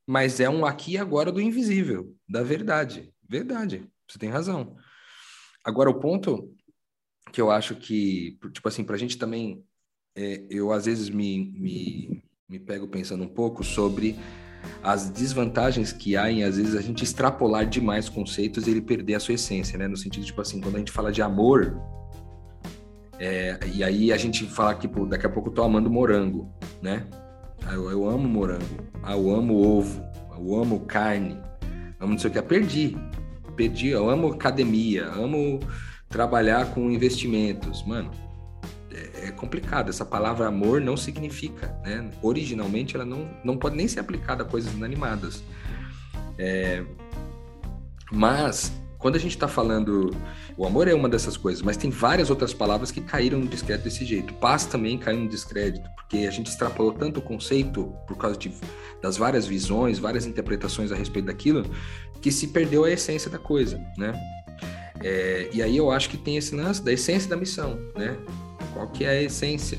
mas 0.07 0.41
é 0.41 0.49
um 0.49 0.65
aqui 0.67 0.93
e 0.93 0.99
agora 0.99 1.33
do 1.33 1.41
invisível, 1.41 2.15
da 2.29 2.43
verdade. 2.43 3.13
Verdade. 3.29 3.89
Você 4.09 4.19
tem 4.19 4.29
razão. 4.29 4.77
Agora, 5.65 5.91
o 5.91 5.99
ponto 5.99 6.55
que 7.33 7.41
eu 7.41 7.51
acho 7.51 7.75
que, 7.75 8.39
tipo 8.53 8.69
assim, 8.69 8.85
para 8.85 8.97
a 8.97 8.99
gente 8.99 9.17
também, 9.17 9.65
é, 10.15 10.47
eu 10.51 10.71
às 10.73 10.85
vezes 10.85 11.09
me, 11.09 11.53
me, 11.59 12.23
me 12.49 12.61
pego 12.61 12.87
pensando 12.87 13.25
um 13.25 13.29
pouco 13.29 13.65
sobre 13.65 14.17
as 14.83 15.11
desvantagens 15.11 15.93
que 15.93 16.17
há 16.17 16.31
em, 16.31 16.45
às 16.45 16.57
vezes, 16.57 16.77
a 16.77 16.81
gente 16.81 17.03
extrapolar 17.03 17.67
demais 17.67 18.09
conceitos 18.09 18.67
e 18.67 18.71
ele 18.71 18.81
perder 18.81 19.15
a 19.15 19.21
sua 19.21 19.35
essência, 19.35 19.79
né? 19.79 19.89
No 19.89 19.97
sentido, 19.97 20.25
tipo 20.25 20.41
assim, 20.41 20.61
quando 20.61 20.77
a 20.77 20.79
gente 20.79 20.93
fala 20.93 21.11
de 21.11 21.23
amor, 21.23 21.81
é, 23.19 23.59
e 23.73 23.83
aí 23.83 24.13
a 24.13 24.17
gente 24.17 24.45
fala 24.47 24.75
que, 24.75 24.89
pô, 24.89 25.07
daqui 25.07 25.27
a 25.27 25.31
pouco 25.31 25.49
eu 25.49 25.55
tô 25.55 25.63
amando 25.63 25.91
morango, 25.91 26.53
né? 26.83 27.07
Ah, 27.67 27.75
eu, 27.75 27.91
eu 27.91 28.09
amo 28.09 28.29
morango, 28.29 28.65
ah, 29.03 29.13
eu 29.13 29.35
amo 29.35 29.55
ovo, 29.55 30.05
eu 30.37 30.61
amo 30.61 30.81
carne, 30.81 31.39
amo 31.99 32.13
não 32.13 32.19
sei 32.19 32.31
o 32.31 32.33
que, 32.33 32.43
perdi, 32.43 32.97
perdi, 33.57 33.89
eu 33.89 34.11
amo 34.11 34.29
academia, 34.29 35.07
amo 35.07 35.61
trabalhar 36.09 36.67
com 36.75 36.91
investimentos, 36.91 37.83
mano, 37.87 38.11
é 39.25 39.31
complicado. 39.31 39.89
Essa 39.89 40.05
palavra 40.05 40.47
amor 40.47 40.81
não 40.81 40.97
significa, 40.97 41.69
né? 41.85 42.11
Originalmente 42.23 42.95
ela 42.95 43.05
não, 43.05 43.29
não 43.43 43.57
pode 43.57 43.77
nem 43.77 43.89
ser 43.89 44.01
aplicada 44.01 44.43
a 44.43 44.47
coisas 44.47 44.73
inanimadas. 44.73 45.43
É, 46.39 46.85
mas 48.13 48.73
quando 49.05 49.17
a 49.17 49.19
gente 49.19 49.33
está 49.33 49.47
falando, 49.47 50.17
o 50.57 50.65
amor 50.65 50.89
é 50.89 50.95
uma 50.95 51.11
dessas 51.11 51.37
coisas, 51.37 51.61
mas 51.61 51.77
tem 51.77 51.91
várias 51.91 52.31
outras 52.31 52.55
palavras 52.55 52.91
que 52.91 53.03
caíram 53.03 53.39
no 53.39 53.47
descrédito 53.47 53.85
desse 53.85 54.03
jeito. 54.03 54.33
Paz 54.33 54.65
também 54.65 54.97
caiu 54.97 55.21
no 55.21 55.29
descrédito, 55.29 55.87
porque 55.95 56.27
a 56.27 56.31
gente 56.31 56.47
extrapolou 56.47 56.91
tanto 56.91 57.21
o 57.21 57.23
conceito 57.23 57.95
por 58.07 58.17
causa 58.17 58.39
de, 58.39 58.51
das 59.03 59.19
várias 59.19 59.47
visões, 59.47 59.99
várias 59.99 60.25
interpretações 60.25 60.91
a 60.91 60.95
respeito 60.95 61.27
daquilo, 61.27 61.67
que 62.23 62.33
se 62.33 62.47
perdeu 62.47 62.85
a 62.85 62.91
essência 62.91 63.31
da 63.31 63.39
coisa, 63.39 63.79
né? 63.99 64.19
É, 65.03 65.51
e 65.53 65.63
aí 65.63 65.77
eu 65.77 65.91
acho 65.91 66.09
que 66.09 66.17
tem 66.17 66.39
esse 66.39 66.57
lance 66.57 66.83
da 66.83 66.91
essência 66.91 67.29
da 67.29 67.37
missão, 67.37 67.79
né? 67.95 68.17
Qual 68.73 68.89
que 68.89 69.05
é 69.05 69.11
a 69.11 69.23
essência 69.23 69.79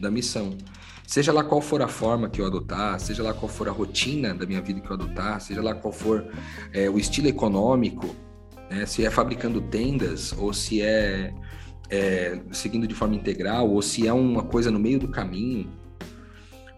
da 0.00 0.10
missão? 0.10 0.58
Seja 1.06 1.32
lá 1.32 1.44
qual 1.44 1.60
for 1.60 1.80
a 1.80 1.86
forma 1.86 2.28
que 2.28 2.40
eu 2.40 2.46
adotar, 2.46 2.98
seja 2.98 3.22
lá 3.22 3.32
qual 3.32 3.48
for 3.48 3.68
a 3.68 3.70
rotina 3.70 4.34
da 4.34 4.44
minha 4.44 4.60
vida 4.60 4.80
que 4.80 4.90
eu 4.90 4.94
adotar, 4.94 5.40
seja 5.40 5.62
lá 5.62 5.76
qual 5.76 5.92
for 5.92 6.26
é, 6.72 6.90
o 6.90 6.98
estilo 6.98 7.28
econômico, 7.28 8.31
né? 8.72 8.86
se 8.86 9.04
é 9.04 9.10
fabricando 9.10 9.60
tendas 9.60 10.32
ou 10.38 10.52
se 10.52 10.80
é, 10.80 11.32
é 11.90 12.40
seguindo 12.50 12.86
de 12.86 12.94
forma 12.94 13.14
integral 13.14 13.70
ou 13.70 13.82
se 13.82 14.06
é 14.06 14.12
uma 14.12 14.42
coisa 14.42 14.70
no 14.70 14.78
meio 14.78 14.98
do 14.98 15.08
caminho, 15.08 15.70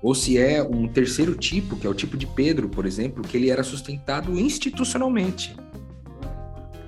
ou 0.02 0.14
se 0.14 0.36
é 0.36 0.62
um 0.62 0.86
terceiro 0.86 1.34
tipo, 1.34 1.76
que 1.76 1.86
é 1.86 1.90
o 1.90 1.94
tipo 1.94 2.16
de 2.16 2.26
Pedro, 2.26 2.68
por 2.68 2.84
exemplo, 2.84 3.22
que 3.22 3.36
ele 3.36 3.50
era 3.50 3.62
sustentado 3.62 4.38
institucionalmente 4.38 5.56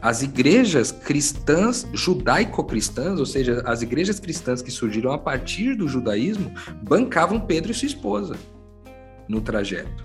as 0.07 0.23
igrejas 0.23 0.93
cristãs, 0.93 1.85
judaico-cristãs, 1.93 3.19
ou 3.19 3.27
seja, 3.27 3.61
as 3.67 3.83
igrejas 3.83 4.21
cristãs 4.21 4.63
que 4.63 4.71
surgiram 4.71 5.11
a 5.11 5.19
partir 5.19 5.75
do 5.75 5.89
judaísmo, 5.89 6.53
bancavam 6.81 7.41
Pedro 7.41 7.73
e 7.73 7.75
sua 7.75 7.87
esposa 7.87 8.37
no 9.29 9.41
trajeto. 9.41 10.05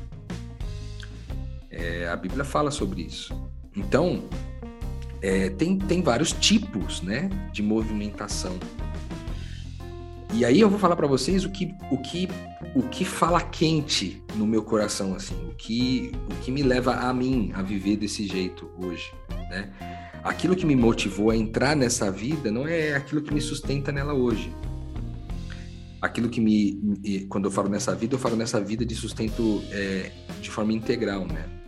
É, 1.69 2.07
a 2.07 2.15
Bíblia 2.15 2.43
fala 2.43 2.71
sobre 2.71 3.03
isso. 3.03 3.31
Então, 3.75 4.23
é, 5.21 5.49
tem, 5.49 5.77
tem 5.77 6.01
vários 6.01 6.31
tipos 6.31 7.01
né, 7.01 7.29
de 7.51 7.61
movimentação. 7.61 8.57
E 10.33 10.45
aí 10.45 10.61
eu 10.61 10.69
vou 10.69 10.79
falar 10.79 10.95
para 10.95 11.07
vocês 11.07 11.43
o 11.43 11.51
que, 11.51 11.75
o, 11.91 11.97
que, 11.97 12.27
o 12.73 12.83
que 12.83 13.03
fala 13.03 13.41
quente 13.41 14.23
no 14.35 14.47
meu 14.47 14.63
coração, 14.63 15.13
assim, 15.13 15.35
o 15.49 15.53
que, 15.55 16.11
o 16.31 16.35
que 16.43 16.51
me 16.51 16.63
leva 16.63 16.95
a 16.95 17.13
mim 17.13 17.51
a 17.53 17.61
viver 17.61 17.97
desse 17.97 18.25
jeito 18.25 18.69
hoje, 18.81 19.11
né? 19.49 19.71
aquilo 20.23 20.55
que 20.55 20.65
me 20.65 20.75
motivou 20.75 21.31
a 21.31 21.35
entrar 21.35 21.75
nessa 21.75 22.11
vida 22.11 22.51
não 22.51 22.67
é 22.67 22.95
aquilo 22.95 23.21
que 23.21 23.33
me 23.33 23.41
sustenta 23.41 23.91
nela 23.91 24.13
hoje. 24.13 24.53
Aquilo 26.01 26.29
que 26.29 26.41
me, 26.41 27.27
quando 27.29 27.45
eu 27.45 27.51
falo 27.51 27.69
nessa 27.69 27.93
vida, 27.93 28.15
eu 28.15 28.19
falo 28.19 28.35
nessa 28.35 28.59
vida 28.59 28.83
de 28.83 28.95
sustento 28.95 29.61
é, 29.69 30.11
de 30.41 30.49
forma 30.49 30.73
integral, 30.73 31.27
né? 31.27 31.60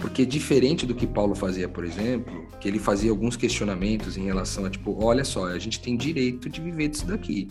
Porque 0.00 0.24
diferente 0.24 0.86
do 0.86 0.94
que 0.94 1.06
Paulo 1.06 1.34
fazia, 1.34 1.68
por 1.68 1.84
exemplo, 1.84 2.46
que 2.58 2.66
ele 2.66 2.78
fazia 2.78 3.10
alguns 3.10 3.36
questionamentos 3.36 4.16
em 4.16 4.24
relação 4.24 4.64
a 4.64 4.70
tipo, 4.70 4.96
olha 5.04 5.24
só, 5.24 5.46
a 5.46 5.58
gente 5.58 5.80
tem 5.80 5.96
direito 5.96 6.48
de 6.48 6.60
viver 6.60 6.88
disso 6.88 7.06
daqui, 7.06 7.46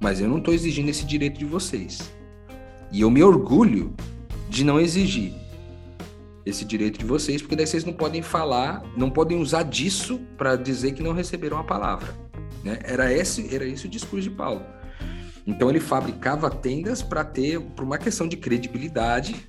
mas 0.00 0.20
eu 0.20 0.28
não 0.28 0.38
estou 0.38 0.52
exigindo 0.52 0.88
esse 0.88 1.06
direito 1.06 1.38
de 1.38 1.44
vocês. 1.44 2.12
E 2.90 3.00
eu 3.00 3.10
me 3.10 3.22
orgulho 3.22 3.94
de 4.48 4.64
não 4.64 4.80
exigir 4.80 5.32
esse 6.44 6.64
direito 6.64 6.98
de 6.98 7.04
vocês, 7.04 7.40
porque 7.40 7.54
daí 7.54 7.66
vocês 7.66 7.84
não 7.84 7.92
podem 7.92 8.20
falar, 8.20 8.82
não 8.96 9.08
podem 9.08 9.38
usar 9.38 9.62
disso 9.62 10.20
para 10.36 10.56
dizer 10.56 10.92
que 10.92 11.02
não 11.02 11.12
receberam 11.12 11.58
a 11.58 11.64
palavra. 11.64 12.12
Né? 12.64 12.78
Era 12.82 13.12
esse, 13.12 13.54
era 13.54 13.64
esse 13.64 13.86
o 13.86 13.88
discurso 13.88 14.28
de 14.28 14.34
Paulo. 14.34 14.62
Então 15.46 15.70
ele 15.70 15.80
fabricava 15.80 16.50
tendas 16.50 17.00
para 17.00 17.24
ter, 17.24 17.60
por 17.60 17.84
uma 17.84 17.98
questão 17.98 18.26
de 18.26 18.36
credibilidade, 18.36 19.48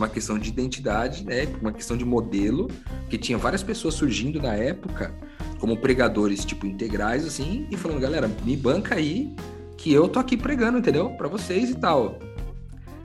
uma 0.00 0.08
questão 0.08 0.38
de 0.38 0.48
identidade, 0.48 1.24
né? 1.24 1.46
uma 1.60 1.72
questão 1.72 1.94
de 1.96 2.04
modelo, 2.04 2.68
que 3.10 3.18
tinha 3.18 3.36
várias 3.36 3.62
pessoas 3.62 3.94
surgindo 3.94 4.40
na 4.40 4.54
época 4.54 5.14
como 5.58 5.76
pregadores 5.76 6.42
tipo 6.42 6.66
integrais 6.66 7.26
assim 7.26 7.66
e 7.70 7.76
falando, 7.76 8.00
galera, 8.00 8.30
me 8.42 8.56
banca 8.56 8.94
aí 8.94 9.34
que 9.76 9.92
eu 9.92 10.08
tô 10.08 10.18
aqui 10.18 10.36
pregando, 10.36 10.78
entendeu? 10.78 11.10
Para 11.10 11.28
vocês 11.28 11.70
e 11.70 11.74
tal. 11.74 12.18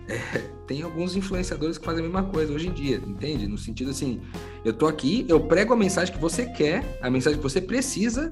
É, 0.08 0.38
tem 0.68 0.84
alguns 0.84 1.16
influenciadores 1.16 1.80
que 1.80 1.84
fazem 1.84 2.02
a 2.02 2.04
mesma 2.04 2.26
coisa 2.26 2.54
hoje 2.54 2.68
em 2.68 2.72
dia, 2.72 2.98
entende? 2.98 3.48
No 3.48 3.58
sentido 3.58 3.90
assim, 3.90 4.22
eu 4.64 4.72
tô 4.72 4.86
aqui, 4.86 5.26
eu 5.28 5.40
prego 5.40 5.74
a 5.74 5.76
mensagem 5.76 6.14
que 6.14 6.22
você 6.22 6.46
quer, 6.46 7.00
a 7.02 7.10
mensagem 7.10 7.40
que 7.40 7.44
você 7.44 7.60
precisa, 7.60 8.30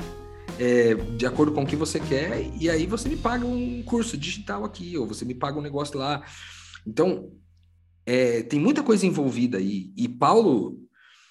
é, 0.59 0.93
de 0.93 1.25
acordo 1.25 1.51
com 1.51 1.63
o 1.63 1.65
que 1.65 1.75
você 1.75 1.99
quer, 1.99 2.47
e 2.59 2.69
aí 2.69 2.85
você 2.85 3.09
me 3.09 3.15
paga 3.15 3.43
um 3.43 3.81
curso 3.81 4.15
digital 4.15 4.63
aqui, 4.63 4.95
ou 4.95 5.07
você 5.07 5.25
me 5.25 5.33
paga 5.33 5.57
um 5.57 5.63
negócio 5.63 5.97
lá. 5.97 6.21
Então, 6.85 7.31
é, 8.05 8.43
tem 8.43 8.59
muita 8.59 8.83
coisa 8.83 9.05
envolvida 9.05 9.57
aí. 9.57 9.93
E 9.95 10.07
Paulo 10.07 10.79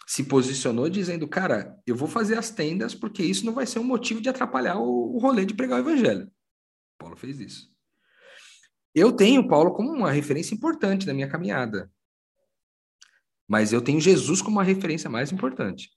se 0.07 0.25
posicionou 0.25 0.89
dizendo, 0.89 1.29
cara, 1.29 1.79
eu 1.87 1.97
vou 1.97 2.09
fazer 2.09 2.37
as 2.37 2.51
tendas 2.51 2.95
porque 2.95 3.23
isso 3.23 3.47
não 3.47 3.53
vai 3.53 3.67
ser 3.67 3.79
um 3.79 3.85
motivo 3.85 4.21
de 4.21 4.29
atrapalhar 4.29 4.79
o, 4.79 5.17
o 5.17 5.19
rolê 5.19 5.45
de 5.45 5.55
pregar 5.55 5.79
o 5.79 5.83
evangelho. 5.83 6.31
Paulo 6.99 7.17
fez 7.17 7.41
isso. 7.41 7.73
Eu 8.95 9.13
tenho 9.13 9.49
Paulo 9.49 9.73
como 9.73 9.91
uma 9.91 10.11
referência 10.11 10.55
importante 10.55 11.07
na 11.07 11.15
minha 11.15 11.29
caminhada. 11.29 11.91
Mas 13.49 13.73
eu 13.73 13.83
tenho 13.83 14.01
Jesus 14.01 14.41
como 14.41 14.57
uma 14.57 14.65
referência 14.65 15.09
mais 15.09 15.33
importante. 15.33 15.91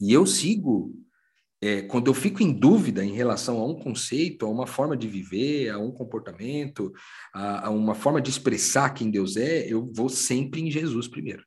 E 0.00 0.12
eu 0.12 0.26
sigo, 0.26 0.92
é, 1.60 1.82
quando 1.82 2.06
eu 2.06 2.14
fico 2.14 2.42
em 2.42 2.52
dúvida 2.52 3.04
em 3.04 3.12
relação 3.12 3.58
a 3.58 3.66
um 3.66 3.74
conceito, 3.74 4.46
a 4.46 4.48
uma 4.48 4.66
forma 4.66 4.96
de 4.96 5.08
viver, 5.08 5.70
a 5.70 5.78
um 5.78 5.90
comportamento, 5.90 6.92
a, 7.34 7.66
a 7.66 7.70
uma 7.70 7.94
forma 7.94 8.20
de 8.20 8.30
expressar 8.30 8.90
quem 8.90 9.10
Deus 9.10 9.36
é, 9.36 9.66
eu 9.66 9.90
vou 9.92 10.08
sempre 10.08 10.60
em 10.60 10.70
Jesus 10.70 11.08
primeiro. 11.08 11.42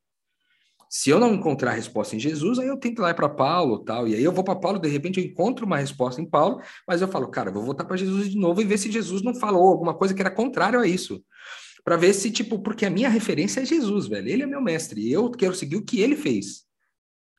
Se 0.89 1.09
eu 1.09 1.21
não 1.21 1.33
encontrar 1.33 1.71
a 1.71 1.75
resposta 1.75 2.17
em 2.17 2.19
Jesus, 2.19 2.59
aí 2.59 2.67
eu 2.67 2.75
tento 2.75 3.01
lá 3.01 3.13
para 3.13 3.29
Paulo 3.29 3.79
tal. 3.79 4.09
E 4.09 4.13
aí 4.13 4.21
eu 4.21 4.33
vou 4.33 4.43
para 4.43 4.57
Paulo, 4.57 4.77
de 4.77 4.89
repente 4.89 5.21
eu 5.21 5.25
encontro 5.25 5.65
uma 5.65 5.77
resposta 5.77 6.21
em 6.21 6.25
Paulo, 6.25 6.61
mas 6.85 7.01
eu 7.01 7.07
falo, 7.07 7.29
cara, 7.29 7.49
vou 7.49 7.63
voltar 7.63 7.85
para 7.85 7.95
Jesus 7.95 8.29
de 8.29 8.37
novo 8.37 8.61
e 8.61 8.65
ver 8.65 8.77
se 8.77 8.91
Jesus 8.91 9.21
não 9.21 9.33
falou 9.33 9.69
alguma 9.69 9.93
coisa 9.93 10.13
que 10.13 10.19
era 10.19 10.29
contrário 10.29 10.77
a 10.77 10.85
isso. 10.85 11.23
Para 11.85 11.95
ver 11.95 12.13
se, 12.13 12.29
tipo, 12.29 12.59
porque 12.59 12.85
a 12.85 12.89
minha 12.89 13.07
referência 13.07 13.61
é 13.61 13.65
Jesus, 13.65 14.07
velho. 14.07 14.27
Ele 14.27 14.43
é 14.43 14.45
meu 14.45 14.61
mestre. 14.61 15.01
E 15.01 15.13
eu 15.13 15.31
quero 15.31 15.55
seguir 15.55 15.77
o 15.77 15.85
que 15.85 16.01
ele 16.01 16.17
fez. 16.17 16.65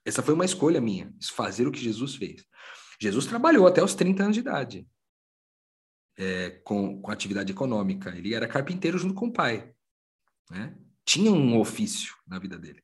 Essa 0.05 0.23
foi 0.23 0.33
uma 0.33 0.47
escolha 0.47 0.81
minha, 0.81 1.13
fazer 1.35 1.67
o 1.69 1.71
que 1.71 1.79
Jesus 1.79 2.15
fez. 2.15 2.45
Jesus 3.03 3.27
trabalhou 3.27 3.67
até 3.67 3.83
os 3.83 3.97
30 3.97 4.23
anos 4.23 4.35
de 4.37 4.41
idade. 4.41 4.89
É, 6.17 6.51
com, 6.63 7.03
com 7.03 7.11
atividade 7.11 7.51
econômica. 7.51 8.17
Ele 8.17 8.33
era 8.33 8.47
carpinteiro 8.47 8.97
junto 8.97 9.15
com 9.15 9.27
o 9.27 9.33
pai. 9.33 9.75
Né? 10.49 10.79
Tinha 11.05 11.33
um 11.33 11.59
ofício 11.59 12.15
na 12.25 12.39
vida 12.39 12.57
dele. 12.57 12.81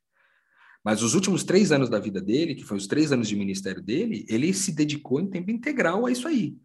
Mas 0.85 1.03
os 1.03 1.15
últimos 1.15 1.45
três 1.45 1.71
anos 1.71 1.89
da 1.89 2.01
vida 2.01 2.21
dele, 2.21 2.57
que 2.57 2.65
foram 2.65 2.79
os 2.79 2.89
três 2.89 3.13
anos 3.13 3.29
de 3.29 3.37
ministério 3.37 3.81
dele, 3.81 4.27
ele 4.29 4.53
se 4.53 4.73
dedicou 4.73 5.21
em 5.21 5.31
tempo 5.31 5.53
integral 5.53 6.05
a 6.05 6.11
isso 6.11 6.27
aí. 6.27 6.57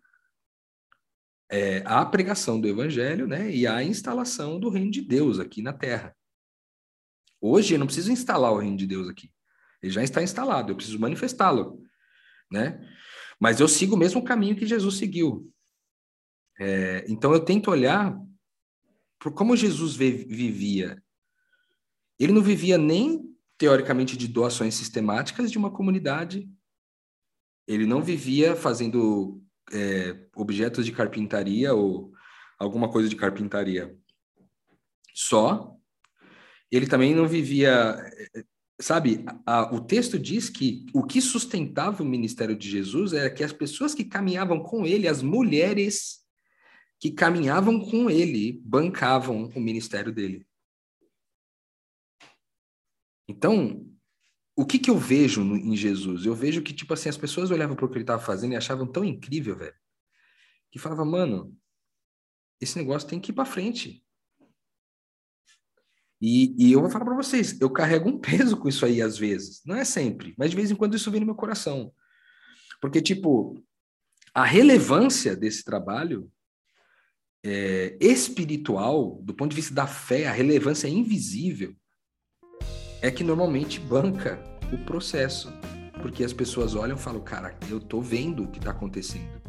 É, 1.51 1.83
à 1.85 2.03
pregação 2.03 2.59
do 2.59 2.67
evangelho 2.67 3.27
né, 3.27 3.51
e 3.51 3.67
à 3.67 3.83
instalação 3.83 4.59
do 4.59 4.69
reino 4.69 4.89
de 4.89 5.01
Deus 5.01 5.37
aqui 5.39 5.61
na 5.61 5.73
terra. 5.73 6.15
Hoje 7.39 7.75
eu 7.75 7.79
não 7.79 7.85
preciso 7.85 8.11
instalar 8.11 8.51
o 8.51 8.57
reino 8.57 8.77
de 8.77 8.87
Deus 8.87 9.07
aqui. 9.07 9.31
Ele 9.79 9.91
já 9.91 10.01
está 10.01 10.23
instalado, 10.23 10.71
eu 10.71 10.75
preciso 10.75 10.99
manifestá-lo. 10.99 11.83
Né? 12.49 12.79
Mas 13.39 13.59
eu 13.59 13.67
sigo 13.67 13.95
o 13.95 13.97
mesmo 13.97 14.23
caminho 14.23 14.55
que 14.55 14.65
Jesus 14.65 14.97
seguiu. 14.97 15.51
É, 16.59 17.05
então 17.07 17.33
eu 17.33 17.39
tento 17.39 17.71
olhar 17.71 18.17
por 19.19 19.33
como 19.33 19.55
Jesus 19.55 19.95
vivia. 19.95 21.01
Ele 22.19 22.33
não 22.33 22.41
vivia 22.41 22.77
nem 22.77 23.33
teoricamente, 23.57 24.17
de 24.17 24.27
doações 24.27 24.75
sistemáticas 24.75 25.51
de 25.51 25.57
uma 25.57 25.71
comunidade. 25.71 26.49
Ele 27.65 27.85
não 27.85 28.01
vivia 28.01 28.55
fazendo 28.55 29.41
é, 29.71 30.27
objetos 30.35 30.85
de 30.85 30.91
carpintaria 30.91 31.73
ou 31.73 32.11
alguma 32.59 32.89
coisa 32.89 33.07
de 33.07 33.15
carpintaria 33.15 33.97
só. 35.13 35.73
Ele 36.71 36.87
também 36.87 37.15
não 37.15 37.27
vivia. 37.27 37.95
Sabe, 38.83 39.23
a, 39.45 39.73
o 39.73 39.79
texto 39.79 40.19
diz 40.19 40.49
que 40.49 40.85
o 40.93 41.05
que 41.05 41.21
sustentava 41.21 42.03
o 42.03 42.05
ministério 42.05 42.53
de 42.53 42.69
Jesus 42.69 43.13
era 43.13 43.33
que 43.33 43.41
as 43.41 43.53
pessoas 43.53 43.95
que 43.95 44.03
caminhavam 44.03 44.61
com 44.61 44.85
ele, 44.85 45.07
as 45.07 45.21
mulheres 45.21 46.21
que 46.99 47.09
caminhavam 47.09 47.79
com 47.79 48.09
ele, 48.09 48.61
bancavam 48.65 49.45
o 49.55 49.59
ministério 49.61 50.11
dele. 50.11 50.45
Então, 53.25 53.89
o 54.53 54.65
que 54.65 54.77
que 54.77 54.89
eu 54.89 54.97
vejo 54.97 55.45
no, 55.45 55.55
em 55.55 55.77
Jesus? 55.77 56.25
Eu 56.25 56.35
vejo 56.35 56.61
que, 56.61 56.73
tipo 56.73 56.93
assim, 56.93 57.07
as 57.07 57.17
pessoas 57.17 57.51
olhavam 57.51 57.77
para 57.77 57.85
o 57.85 57.87
que 57.87 57.95
ele 57.95 58.03
estava 58.03 58.21
fazendo 58.21 58.51
e 58.51 58.57
achavam 58.57 58.85
tão 58.85 59.05
incrível, 59.05 59.55
velho, 59.55 59.75
que 60.69 60.77
falava, 60.77 61.05
mano, 61.05 61.57
esse 62.59 62.77
negócio 62.77 63.07
tem 63.07 63.21
que 63.21 63.31
ir 63.31 63.33
para 63.33 63.45
frente. 63.45 64.02
E, 66.25 66.55
e, 66.57 66.71
eu 66.71 66.79
vou 66.79 66.89
falar 66.89 67.03
para 67.03 67.17
vocês, 67.17 67.59
eu 67.59 67.69
carrego 67.69 68.07
um 68.07 68.17
peso 68.17 68.55
com 68.55 68.69
isso 68.69 68.85
aí 68.85 69.01
às 69.01 69.17
vezes. 69.17 69.61
Não 69.65 69.75
é 69.75 69.83
sempre, 69.83 70.33
mas 70.37 70.51
de 70.51 70.55
vez 70.55 70.71
em 70.71 70.75
quando 70.75 70.95
isso 70.95 71.11
vem 71.11 71.19
no 71.19 71.25
meu 71.25 71.35
coração. 71.35 71.91
Porque, 72.79 73.01
tipo, 73.01 73.61
a 74.33 74.45
relevância 74.45 75.35
desse 75.35 75.65
trabalho 75.65 76.31
é, 77.43 77.97
espiritual, 77.99 79.19
do 79.21 79.33
ponto 79.33 79.49
de 79.49 79.57
vista 79.57 79.73
da 79.73 79.85
fé, 79.85 80.25
a 80.25 80.31
relevância 80.31 80.87
invisível 80.87 81.75
é 83.01 83.11
que 83.11 83.21
normalmente 83.21 83.81
banca 83.81 84.41
o 84.71 84.77
processo. 84.85 85.51
Porque 86.01 86.23
as 86.23 86.31
pessoas 86.31 86.73
olham 86.73 86.95
e 86.95 86.99
falam, 86.99 87.21
cara, 87.21 87.53
eu 87.69 87.81
tô 87.81 87.99
vendo 87.99 88.43
o 88.43 88.47
que 88.47 88.61
tá 88.61 88.71
acontecendo. 88.71 89.41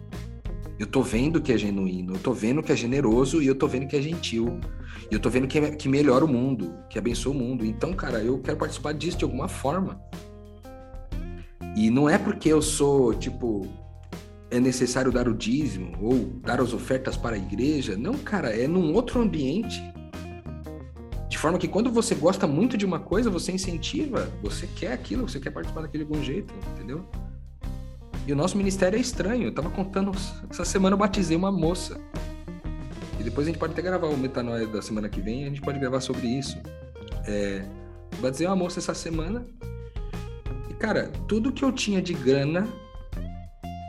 Eu 0.76 0.88
tô 0.88 1.02
vendo 1.02 1.40
que 1.40 1.52
é 1.52 1.56
genuíno, 1.56 2.14
eu 2.14 2.18
tô 2.18 2.32
vendo 2.32 2.64
que 2.64 2.72
é 2.72 2.76
generoso 2.76 3.40
e 3.40 3.46
eu 3.46 3.54
tô 3.54 3.68
vendo 3.68 3.86
que 3.86 3.94
é 3.94 4.02
gentil. 4.02 4.58
E 5.10 5.14
eu 5.14 5.20
tô 5.20 5.28
vendo 5.30 5.46
que, 5.46 5.58
é, 5.58 5.70
que 5.70 5.88
melhora 5.88 6.24
o 6.24 6.28
mundo, 6.28 6.74
que 6.88 6.98
abençoa 6.98 7.32
o 7.32 7.36
mundo. 7.36 7.64
Então, 7.64 7.92
cara, 7.92 8.22
eu 8.22 8.38
quero 8.40 8.56
participar 8.56 8.92
disso 8.92 9.18
de 9.18 9.24
alguma 9.24 9.48
forma. 9.48 10.00
E 11.76 11.90
não 11.90 12.08
é 12.08 12.16
porque 12.16 12.48
eu 12.48 12.62
sou, 12.62 13.14
tipo, 13.14 13.66
é 14.50 14.60
necessário 14.60 15.10
dar 15.10 15.28
o 15.28 15.34
dízimo 15.34 15.92
ou 16.00 16.26
dar 16.40 16.60
as 16.60 16.72
ofertas 16.72 17.16
para 17.16 17.36
a 17.36 17.38
igreja. 17.38 17.96
Não, 17.96 18.14
cara, 18.14 18.50
é 18.50 18.66
num 18.66 18.94
outro 18.94 19.20
ambiente 19.20 19.82
de 21.28 21.38
forma 21.38 21.58
que 21.58 21.66
quando 21.66 21.90
você 21.90 22.14
gosta 22.14 22.46
muito 22.46 22.76
de 22.76 22.86
uma 22.86 23.00
coisa, 23.00 23.28
você 23.28 23.50
incentiva, 23.50 24.30
você 24.40 24.68
quer 24.68 24.92
aquilo, 24.92 25.28
você 25.28 25.40
quer 25.40 25.50
participar 25.50 25.80
daquele 25.82 26.04
algum 26.04 26.22
jeito, 26.22 26.54
entendeu? 26.72 27.04
E 28.24 28.32
o 28.32 28.36
nosso 28.36 28.56
ministério 28.56 28.96
é 28.96 29.00
estranho. 29.00 29.48
Eu 29.48 29.52
tava 29.52 29.68
contando, 29.68 30.12
essa 30.48 30.64
semana 30.64 30.94
eu 30.94 30.98
batizei 30.98 31.36
uma 31.36 31.50
moça. 31.50 32.00
E 33.18 33.22
depois 33.22 33.46
a 33.46 33.50
gente 33.50 33.58
pode 33.58 33.72
até 33.72 33.82
gravar 33.82 34.08
o 34.08 34.16
Metanoia 34.16 34.66
da 34.66 34.82
semana 34.82 35.08
que 35.08 35.20
vem, 35.20 35.44
a 35.44 35.48
gente 35.48 35.60
pode 35.60 35.78
gravar 35.78 36.00
sobre 36.00 36.26
isso. 36.26 36.58
É, 37.26 37.64
batizei 38.20 38.46
uma 38.46 38.56
moça 38.56 38.78
essa 38.78 38.94
semana. 38.94 39.46
E, 40.68 40.74
cara, 40.74 41.10
tudo 41.28 41.52
que 41.52 41.64
eu 41.64 41.72
tinha 41.72 42.02
de 42.02 42.14
grana 42.14 42.68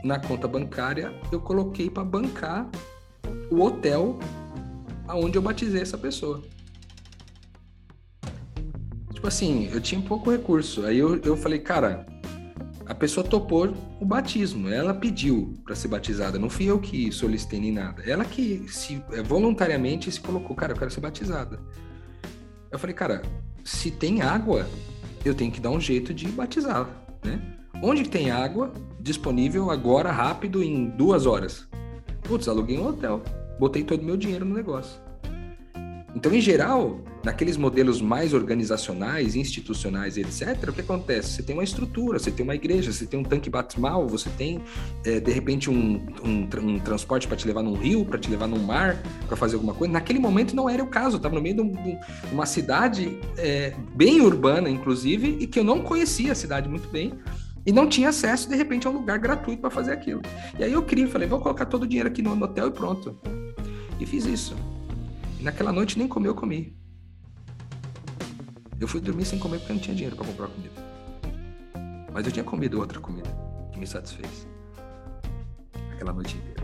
na 0.04 0.20
conta 0.20 0.48
bancária, 0.48 1.14
eu 1.32 1.42
coloquei 1.42 1.90
para 1.90 2.04
bancar 2.04 2.70
o 3.50 3.62
hotel 3.62 4.20
aonde 5.08 5.38
eu 5.38 5.42
batizei 5.42 5.82
essa 5.82 5.98
pessoa 5.98 6.42
tipo 9.26 9.28
assim, 9.28 9.68
eu 9.74 9.82
tinha 9.82 10.00
pouco 10.02 10.30
recurso. 10.30 10.86
Aí 10.86 11.00
eu, 11.00 11.20
eu 11.24 11.36
falei, 11.36 11.58
cara, 11.58 12.06
a 12.88 12.94
pessoa 12.94 13.26
topou 13.26 13.74
o 14.00 14.06
batismo, 14.06 14.70
ela 14.70 14.94
pediu 14.94 15.54
para 15.64 15.76
ser 15.76 15.88
batizada, 15.88 16.38
não 16.38 16.50
fui 16.50 16.66
eu 16.66 16.80
que 16.80 17.12
solicitei 17.12 17.60
nem 17.60 17.72
nada. 17.72 18.04
Ela 18.06 18.24
que 18.24 18.66
se 18.68 19.04
é, 19.12 19.22
voluntariamente 19.24 20.12
se 20.12 20.20
colocou, 20.20 20.56
cara, 20.56 20.74
eu 20.74 20.78
quero 20.78 20.92
ser 20.92 21.02
batizada. 21.02 21.60
Eu 22.72 22.78
falei, 22.78 22.96
cara, 22.96 23.22
se 23.64 23.90
tem 23.90 24.22
água, 24.22 24.68
eu 25.24 25.34
tenho 25.34 25.52
que 25.52 25.60
dar 25.60 25.72
um 25.72 25.80
jeito 25.80 26.14
de 26.14 26.28
batizar, 26.28 26.88
né? 27.24 27.42
Onde 27.82 28.08
tem 28.08 28.32
água 28.32 28.72
disponível 29.00 29.72
agora, 29.72 30.12
rápido, 30.12 30.64
em 30.64 30.90
duas 30.90 31.26
horas? 31.26 31.68
Putz, 32.22 32.48
aluguei 32.48 32.78
um 32.78 32.88
hotel, 32.88 33.22
botei 33.60 33.84
todo 33.84 34.02
o 34.02 34.06
meu 34.06 34.18
dinheiro 34.18 34.46
no 34.46 34.56
negócio. 34.56 35.05
Então, 36.16 36.34
em 36.34 36.40
geral, 36.40 37.02
naqueles 37.26 37.58
modelos 37.58 38.00
mais 38.02 38.34
organizacionais, 38.34 39.36
institucionais, 39.36 40.16
etc., 40.16 40.70
o 40.70 40.74
que 40.74 40.80
acontece? 40.80 41.32
Você 41.32 41.44
tem 41.44 41.54
uma 41.54 41.64
estrutura, 41.64 42.18
você 42.18 42.32
tem 42.32 42.44
uma 42.44 42.56
igreja, 42.56 42.94
você 42.94 43.06
tem 43.06 43.20
um 43.20 43.24
tanque 43.24 43.50
batismal, 43.50 44.08
você 44.08 44.30
tem, 44.30 44.62
é, 45.04 45.20
de 45.20 45.32
repente, 45.32 45.70
um, 45.70 46.06
um, 46.24 46.48
um 46.62 46.80
transporte 46.80 47.28
para 47.28 47.36
te 47.36 47.46
levar 47.46 47.64
num 47.64 47.74
rio, 47.74 48.06
para 48.06 48.18
te 48.18 48.30
levar 48.30 48.48
num 48.48 48.64
mar, 48.64 49.04
para 49.28 49.36
fazer 49.36 49.56
alguma 49.56 49.74
coisa. 49.74 49.92
Naquele 49.92 50.20
momento 50.20 50.56
não 50.56 50.70
era 50.70 50.82
o 50.82 50.88
caso, 50.88 51.18
estava 51.18 51.36
no 51.36 51.42
meio 51.42 51.56
de, 51.56 51.62
um, 51.62 51.74
uma 52.32 52.46
cidade 52.46 53.20
é, 53.38 53.74
bem 53.94 54.22
urbana, 54.22 54.70
inclusive, 54.70 55.38
e 55.42 55.46
que 55.46 55.60
eu 55.60 55.66
não 55.66 55.82
conhecia 55.82 56.32
a 56.32 56.36
cidade 56.36 56.70
muito 56.70 56.88
bem 56.88 57.14
e 57.66 57.74
não 57.74 57.90
tinha 57.90 58.08
acesso, 58.08 58.48
de 58.48 58.56
repente, 58.56 58.88
a 58.88 58.90
um 58.90 58.94
lugar 58.94 59.20
gratuito 59.20 59.60
para 59.60 59.70
fazer 59.70 59.92
aquilo. 59.92 60.22
E 60.58 60.64
aí 60.64 60.72
eu 60.72 60.82
queria, 60.82 61.08
falei, 61.10 61.28
vou 61.28 61.42
colocar 61.42 61.66
todo 61.66 61.84
o 61.84 61.88
dinheiro 61.88 62.08
aqui 62.08 62.22
no 62.22 62.42
hotel 62.42 62.68
e 62.68 62.72
pronto. 62.72 63.18
E 64.00 64.06
fiz 64.06 64.26
isso. 64.26 64.56
Naquela 65.46 65.72
noite 65.72 65.96
nem 66.00 66.08
comer 66.08 66.30
eu 66.30 66.34
comi. 66.34 66.76
Eu 68.80 68.88
fui 68.88 69.00
dormir 69.00 69.26
sem 69.26 69.38
comer 69.38 69.60
porque 69.60 69.74
não 69.74 69.80
tinha 69.80 69.96
dinheiro 69.96 70.16
para 70.16 70.26
comprar 70.26 70.48
comida. 70.48 70.74
Mas 72.12 72.26
eu 72.26 72.32
tinha 72.32 72.44
comido 72.44 72.80
outra 72.80 73.00
comida 73.00 73.30
que 73.72 73.78
me 73.78 73.86
satisfez. 73.86 74.48
Aquela 75.94 76.14
noite 76.14 76.36
inteira. 76.36 76.64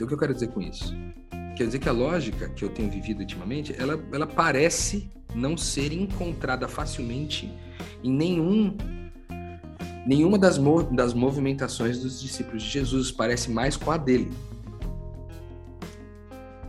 o 0.00 0.06
que 0.06 0.14
eu 0.14 0.16
quero 0.16 0.32
dizer 0.32 0.46
com 0.52 0.60
isso? 0.62 0.94
Quer 1.56 1.66
dizer 1.66 1.80
que 1.80 1.88
a 1.88 1.92
lógica 1.92 2.48
que 2.50 2.64
eu 2.64 2.68
tenho 2.68 2.88
vivido 2.88 3.18
ultimamente, 3.18 3.74
ela, 3.76 4.00
ela 4.12 4.26
parece 4.26 5.10
não 5.34 5.56
ser 5.56 5.92
encontrada 5.92 6.68
facilmente 6.68 7.52
em 8.04 8.12
nenhum 8.12 8.76
nenhuma 10.06 10.38
das, 10.38 10.56
das 10.92 11.12
movimentações 11.14 11.98
dos 11.98 12.20
discípulos 12.20 12.62
de 12.62 12.70
Jesus 12.70 13.10
parece 13.10 13.50
mais 13.50 13.76
com 13.76 13.90
a 13.90 13.96
dele. 13.96 14.30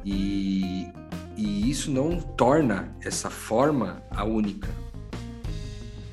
E, 0.04 0.88
e 1.38 1.70
isso 1.70 1.90
não 1.92 2.20
torna 2.20 2.96
essa 3.02 3.30
forma 3.30 4.04
a 4.12 4.24
única, 4.24 4.70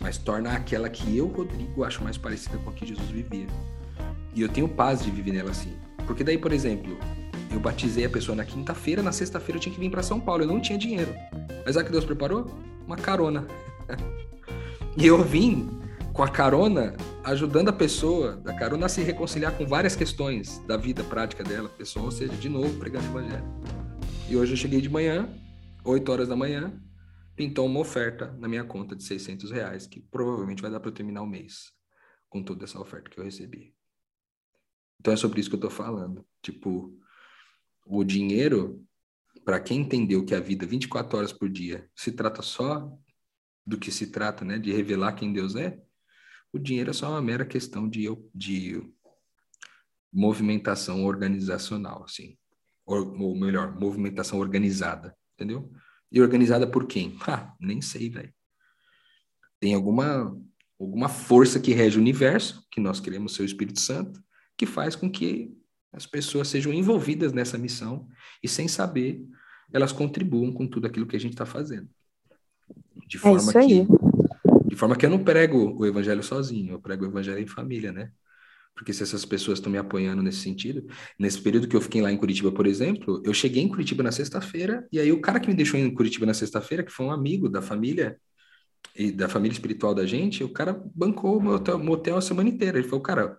mas 0.00 0.16
torna 0.16 0.52
aquela 0.52 0.88
que 0.88 1.16
eu, 1.16 1.26
Rodrigo, 1.26 1.84
acho 1.84 2.02
mais 2.02 2.16
parecida 2.16 2.56
com 2.58 2.70
a 2.70 2.72
que 2.72 2.86
Jesus 2.86 3.08
vivia. 3.10 3.46
E 4.34 4.40
eu 4.40 4.48
tenho 4.48 4.68
paz 4.68 5.02
de 5.02 5.10
viver 5.10 5.32
nela 5.32 5.50
assim. 5.50 5.76
Porque 6.06 6.24
daí, 6.24 6.38
por 6.38 6.52
exemplo, 6.52 6.96
eu 7.50 7.60
batizei 7.60 8.04
a 8.04 8.10
pessoa 8.10 8.34
na 8.34 8.44
quinta-feira, 8.44 9.02
na 9.02 9.12
sexta-feira 9.12 9.58
eu 9.58 9.60
tinha 9.60 9.74
que 9.74 9.80
vir 9.80 9.90
para 9.90 10.02
São 10.02 10.20
Paulo, 10.20 10.44
eu 10.44 10.46
não 10.46 10.60
tinha 10.60 10.78
dinheiro. 10.78 11.12
Mas 11.64 11.74
sabe 11.74 11.84
o 11.84 11.86
que 11.86 11.92
Deus 11.92 12.04
preparou? 12.04 12.46
Uma 12.86 12.96
carona. 12.96 13.46
e 14.96 15.06
eu 15.06 15.22
vim 15.22 15.68
com 16.12 16.22
a 16.22 16.28
carona, 16.28 16.94
ajudando 17.24 17.68
a 17.68 17.72
pessoa 17.72 18.36
da 18.36 18.52
carona 18.52 18.86
a 18.86 18.88
se 18.88 19.02
reconciliar 19.02 19.52
com 19.52 19.66
várias 19.66 19.94
questões 19.94 20.62
da 20.66 20.76
vida 20.76 21.04
prática 21.04 21.44
dela, 21.44 21.68
pessoa, 21.68 22.06
ou 22.06 22.10
seja, 22.10 22.32
de 22.34 22.48
novo 22.48 22.78
pregando 22.78 23.06
o 23.06 23.18
evangelho. 23.18 23.44
E 24.30 24.36
hoje 24.36 24.52
eu 24.52 24.56
cheguei 24.56 24.80
de 24.80 24.88
manhã, 24.88 25.28
8 25.84 26.12
horas 26.12 26.28
da 26.28 26.36
manhã, 26.36 26.80
pintou 27.34 27.66
uma 27.66 27.80
oferta 27.80 28.30
na 28.38 28.46
minha 28.46 28.62
conta 28.62 28.94
de 28.94 29.02
600 29.02 29.50
reais, 29.50 29.88
que 29.88 29.98
provavelmente 29.98 30.62
vai 30.62 30.70
dar 30.70 30.78
para 30.78 30.88
eu 30.88 30.94
terminar 30.94 31.22
o 31.22 31.26
mês 31.26 31.72
com 32.28 32.40
toda 32.40 32.62
essa 32.62 32.78
oferta 32.78 33.10
que 33.10 33.18
eu 33.18 33.24
recebi. 33.24 33.74
Então 35.00 35.12
é 35.12 35.16
sobre 35.16 35.40
isso 35.40 35.50
que 35.50 35.56
eu 35.56 35.60
tô 35.60 35.68
falando. 35.68 36.24
Tipo, 36.40 36.96
o 37.84 38.04
dinheiro, 38.04 38.86
para 39.44 39.58
quem 39.58 39.80
entendeu 39.80 40.24
que 40.24 40.32
a 40.32 40.38
vida 40.38 40.64
24 40.64 41.18
horas 41.18 41.32
por 41.32 41.48
dia 41.48 41.90
se 41.96 42.12
trata 42.12 42.40
só 42.40 42.88
do 43.66 43.76
que 43.76 43.90
se 43.90 44.12
trata, 44.12 44.44
né, 44.44 44.60
de 44.60 44.70
revelar 44.70 45.14
quem 45.14 45.32
Deus 45.32 45.56
é, 45.56 45.76
o 46.52 46.58
dinheiro 46.58 46.90
é 46.90 46.92
só 46.92 47.10
uma 47.10 47.20
mera 47.20 47.44
questão 47.44 47.88
de, 47.88 48.06
de 48.32 48.80
movimentação 50.12 51.04
organizacional, 51.04 52.04
assim. 52.04 52.38
Ou, 52.90 53.16
ou 53.20 53.36
melhor, 53.38 53.78
movimentação 53.78 54.40
organizada, 54.40 55.16
entendeu? 55.34 55.70
E 56.10 56.20
organizada 56.20 56.66
por 56.66 56.86
quem? 56.86 57.16
Ah, 57.26 57.54
nem 57.60 57.80
sei, 57.80 58.10
velho. 58.10 58.32
Tem 59.60 59.74
alguma, 59.74 60.36
alguma 60.78 61.08
força 61.08 61.60
que 61.60 61.72
rege 61.72 61.98
o 61.98 62.00
universo, 62.00 62.66
que 62.70 62.80
nós 62.80 62.98
queremos 62.98 63.34
ser 63.34 63.42
o 63.42 63.44
Espírito 63.44 63.78
Santo, 63.78 64.20
que 64.56 64.66
faz 64.66 64.96
com 64.96 65.10
que 65.10 65.56
as 65.92 66.06
pessoas 66.06 66.48
sejam 66.48 66.72
envolvidas 66.72 67.32
nessa 67.32 67.56
missão 67.56 68.08
e, 68.42 68.48
sem 68.48 68.66
saber, 68.66 69.24
elas 69.72 69.92
contribuam 69.92 70.52
com 70.52 70.66
tudo 70.66 70.86
aquilo 70.86 71.06
que 71.06 71.16
a 71.16 71.20
gente 71.20 71.32
está 71.32 71.46
fazendo. 71.46 71.88
De 73.06 73.16
é 73.16 73.20
forma 73.20 73.52
é 73.52 73.66
que 73.66 73.86
de 74.66 74.76
forma 74.76 74.96
que 74.96 75.04
eu 75.04 75.10
não 75.10 75.22
prego 75.22 75.76
o 75.76 75.84
evangelho 75.84 76.22
sozinho, 76.22 76.74
eu 76.74 76.80
prego 76.80 77.04
o 77.04 77.08
evangelho 77.08 77.40
em 77.40 77.46
família, 77.46 77.92
né? 77.92 78.12
Porque 78.74 78.92
se 78.92 79.02
essas 79.02 79.24
pessoas 79.24 79.58
estão 79.58 79.70
me 79.70 79.78
apoiando 79.78 80.22
nesse 80.22 80.38
sentido, 80.38 80.86
nesse 81.18 81.40
período 81.40 81.68
que 81.68 81.76
eu 81.76 81.80
fiquei 81.80 82.00
lá 82.00 82.10
em 82.10 82.16
Curitiba, 82.16 82.50
por 82.50 82.66
exemplo, 82.66 83.22
eu 83.24 83.34
cheguei 83.34 83.62
em 83.62 83.68
Curitiba 83.68 84.02
na 84.02 84.12
sexta-feira, 84.12 84.86
e 84.90 84.98
aí 84.98 85.12
o 85.12 85.20
cara 85.20 85.38
que 85.38 85.48
me 85.48 85.54
deixou 85.54 85.78
em 85.78 85.92
Curitiba 85.92 86.24
na 86.24 86.32
sexta-feira, 86.34 86.82
que 86.82 86.90
foi 86.90 87.06
um 87.06 87.12
amigo 87.12 87.48
da 87.48 87.60
família 87.60 88.18
e 88.96 89.12
da 89.12 89.28
família 89.28 89.54
espiritual 89.54 89.94
da 89.94 90.06
gente, 90.06 90.42
o 90.42 90.52
cara 90.52 90.82
bancou 90.94 91.38
o 91.38 91.42
meu 91.42 91.54
hotel 91.92 92.16
a 92.16 92.22
semana 92.22 92.48
inteira. 92.48 92.78
Ele 92.78 92.88
falou, 92.88 93.02
cara, 93.02 93.38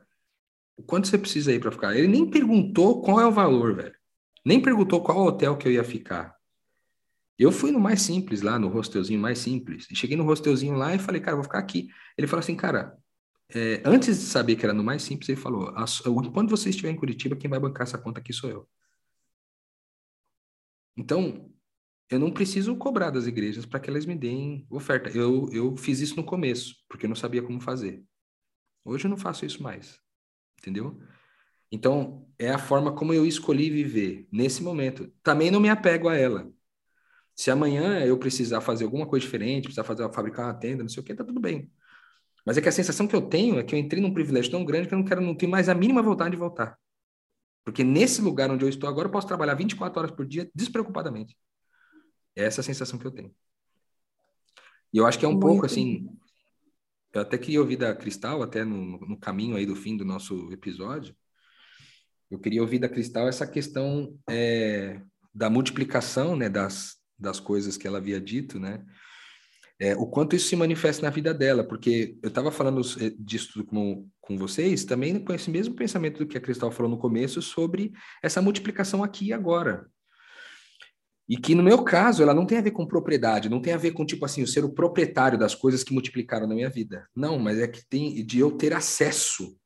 quanto 0.85 1.07
você 1.07 1.17
precisa 1.17 1.51
aí 1.51 1.59
para 1.59 1.71
ficar? 1.71 1.95
Ele 1.95 2.07
nem 2.07 2.29
perguntou 2.29 3.01
qual 3.01 3.19
é 3.19 3.25
o 3.25 3.31
valor, 3.31 3.75
velho. 3.75 3.95
Nem 4.45 4.61
perguntou 4.61 5.01
qual 5.01 5.25
hotel 5.25 5.57
que 5.57 5.67
eu 5.67 5.71
ia 5.71 5.83
ficar. 5.83 6.35
Eu 7.37 7.51
fui 7.51 7.71
no 7.71 7.79
mais 7.79 8.01
simples 8.01 8.41
lá, 8.41 8.59
no 8.59 8.75
hostelzinho 8.75 9.19
mais 9.19 9.39
simples. 9.39 9.87
Cheguei 9.93 10.15
no 10.15 10.27
hostelzinho 10.29 10.75
lá 10.75 10.93
e 10.93 10.99
falei, 10.99 11.19
cara, 11.21 11.35
vou 11.35 11.43
ficar 11.43 11.59
aqui. 11.59 11.87
Ele 12.17 12.27
falou 12.27 12.41
assim, 12.41 12.55
cara, 12.55 12.95
é, 13.53 13.81
antes 13.85 14.19
de 14.19 14.25
saber 14.25 14.55
que 14.55 14.65
era 14.65 14.73
no 14.73 14.83
mais 14.83 15.01
simples, 15.03 15.29
ele 15.29 15.39
falou, 15.39 15.73
quando 16.33 16.49
você 16.49 16.69
estiver 16.69 16.89
em 16.89 16.95
Curitiba, 16.95 17.35
quem 17.35 17.49
vai 17.49 17.59
bancar 17.59 17.83
essa 17.83 17.97
conta 17.97 18.19
aqui 18.19 18.33
sou 18.33 18.49
eu. 18.49 18.69
Então, 20.97 21.49
eu 22.09 22.19
não 22.19 22.31
preciso 22.31 22.75
cobrar 22.75 23.09
das 23.11 23.25
igrejas 23.27 23.65
para 23.65 23.79
que 23.79 23.89
elas 23.89 24.05
me 24.05 24.15
deem 24.15 24.67
oferta. 24.69 25.09
Eu, 25.09 25.49
eu 25.51 25.75
fiz 25.77 25.99
isso 25.99 26.15
no 26.15 26.23
começo, 26.23 26.75
porque 26.89 27.05
eu 27.05 27.09
não 27.09 27.15
sabia 27.15 27.41
como 27.41 27.61
fazer. 27.61 28.03
Hoje 28.85 29.05
eu 29.05 29.09
não 29.09 29.17
faço 29.17 29.45
isso 29.45 29.61
mais 29.63 30.01
entendeu? 30.61 30.99
Então, 31.71 32.27
é 32.37 32.51
a 32.51 32.57
forma 32.59 32.93
como 32.93 33.13
eu 33.13 33.25
escolhi 33.25 33.69
viver 33.69 34.27
nesse 34.31 34.61
momento. 34.63 35.11
Também 35.23 35.49
não 35.51 35.59
me 35.59 35.69
apego 35.69 36.09
a 36.09 36.15
ela. 36.15 36.51
Se 37.35 37.49
amanhã 37.49 37.99
eu 38.05 38.17
precisar 38.19 38.61
fazer 38.61 38.85
alguma 38.85 39.07
coisa 39.07 39.25
diferente, 39.25 39.63
precisar 39.65 39.83
fazer, 39.83 40.11
fabricar 40.13 40.47
uma 40.47 40.53
tenda, 40.53 40.83
não 40.83 40.89
sei 40.89 41.01
o 41.01 41.05
que, 41.05 41.15
tá 41.15 41.23
tudo 41.23 41.39
bem. 41.39 41.71
Mas 42.45 42.57
é 42.57 42.61
que 42.61 42.69
a 42.69 42.71
sensação 42.71 43.07
que 43.07 43.15
eu 43.15 43.21
tenho 43.21 43.59
é 43.59 43.63
que 43.63 43.75
eu 43.75 43.79
entrei 43.79 44.01
num 44.01 44.13
privilégio 44.13 44.51
tão 44.51 44.65
grande 44.65 44.87
que 44.87 44.93
eu 44.93 44.97
não 44.97 45.05
quero, 45.05 45.21
não 45.21 45.35
tenho 45.35 45.51
mais 45.51 45.69
a 45.69 45.75
mínima 45.75 46.01
vontade 46.01 46.31
de 46.31 46.37
voltar. 46.37 46.77
Porque 47.63 47.83
nesse 47.83 48.21
lugar 48.21 48.49
onde 48.49 48.65
eu 48.65 48.69
estou 48.69 48.89
agora, 48.89 49.07
eu 49.07 49.11
posso 49.11 49.27
trabalhar 49.27 49.53
24 49.53 49.99
horas 49.99 50.11
por 50.11 50.25
dia 50.25 50.49
despreocupadamente. 50.53 51.37
É 52.35 52.43
essa 52.43 52.61
a 52.61 52.63
sensação 52.63 52.97
que 52.97 53.05
eu 53.05 53.11
tenho. 53.11 53.33
E 54.93 54.97
eu 54.97 55.05
acho 55.05 55.19
que 55.19 55.25
é 55.25 55.27
um 55.27 55.33
Muito 55.33 55.45
pouco 55.45 55.65
assim, 55.65 56.07
eu 57.13 57.21
até 57.21 57.37
queria 57.37 57.59
ouvir 57.59 57.77
da 57.77 57.95
Cristal, 57.95 58.41
até 58.41 58.63
no, 58.63 58.97
no 58.99 59.19
caminho 59.19 59.55
aí 59.55 59.65
do 59.65 59.75
fim 59.75 59.95
do 59.95 60.03
nosso 60.03 60.51
episódio, 60.51 61.15
eu 62.29 62.39
queria 62.39 62.61
ouvir 62.61 62.79
da 62.79 62.87
Cristal 62.87 63.27
essa 63.27 63.45
questão 63.45 64.17
é, 64.29 65.01
da 65.33 65.49
multiplicação 65.49 66.35
né, 66.35 66.47
das, 66.47 66.95
das 67.19 67.39
coisas 67.39 67.75
que 67.75 67.85
ela 67.85 67.97
havia 67.97 68.21
dito, 68.21 68.57
né? 68.57 68.85
É, 69.81 69.95
o 69.95 70.05
quanto 70.05 70.35
isso 70.35 70.47
se 70.47 70.55
manifesta 70.55 71.01
na 71.01 71.09
vida 71.09 71.33
dela, 71.33 71.63
porque 71.63 72.15
eu 72.21 72.29
estava 72.29 72.51
falando 72.51 72.81
é, 72.99 73.09
disso 73.17 73.65
com, 73.65 74.07
com 74.21 74.37
vocês 74.37 74.85
também 74.85 75.17
com 75.19 75.33
esse 75.33 75.49
mesmo 75.49 75.73
pensamento 75.73 76.19
do 76.19 76.27
que 76.27 76.37
a 76.37 76.41
Cristal 76.41 76.69
falou 76.69 76.91
no 76.91 76.99
começo 76.99 77.41
sobre 77.41 77.91
essa 78.21 78.43
multiplicação 78.43 79.03
aqui 79.03 79.29
e 79.29 79.33
agora. 79.33 79.89
E 81.27 81.35
que 81.35 81.55
no 81.55 81.63
meu 81.63 81.83
caso, 81.83 82.21
ela 82.21 82.31
não 82.31 82.45
tem 82.45 82.59
a 82.59 82.61
ver 82.61 82.69
com 82.69 82.85
propriedade, 82.85 83.49
não 83.49 83.59
tem 83.59 83.73
a 83.73 83.77
ver 83.77 83.93
com, 83.93 84.05
tipo 84.05 84.23
assim, 84.23 84.43
o 84.43 84.47
ser 84.47 84.63
o 84.63 84.71
proprietário 84.71 85.39
das 85.39 85.55
coisas 85.55 85.83
que 85.83 85.93
multiplicaram 85.93 86.45
na 86.45 86.53
minha 86.53 86.69
vida. 86.69 87.09
Não, 87.15 87.39
mas 87.39 87.57
é 87.57 87.67
que 87.67 87.83
tem 87.83 88.23
de 88.23 88.37
eu 88.37 88.51
ter 88.51 88.73
acesso 88.73 89.57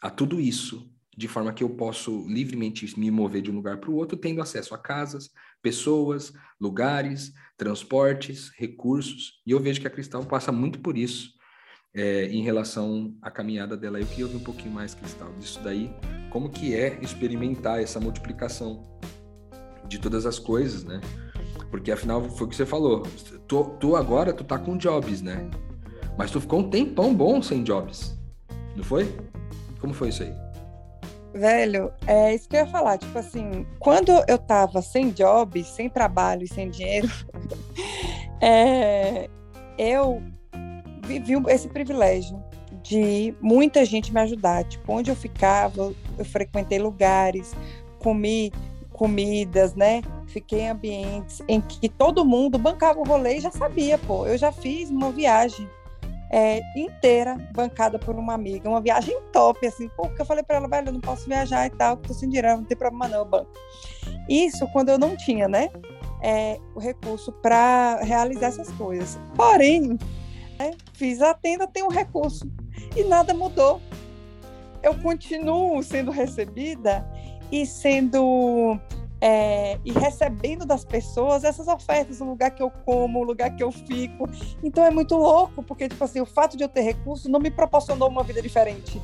a 0.00 0.08
tudo 0.08 0.40
isso, 0.40 0.90
de 1.14 1.28
forma 1.28 1.52
que 1.52 1.62
eu 1.62 1.68
posso 1.68 2.26
livremente 2.26 2.98
me 2.98 3.10
mover 3.10 3.42
de 3.42 3.50
um 3.50 3.56
lugar 3.56 3.78
para 3.78 3.90
o 3.90 3.96
outro, 3.96 4.16
tendo 4.16 4.40
acesso 4.40 4.74
a 4.74 4.78
casas, 4.78 5.28
pessoas, 5.60 6.32
lugares, 6.58 7.32
transportes, 7.58 8.50
recursos. 8.56 9.42
E 9.44 9.50
eu 9.50 9.60
vejo 9.60 9.80
que 9.80 9.86
a 9.86 9.90
Cristal 9.90 10.24
passa 10.24 10.52
muito 10.52 10.78
por 10.78 10.96
isso 10.96 11.32
é, 11.92 12.26
em 12.26 12.42
relação 12.42 13.14
à 13.20 13.30
caminhada 13.30 13.76
dela. 13.76 14.00
Eu 14.00 14.06
queria 14.06 14.24
ouvir 14.24 14.38
um 14.38 14.44
pouquinho 14.44 14.72
mais, 14.72 14.94
Cristal, 14.94 15.30
disso 15.38 15.60
daí, 15.62 15.90
como 16.30 16.48
que 16.48 16.74
é 16.74 16.98
experimentar 17.02 17.82
essa 17.82 17.98
multiplicação 17.98 18.98
de 19.86 19.98
todas 19.98 20.24
as 20.24 20.38
coisas, 20.38 20.84
né? 20.84 21.00
Porque 21.70 21.90
afinal 21.90 22.22
foi 22.30 22.46
o 22.46 22.50
que 22.50 22.56
você 22.56 22.64
falou. 22.64 23.02
Tu, 23.46 23.64
tu 23.80 23.96
agora 23.96 24.32
tu 24.32 24.44
tá 24.44 24.58
com 24.58 24.78
jobs, 24.78 25.20
né? 25.20 25.50
Mas 26.16 26.30
tu 26.30 26.40
ficou 26.40 26.60
um 26.60 26.70
tempão 26.70 27.14
bom 27.14 27.42
sem 27.42 27.62
jobs. 27.62 28.16
Não 28.76 28.84
foi? 28.84 29.12
Como 29.80 29.92
foi 29.92 30.08
isso 30.08 30.22
aí? 30.22 30.47
Velho, 31.32 31.92
é 32.06 32.34
isso 32.34 32.48
que 32.48 32.56
eu 32.56 32.60
ia 32.60 32.66
falar. 32.66 32.98
Tipo 32.98 33.18
assim, 33.18 33.66
quando 33.78 34.12
eu 34.26 34.38
tava 34.38 34.80
sem 34.82 35.10
job, 35.10 35.62
sem 35.64 35.88
trabalho 35.88 36.44
e 36.44 36.48
sem 36.48 36.70
dinheiro, 36.70 37.08
é, 38.40 39.28
eu 39.76 40.22
vivi 41.04 41.34
esse 41.48 41.68
privilégio 41.68 42.42
de 42.82 43.34
muita 43.40 43.84
gente 43.84 44.12
me 44.12 44.20
ajudar. 44.20 44.64
Tipo, 44.64 44.92
onde 44.92 45.10
eu 45.10 45.16
ficava, 45.16 45.92
eu 46.18 46.24
frequentei 46.24 46.78
lugares, 46.78 47.54
comi 47.98 48.52
comidas, 48.98 49.74
né? 49.76 50.02
Fiquei 50.26 50.62
em 50.62 50.70
ambientes 50.70 51.40
em 51.46 51.60
que 51.60 51.88
todo 51.88 52.24
mundo 52.24 52.58
bancava 52.58 52.98
o 52.98 53.04
rolê 53.04 53.36
e 53.36 53.40
já 53.40 53.50
sabia, 53.50 53.96
pô. 53.96 54.26
Eu 54.26 54.36
já 54.36 54.50
fiz 54.50 54.90
uma 54.90 55.12
viagem 55.12 55.68
é, 56.30 56.60
inteira 56.76 57.36
bancada 57.52 57.98
por 57.98 58.16
uma 58.16 58.34
amiga, 58.34 58.68
uma 58.68 58.80
viagem 58.80 59.16
top, 59.32 59.66
assim, 59.66 59.88
porque 59.96 60.20
eu 60.20 60.26
falei 60.26 60.42
para 60.42 60.56
ela, 60.56 60.68
velho, 60.68 60.88
eu 60.88 60.92
não 60.92 61.00
posso 61.00 61.26
viajar 61.26 61.66
e 61.66 61.70
tal, 61.70 61.96
tô 61.96 62.12
sem 62.12 62.28
dinheiro, 62.28 62.56
não 62.56 62.64
tem 62.64 62.76
problema 62.76 63.08
não, 63.08 63.24
banco. 63.24 63.50
Isso 64.28 64.66
quando 64.72 64.90
eu 64.90 64.98
não 64.98 65.16
tinha, 65.16 65.48
né? 65.48 65.70
É, 66.22 66.58
o 66.74 66.80
recurso 66.80 67.32
para 67.32 68.00
realizar 68.02 68.48
essas 68.48 68.70
coisas. 68.72 69.18
Porém, 69.36 69.96
né, 70.58 70.72
fiz 70.92 71.22
a 71.22 71.32
tenda, 71.32 71.66
tenho 71.66 71.86
um 71.86 71.90
recurso 71.90 72.50
e 72.96 73.04
nada 73.04 73.32
mudou. 73.32 73.80
Eu 74.82 74.98
continuo 74.98 75.82
sendo 75.82 76.10
recebida 76.10 77.06
e 77.50 77.64
sendo 77.64 78.78
é, 79.20 79.78
e 79.84 79.92
recebendo 79.92 80.64
das 80.64 80.84
pessoas 80.84 81.44
essas 81.44 81.68
ofertas, 81.68 82.20
o 82.20 82.24
lugar 82.24 82.50
que 82.50 82.62
eu 82.62 82.70
como, 82.70 83.20
o 83.20 83.22
lugar 83.22 83.54
que 83.54 83.62
eu 83.62 83.72
fico. 83.72 84.28
Então 84.62 84.84
é 84.84 84.90
muito 84.90 85.16
louco, 85.16 85.62
porque 85.62 85.88
tipo 85.88 86.02
assim, 86.04 86.20
o 86.20 86.26
fato 86.26 86.56
de 86.56 86.64
eu 86.64 86.68
ter 86.68 86.82
recurso 86.82 87.28
não 87.28 87.40
me 87.40 87.50
proporcionou 87.50 88.08
uma 88.08 88.22
vida 88.22 88.40
diferente 88.40 89.00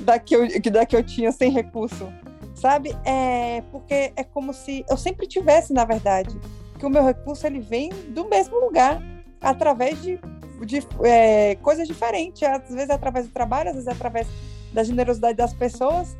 da 0.00 0.18
que 0.18 0.34
eu, 0.34 0.46
da 0.70 0.86
que 0.86 0.96
eu 0.96 1.02
tinha 1.02 1.32
sem 1.32 1.50
recurso. 1.50 2.12
sabe? 2.54 2.96
É 3.04 3.62
porque 3.70 4.12
é 4.16 4.24
como 4.24 4.52
se 4.52 4.84
eu 4.88 4.96
sempre 4.96 5.26
tivesse, 5.26 5.72
na 5.72 5.84
verdade, 5.84 6.38
que 6.78 6.86
o 6.86 6.90
meu 6.90 7.04
recurso 7.04 7.46
ele 7.46 7.60
vem 7.60 7.90
do 8.08 8.28
mesmo 8.28 8.58
lugar, 8.58 9.02
através 9.40 10.00
de, 10.02 10.18
de 10.64 10.86
é, 11.04 11.56
coisas 11.56 11.86
diferentes, 11.86 12.42
às 12.42 12.68
vezes 12.68 12.90
através 12.90 13.26
do 13.26 13.32
trabalho, 13.32 13.70
às 13.70 13.74
vezes 13.74 13.88
através 13.88 14.26
da 14.72 14.82
generosidade 14.82 15.36
das 15.36 15.52
pessoas. 15.52 16.16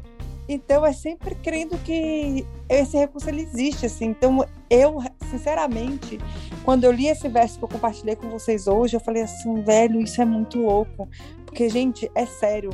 Então 0.48 0.84
é 0.86 0.92
sempre 0.92 1.34
crendo 1.34 1.76
que 1.78 2.46
esse 2.68 2.96
recurso 2.96 3.28
ele 3.28 3.42
existe, 3.42 3.86
assim. 3.86 4.06
Então 4.06 4.44
eu, 4.70 4.98
sinceramente, 5.30 6.18
quando 6.64 6.84
eu 6.84 6.92
li 6.92 7.08
esse 7.08 7.28
verso 7.28 7.58
que 7.58 7.64
eu 7.64 7.68
compartilhei 7.68 8.16
com 8.16 8.30
vocês 8.30 8.66
hoje, 8.66 8.96
eu 8.96 9.00
falei 9.00 9.22
assim, 9.22 9.62
velho, 9.62 10.00
isso 10.00 10.20
é 10.22 10.24
muito 10.24 10.58
louco, 10.58 11.08
porque 11.44 11.68
gente, 11.68 12.10
é 12.14 12.24
sério 12.24 12.70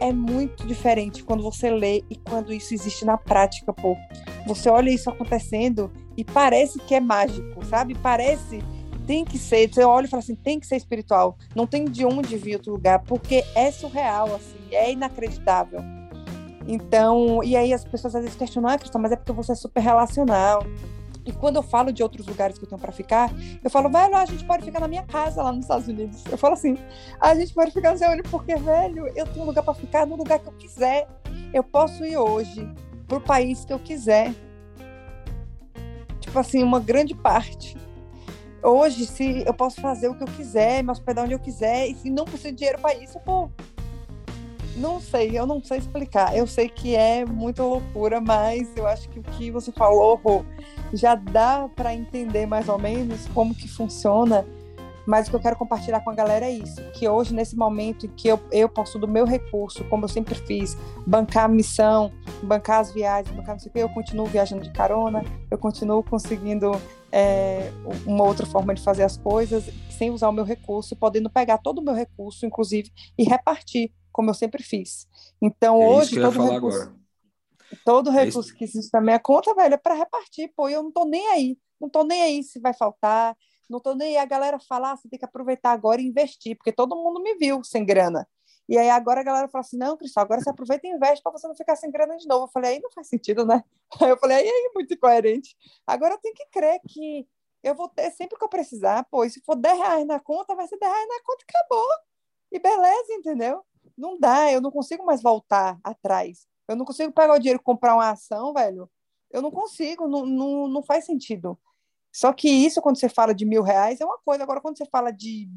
é 0.00 0.12
muito 0.12 0.66
diferente 0.66 1.22
quando 1.22 1.42
você 1.42 1.70
lê 1.70 2.04
e 2.10 2.16
quando 2.16 2.52
isso 2.52 2.74
existe 2.74 3.04
na 3.04 3.16
prática, 3.16 3.72
pô. 3.72 3.96
Você 4.46 4.68
olha 4.68 4.90
isso 4.90 5.08
acontecendo 5.08 5.90
e 6.16 6.24
parece 6.24 6.78
que 6.80 6.94
é 6.94 7.00
mágico, 7.00 7.64
sabe? 7.64 7.94
Parece 7.94 8.60
tem 9.06 9.24
que 9.24 9.38
ser, 9.38 9.68
você 9.68 9.84
olha 9.84 10.06
e 10.06 10.08
fala 10.08 10.22
assim, 10.22 10.34
tem 10.34 10.58
que 10.58 10.66
ser 10.66 10.76
espiritual. 10.76 11.36
Não 11.54 11.66
tem 11.66 11.84
de 11.84 12.04
onde 12.04 12.36
vir 12.36 12.56
outro 12.56 12.72
lugar, 12.72 13.00
porque 13.00 13.44
é 13.54 13.70
surreal, 13.70 14.34
assim, 14.34 14.56
é 14.70 14.92
inacreditável. 14.92 15.80
Então, 16.66 17.42
e 17.42 17.56
aí 17.56 17.72
as 17.72 17.84
pessoas 17.84 18.14
às 18.14 18.22
vezes 18.22 18.36
questionam, 18.36 18.70
ah, 18.70 18.98
mas 18.98 19.12
é 19.12 19.16
porque 19.16 19.32
você 19.32 19.52
é 19.52 19.54
super 19.54 19.80
relacional. 19.80 20.64
E 21.26 21.32
quando 21.32 21.56
eu 21.56 21.62
falo 21.62 21.90
de 21.90 22.02
outros 22.02 22.26
lugares 22.26 22.58
que 22.58 22.64
eu 22.64 22.68
tenho 22.68 22.80
para 22.80 22.92
ficar, 22.92 23.30
eu 23.62 23.70
falo, 23.70 23.88
velho, 23.88 24.14
a 24.14 24.26
gente 24.26 24.44
pode 24.44 24.64
ficar 24.64 24.80
na 24.80 24.88
minha 24.88 25.04
casa 25.04 25.42
lá 25.42 25.50
nos 25.50 25.64
Estados 25.64 25.88
Unidos. 25.88 26.22
Eu 26.30 26.36
falo 26.36 26.52
assim, 26.52 26.76
a 27.18 27.34
gente 27.34 27.54
pode 27.54 27.70
ficar 27.70 27.92
no 27.92 27.98
seu 27.98 28.10
olho, 28.10 28.22
porque, 28.24 28.54
velho, 28.56 29.06
eu 29.16 29.26
tenho 29.26 29.42
um 29.42 29.46
lugar 29.46 29.62
para 29.62 29.72
ficar 29.72 30.06
no 30.06 30.16
lugar 30.16 30.38
que 30.38 30.48
eu 30.48 30.52
quiser. 30.52 31.08
Eu 31.52 31.64
posso 31.64 32.04
ir 32.04 32.16
hoje 32.18 32.70
pro 33.08 33.20
país 33.20 33.64
que 33.64 33.72
eu 33.72 33.78
quiser. 33.78 34.34
Tipo 36.20 36.38
assim, 36.38 36.62
uma 36.62 36.80
grande 36.80 37.14
parte. 37.14 37.74
Hoje, 38.62 39.06
se 39.06 39.44
eu 39.46 39.54
posso 39.54 39.80
fazer 39.80 40.08
o 40.08 40.14
que 40.14 40.24
eu 40.24 40.28
quiser, 40.28 40.82
me 40.82 40.90
hospedar 40.90 41.24
onde 41.24 41.34
eu 41.34 41.38
quiser, 41.38 41.86
e 41.86 41.94
se 41.94 42.10
não 42.10 42.24
preciso 42.24 42.50
de 42.50 42.58
dinheiro 42.58 42.80
para 42.80 42.94
isso, 42.94 43.18
pô, 43.20 43.50
não 44.76 45.00
sei, 45.00 45.38
eu 45.38 45.46
não 45.46 45.62
sei 45.62 45.78
explicar. 45.78 46.36
Eu 46.36 46.46
sei 46.46 46.68
que 46.68 46.94
é 46.94 47.24
muita 47.24 47.62
loucura, 47.62 48.20
mas 48.20 48.68
eu 48.76 48.86
acho 48.86 49.08
que 49.08 49.18
o 49.18 49.22
que 49.22 49.50
você 49.50 49.72
falou, 49.72 50.20
já 50.92 51.14
dá 51.14 51.68
para 51.74 51.94
entender 51.94 52.46
mais 52.46 52.68
ou 52.68 52.78
menos 52.78 53.26
como 53.28 53.54
que 53.54 53.68
funciona. 53.68 54.44
Mas 55.06 55.26
o 55.26 55.30
que 55.30 55.36
eu 55.36 55.40
quero 55.40 55.56
compartilhar 55.56 56.00
com 56.00 56.10
a 56.10 56.14
galera 56.14 56.46
é 56.46 56.50
isso: 56.50 56.80
que 56.92 57.06
hoje, 57.06 57.34
nesse 57.34 57.54
momento 57.56 58.06
em 58.06 58.08
que 58.08 58.26
eu, 58.26 58.40
eu 58.50 58.68
posso, 58.68 58.98
do 58.98 59.06
meu 59.06 59.26
recurso, 59.26 59.84
como 59.84 60.04
eu 60.04 60.08
sempre 60.08 60.34
fiz, 60.34 60.76
bancar 61.06 61.44
a 61.44 61.48
missão, 61.48 62.10
bancar 62.42 62.80
as 62.80 62.90
viagens, 62.90 63.34
bancar 63.36 63.54
não 63.54 63.60
sei 63.60 63.68
o 63.68 63.72
que, 63.72 63.78
eu 63.80 63.88
continuo 63.90 64.26
viajando 64.26 64.62
de 64.62 64.72
carona, 64.72 65.22
eu 65.50 65.58
continuo 65.58 66.02
conseguindo 66.02 66.72
é, 67.12 67.70
uma 68.06 68.24
outra 68.24 68.46
forma 68.46 68.74
de 68.74 68.82
fazer 68.82 69.02
as 69.02 69.18
coisas 69.18 69.68
sem 69.90 70.10
usar 70.10 70.28
o 70.28 70.32
meu 70.32 70.44
recurso, 70.44 70.96
podendo 70.96 71.30
pegar 71.30 71.58
todo 71.58 71.78
o 71.78 71.82
meu 71.82 71.94
recurso, 71.94 72.46
inclusive, 72.46 72.90
e 73.16 73.24
repartir 73.24 73.92
como 74.14 74.30
eu 74.30 74.34
sempre 74.34 74.62
fiz. 74.62 75.08
Então, 75.42 75.82
é 75.82 75.86
hoje, 75.86 76.20
todo 76.20 76.40
recurso, 76.40 76.82
agora. 76.82 76.94
todo 77.84 78.10
é 78.10 78.24
recurso 78.24 78.52
é 78.52 78.56
que 78.56 78.64
existe 78.64 78.94
na 78.94 79.00
minha 79.00 79.18
conta, 79.18 79.52
velho, 79.52 79.74
é 79.74 79.76
para 79.76 79.94
repartir, 79.94 80.52
pô, 80.56 80.68
eu 80.68 80.84
não 80.84 80.92
tô 80.92 81.04
nem 81.04 81.26
aí. 81.32 81.58
Não 81.80 81.90
tô 81.90 82.04
nem 82.04 82.22
aí 82.22 82.42
se 82.44 82.60
vai 82.60 82.72
faltar, 82.72 83.36
não 83.68 83.80
tô 83.80 83.92
nem 83.94 84.16
aí. 84.16 84.16
A 84.18 84.24
galera 84.24 84.58
fala, 84.60 84.92
ah, 84.92 84.96
você 84.96 85.08
tem 85.08 85.18
que 85.18 85.24
aproveitar 85.24 85.72
agora 85.72 86.00
e 86.00 86.06
investir, 86.06 86.56
porque 86.56 86.70
todo 86.70 86.94
mundo 86.94 87.20
me 87.20 87.34
viu 87.34 87.62
sem 87.64 87.84
grana. 87.84 88.26
E 88.68 88.78
aí 88.78 88.88
agora 88.88 89.20
a 89.20 89.24
galera 89.24 89.48
fala 89.48 89.60
assim, 89.60 89.76
não, 89.76 89.96
Cristal, 89.96 90.22
agora 90.22 90.40
você 90.40 90.48
aproveita 90.48 90.86
e 90.86 90.90
investe 90.90 91.22
para 91.22 91.32
você 91.32 91.48
não 91.48 91.56
ficar 91.56 91.74
sem 91.74 91.90
grana 91.90 92.16
de 92.16 92.26
novo. 92.28 92.44
Eu 92.44 92.50
falei, 92.50 92.74
aí 92.74 92.80
não 92.80 92.90
faz 92.92 93.08
sentido, 93.08 93.44
né? 93.44 93.62
Aí 94.00 94.08
eu 94.08 94.16
falei, 94.18 94.38
aí 94.38 94.48
é 94.48 94.72
muito 94.74 94.94
incoerente. 94.94 95.54
Agora 95.86 96.14
eu 96.14 96.18
tenho 96.18 96.34
que 96.34 96.46
crer 96.50 96.80
que 96.88 97.28
eu 97.62 97.74
vou 97.74 97.88
ter 97.88 98.10
sempre 98.10 98.36
que 98.36 98.44
eu 98.44 98.48
precisar, 98.48 99.04
pô, 99.04 99.24
e 99.24 99.30
se 99.30 99.40
for 99.42 99.54
10 99.54 99.78
reais 99.78 100.06
na 100.06 100.18
conta, 100.18 100.54
vai 100.54 100.66
ser 100.66 100.78
10 100.78 100.92
reais 100.92 101.08
na 101.08 101.22
conta 101.22 101.44
e 101.44 101.56
acabou. 101.56 101.88
E 102.52 102.58
beleza, 102.58 103.12
entendeu? 103.12 103.64
Não 103.96 104.18
dá, 104.18 104.50
eu 104.50 104.60
não 104.60 104.70
consigo 104.70 105.04
mais 105.04 105.22
voltar 105.22 105.78
atrás. 105.82 106.46
Eu 106.66 106.76
não 106.76 106.84
consigo 106.84 107.12
pegar 107.12 107.34
o 107.34 107.38
dinheiro 107.38 107.60
e 107.60 107.64
comprar 107.64 107.94
uma 107.94 108.10
ação, 108.10 108.52
velho. 108.52 108.90
Eu 109.30 109.42
não 109.42 109.50
consigo, 109.50 110.08
não, 110.08 110.24
não, 110.24 110.68
não 110.68 110.82
faz 110.82 111.04
sentido. 111.04 111.58
Só 112.12 112.32
que 112.32 112.48
isso, 112.48 112.80
quando 112.80 112.98
você 112.98 113.08
fala 113.08 113.34
de 113.34 113.44
mil 113.44 113.62
reais, 113.62 114.00
é 114.00 114.04
uma 114.04 114.18
coisa. 114.18 114.42
Agora, 114.42 114.60
quando 114.60 114.78
você 114.78 114.86
fala 114.86 115.10
de 115.10 115.48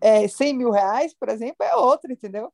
é, 0.00 0.28
100 0.28 0.54
mil 0.54 0.70
reais, 0.70 1.14
por 1.14 1.28
exemplo, 1.28 1.56
é 1.60 1.74
outra, 1.74 2.12
entendeu? 2.12 2.52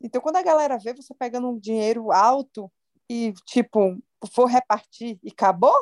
Então, 0.00 0.20
quando 0.20 0.36
a 0.36 0.42
galera 0.42 0.78
vê 0.78 0.94
você 0.94 1.12
pegando 1.14 1.48
um 1.48 1.58
dinheiro 1.58 2.12
alto 2.12 2.70
e, 3.08 3.32
tipo, 3.44 3.98
for 4.32 4.46
repartir 4.46 5.18
e 5.22 5.30
acabou, 5.30 5.74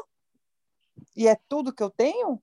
e 1.15 1.29
é 1.29 1.37
tudo 1.49 1.73
que 1.73 1.83
eu 1.83 1.91
tenho, 1.91 2.43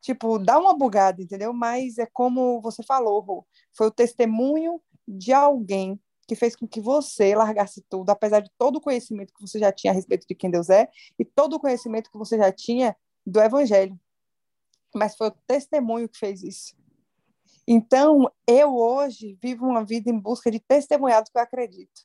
tipo, 0.00 0.38
dá 0.38 0.58
uma 0.58 0.72
bugada, 0.72 1.20
entendeu? 1.20 1.52
Mas 1.52 1.98
é 1.98 2.06
como 2.06 2.60
você 2.60 2.82
falou, 2.82 3.44
foi 3.72 3.88
o 3.88 3.90
testemunho 3.90 4.80
de 5.06 5.32
alguém 5.32 6.00
que 6.26 6.34
fez 6.34 6.56
com 6.56 6.66
que 6.66 6.80
você 6.80 7.34
largasse 7.34 7.84
tudo, 7.88 8.10
apesar 8.10 8.40
de 8.40 8.50
todo 8.58 8.76
o 8.76 8.80
conhecimento 8.80 9.32
que 9.32 9.40
você 9.40 9.58
já 9.58 9.72
tinha 9.72 9.92
a 9.92 9.94
respeito 9.94 10.26
de 10.26 10.34
quem 10.34 10.50
Deus 10.50 10.68
é 10.68 10.88
e 11.18 11.24
todo 11.24 11.54
o 11.54 11.60
conhecimento 11.60 12.10
que 12.10 12.18
você 12.18 12.36
já 12.36 12.50
tinha 12.50 12.96
do 13.24 13.40
Evangelho. 13.40 13.98
Mas 14.94 15.16
foi 15.16 15.28
o 15.28 15.36
testemunho 15.46 16.08
que 16.08 16.18
fez 16.18 16.42
isso. 16.42 16.76
Então, 17.66 18.30
eu 18.46 18.76
hoje 18.76 19.38
vivo 19.42 19.66
uma 19.66 19.84
vida 19.84 20.10
em 20.10 20.18
busca 20.18 20.50
de 20.50 20.60
testemunhados 20.60 21.30
que 21.30 21.38
eu 21.38 21.42
acredito. 21.42 22.02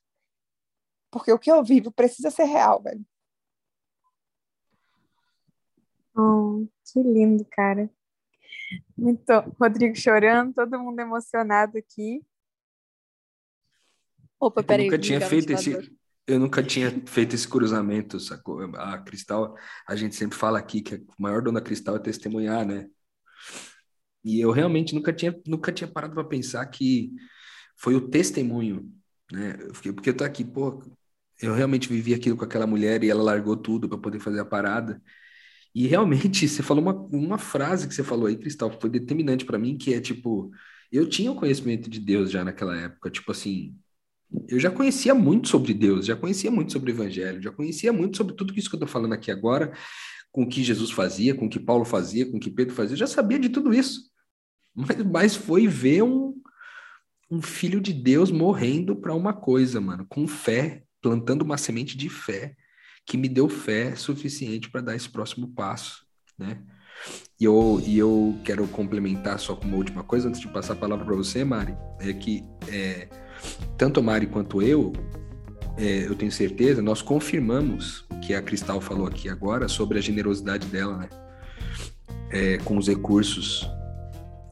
Porque 1.11 1.31
o 1.31 1.39
que 1.39 1.51
eu 1.51 1.63
vivo 1.63 1.91
precisa 1.91 2.31
ser 2.31 2.45
real, 2.45 2.81
velho. 2.81 3.05
Oh, 6.15 6.67
que 6.85 7.01
lindo, 7.01 7.45
cara. 7.51 7.89
Muito, 8.97 9.31
Rodrigo 9.59 9.95
chorando, 9.95 10.53
todo 10.53 10.79
mundo 10.79 10.99
emocionado 10.99 11.77
aqui. 11.77 12.25
Opa, 14.41 14.63
peraí. 14.63 14.87
Eu 14.87 14.91
nunca 14.91 14.99
tinha 14.99 15.21
feito 15.21 15.53
esse. 15.53 15.95
Eu 16.27 16.39
nunca 16.39 16.63
tinha 16.63 16.91
feito 17.05 17.35
esse 17.35 17.47
cruzamento, 17.47 18.19
sacou? 18.19 18.61
A 18.75 18.97
Cristal, 18.97 19.55
a 19.87 19.95
gente 19.95 20.15
sempre 20.15 20.37
fala 20.37 20.57
aqui 20.57 20.81
que 20.81 20.95
o 20.95 21.05
maior 21.19 21.41
dona 21.41 21.61
Cristal 21.61 21.95
é 21.95 21.99
testemunhar, 21.99 22.65
né? 22.65 22.87
E 24.23 24.39
eu 24.39 24.51
realmente 24.51 24.93
nunca 24.95 25.11
tinha, 25.13 25.39
nunca 25.45 25.71
tinha 25.71 25.87
parado 25.87 26.13
para 26.13 26.23
pensar 26.23 26.65
que 26.67 27.11
foi 27.75 27.95
o 27.95 28.07
testemunho, 28.09 28.91
né? 29.31 29.53
Porque 29.93 30.09
eu 30.09 30.17
tô 30.17 30.23
aqui, 30.23 30.43
pô, 30.45 30.81
eu 31.41 31.53
realmente 31.53 31.87
vivi 31.89 32.13
aquilo 32.13 32.37
com 32.37 32.45
aquela 32.45 32.67
mulher 32.67 33.03
e 33.03 33.09
ela 33.09 33.23
largou 33.23 33.57
tudo 33.57 33.89
para 33.89 33.97
poder 33.97 34.19
fazer 34.19 34.39
a 34.39 34.45
parada. 34.45 35.01
E 35.73 35.87
realmente, 35.87 36.47
você 36.49 36.63
falou 36.63 36.83
uma, 36.83 36.93
uma 36.93 37.37
frase 37.37 37.87
que 37.87 37.95
você 37.95 38.03
falou 38.03 38.27
aí, 38.27 38.37
Cristal, 38.37 38.69
que 38.71 38.81
foi 38.81 38.89
determinante 38.89 39.45
para 39.45 39.57
mim, 39.59 39.77
que 39.77 39.93
é 39.93 40.01
tipo, 40.01 40.51
eu 40.91 41.07
tinha 41.09 41.31
o 41.31 41.35
conhecimento 41.35 41.89
de 41.89 41.99
Deus 41.99 42.31
já 42.31 42.43
naquela 42.43 42.77
época, 42.79 43.09
tipo 43.09 43.31
assim, 43.31 43.75
eu 44.47 44.59
já 44.59 44.71
conhecia 44.71 45.13
muito 45.13 45.47
sobre 45.47 45.73
Deus, 45.73 46.05
já 46.05 46.15
conhecia 46.15 46.51
muito 46.51 46.71
sobre 46.71 46.91
o 46.91 46.95
Evangelho, 46.95 47.41
já 47.41 47.51
conhecia 47.51 47.91
muito 47.91 48.17
sobre 48.17 48.35
tudo 48.35 48.53
isso 48.57 48.69
que 48.69 48.75
eu 48.75 48.77
estou 48.77 48.87
falando 48.87 49.13
aqui 49.13 49.31
agora, 49.31 49.73
com 50.31 50.43
o 50.43 50.47
que 50.47 50.63
Jesus 50.63 50.91
fazia, 50.91 51.35
com 51.35 51.45
o 51.45 51.49
que 51.49 51.59
Paulo 51.59 51.83
fazia, 51.83 52.29
com 52.29 52.37
o 52.37 52.39
que 52.39 52.49
Pedro 52.49 52.73
fazia, 52.73 52.93
eu 52.93 52.99
já 52.99 53.07
sabia 53.07 53.39
de 53.39 53.49
tudo 53.49 53.73
isso. 53.73 54.09
Mas, 54.73 55.03
mas 55.03 55.35
foi 55.35 55.67
ver 55.67 56.03
um, 56.03 56.33
um 57.29 57.41
filho 57.41 57.81
de 57.81 57.91
Deus 57.91 58.31
morrendo 58.31 58.95
para 58.95 59.13
uma 59.13 59.33
coisa, 59.33 59.81
mano, 59.81 60.05
com 60.07 60.27
fé, 60.27 60.83
plantando 61.01 61.41
uma 61.41 61.57
semente 61.57 61.97
de 61.97 62.07
fé, 62.07 62.55
que 63.05 63.17
me 63.17 63.27
deu 63.27 63.49
fé 63.49 63.95
suficiente 63.95 64.69
para 64.69 64.81
dar 64.81 64.95
esse 64.95 65.09
próximo 65.09 65.53
passo, 65.53 66.05
né? 66.37 66.61
E 67.39 67.45
eu, 67.45 67.81
e 67.85 67.97
eu 67.97 68.39
quero 68.45 68.67
complementar 68.67 69.39
só 69.39 69.55
com 69.55 69.65
uma 69.65 69.77
última 69.77 70.03
coisa, 70.03 70.29
antes 70.29 70.39
de 70.39 70.47
passar 70.47 70.73
a 70.73 70.77
palavra 70.77 71.03
para 71.03 71.15
você, 71.15 71.43
Mari, 71.43 71.75
é 71.99 72.13
que 72.13 72.43
é, 72.67 73.09
tanto 73.77 73.99
a 73.99 74.03
Mari 74.03 74.27
quanto 74.27 74.61
eu, 74.61 74.93
é, 75.77 76.07
eu 76.07 76.15
tenho 76.15 76.31
certeza, 76.31 76.81
nós 76.81 77.01
confirmamos 77.01 78.05
o 78.09 78.19
que 78.19 78.33
a 78.33 78.41
Cristal 78.41 78.79
falou 78.81 79.07
aqui 79.07 79.29
agora 79.29 79.67
sobre 79.67 79.97
a 79.97 80.01
generosidade 80.01 80.67
dela, 80.67 80.97
né? 80.97 81.09
É, 82.29 82.57
com 82.59 82.77
os 82.77 82.87
recursos 82.87 83.67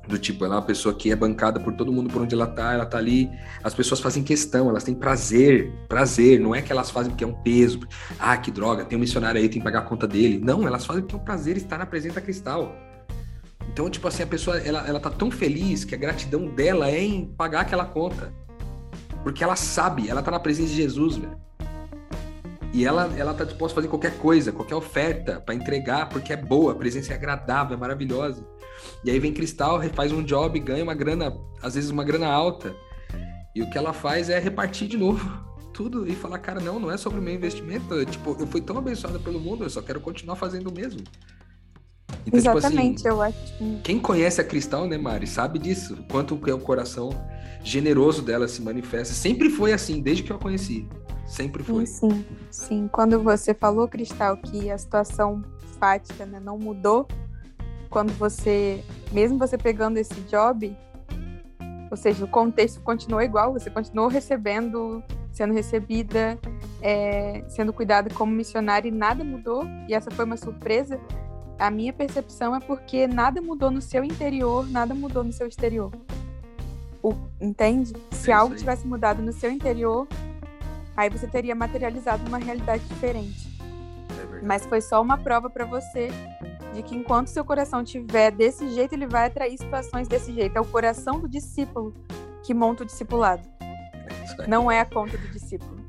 do 0.09 0.17
tipo, 0.17 0.43
ela 0.43 0.55
é 0.55 0.57
uma 0.57 0.65
pessoa 0.65 0.93
que 0.93 1.11
é 1.11 1.15
bancada 1.15 1.59
por 1.59 1.73
todo 1.73 1.93
mundo 1.93 2.09
por 2.09 2.23
onde 2.23 2.33
ela 2.33 2.47
tá, 2.47 2.73
ela 2.73 2.85
tá 2.85 2.97
ali, 2.97 3.29
as 3.63 3.75
pessoas 3.75 3.99
fazem 4.01 4.23
questão, 4.23 4.67
elas 4.67 4.83
têm 4.83 4.95
prazer, 4.95 5.71
prazer, 5.87 6.39
não 6.39 6.55
é 6.55 6.61
que 6.63 6.71
elas 6.71 6.89
fazem 6.89 7.11
porque 7.11 7.23
é 7.23 7.27
um 7.27 7.33
peso, 7.33 7.79
ah, 8.17 8.35
que 8.35 8.49
droga, 8.49 8.83
tem 8.83 8.97
um 8.97 9.01
missionário 9.01 9.39
aí, 9.39 9.47
tem 9.47 9.59
que 9.59 9.63
pagar 9.63 9.79
a 9.79 9.83
conta 9.83 10.07
dele. 10.07 10.41
Não, 10.43 10.67
elas 10.67 10.83
fazem 10.83 11.03
porque 11.03 11.15
é 11.15 11.19
um 11.19 11.23
prazer 11.23 11.55
estar 11.57 11.77
na 11.77 11.85
presença 11.85 12.19
Cristal. 12.19 12.75
Então, 13.71 13.87
tipo 13.87 14.07
assim, 14.07 14.23
a 14.23 14.27
pessoa, 14.27 14.57
ela, 14.57 14.85
ela 14.87 14.99
tá 14.99 15.11
tão 15.11 15.29
feliz 15.29 15.85
que 15.85 15.93
a 15.93 15.97
gratidão 15.97 16.47
dela 16.47 16.89
é 16.89 17.03
em 17.03 17.25
pagar 17.25 17.61
aquela 17.61 17.85
conta. 17.85 18.33
Porque 19.29 19.43
ela 19.43 19.55
sabe, 19.55 20.09
ela 20.09 20.23
tá 20.23 20.31
na 20.31 20.39
presença 20.39 20.69
de 20.69 20.75
Jesus, 20.77 21.17
velho. 21.17 21.37
E 22.73 22.83
ela, 22.83 23.13
ela 23.15 23.31
tá 23.31 23.43
disposta 23.43 23.73
a 23.73 23.75
fazer 23.75 23.87
qualquer 23.87 24.17
coisa, 24.17 24.51
qualquer 24.51 24.73
oferta 24.73 25.39
para 25.39 25.53
entregar, 25.53 26.09
porque 26.09 26.33
é 26.33 26.35
boa, 26.35 26.71
a 26.71 26.75
presença 26.75 27.13
é 27.13 27.15
agradável, 27.15 27.77
é 27.77 27.79
maravilhosa. 27.79 28.43
E 29.03 29.11
aí 29.11 29.19
vem 29.19 29.31
Cristal, 29.31 29.83
faz 29.93 30.11
um 30.11 30.23
job, 30.23 30.59
ganha 30.59 30.83
uma 30.83 30.95
grana, 30.95 31.37
às 31.61 31.75
vezes 31.75 31.91
uma 31.91 32.03
grana 32.03 32.25
alta. 32.25 32.75
E 33.55 33.61
o 33.61 33.69
que 33.69 33.77
ela 33.77 33.93
faz 33.93 34.31
é 34.31 34.39
repartir 34.39 34.87
de 34.87 34.97
novo 34.97 35.31
tudo 35.75 36.09
e 36.09 36.15
falar, 36.15 36.39
cara, 36.39 36.59
não, 36.59 36.79
não 36.79 36.89
é 36.89 36.97
sobre 36.97 37.19
o 37.19 37.21
meu 37.21 37.35
investimento. 37.35 38.03
Tipo, 38.07 38.35
eu 38.39 38.47
fui 38.47 38.61
tão 38.61 38.79
abençoado 38.79 39.19
pelo 39.19 39.39
mundo, 39.39 39.63
eu 39.63 39.69
só 39.69 39.83
quero 39.83 40.01
continuar 40.01 40.37
fazendo 40.37 40.71
o 40.71 40.73
mesmo. 40.73 41.03
Então, 42.25 42.39
Exatamente, 42.39 43.03
tipo 43.03 43.09
assim, 43.09 43.15
eu 43.15 43.21
acho. 43.21 43.81
Quem 43.83 43.99
conhece 43.99 44.41
a 44.41 44.43
Cristal, 44.43 44.87
né, 44.87 44.97
Mari, 44.97 45.27
sabe 45.27 45.59
disso. 45.59 45.97
Quanto 46.09 46.35
que 46.35 46.49
é 46.49 46.53
o 46.53 46.59
coração 46.59 47.11
generoso 47.63 48.21
dela 48.21 48.47
se 48.47 48.61
manifesta. 48.61 49.13
Sempre 49.13 49.49
foi 49.49 49.73
assim, 49.73 50.01
desde 50.01 50.23
que 50.23 50.31
eu 50.31 50.37
a 50.37 50.39
conheci. 50.39 50.87
Sempre 51.25 51.63
foi. 51.63 51.85
Sim, 51.85 52.09
sim. 52.09 52.25
sim. 52.49 52.89
Quando 52.91 53.21
você 53.21 53.53
falou, 53.53 53.87
Cristal, 53.87 54.37
que 54.37 54.71
a 54.71 54.77
situação 54.77 55.43
fática 55.79 56.25
né, 56.25 56.39
não 56.39 56.57
mudou, 56.57 57.07
quando 57.89 58.11
você, 58.13 58.83
mesmo 59.11 59.37
você 59.37 59.57
pegando 59.57 59.97
esse 59.97 60.19
job, 60.21 60.75
ou 61.89 61.97
seja, 61.97 62.23
o 62.23 62.27
contexto 62.27 62.81
continuou 62.81 63.21
igual, 63.21 63.53
você 63.53 63.69
continuou 63.69 64.07
recebendo, 64.07 65.03
sendo 65.31 65.53
recebida, 65.53 66.37
é, 66.81 67.43
sendo 67.47 67.73
cuidada 67.73 68.09
como 68.13 68.31
missionária 68.31 68.87
e 68.87 68.91
nada 68.91 69.23
mudou, 69.23 69.63
e 69.87 69.93
essa 69.93 70.11
foi 70.11 70.25
uma 70.25 70.37
surpresa. 70.37 70.99
A 71.57 71.69
minha 71.69 71.91
percepção 71.91 72.55
é 72.55 72.59
porque 72.59 73.07
nada 73.07 73.41
mudou 73.41 73.69
no 73.69 73.81
seu 73.81 74.03
interior, 74.03 74.69
nada 74.69 74.93
mudou 74.93 75.23
no 75.23 75.33
seu 75.33 75.47
exterior. 75.47 75.91
O, 77.01 77.13
entende? 77.39 77.93
Se 78.11 78.31
é 78.31 78.33
algo 78.33 78.55
tivesse 78.55 78.85
mudado 78.85 79.21
no 79.21 79.31
seu 79.31 79.49
interior, 79.51 80.07
aí 80.95 81.09
você 81.09 81.27
teria 81.27 81.55
materializado 81.55 82.27
uma 82.27 82.37
realidade 82.37 82.83
diferente. 82.85 83.49
É 84.11 84.41
Mas 84.41 84.65
foi 84.65 84.81
só 84.81 85.01
uma 85.01 85.17
prova 85.17 85.49
para 85.49 85.65
você 85.65 86.09
de 86.73 86.83
que 86.83 86.95
enquanto 86.95 87.27
seu 87.27 87.43
coração 87.45 87.83
tiver 87.83 88.31
desse 88.31 88.69
jeito, 88.69 88.93
ele 88.93 89.07
vai 89.07 89.27
atrair 89.27 89.57
situações 89.57 90.07
desse 90.07 90.33
jeito. 90.33 90.57
É 90.57 90.61
o 90.61 90.65
coração 90.65 91.19
do 91.19 91.27
discípulo 91.27 91.93
que 92.43 92.53
monta 92.53 92.83
o 92.83 92.85
discipulado. 92.85 93.47
Não 94.47 94.69
é 94.69 94.79
a 94.79 94.85
conta 94.85 95.17
do 95.17 95.27
discípulo. 95.29 95.79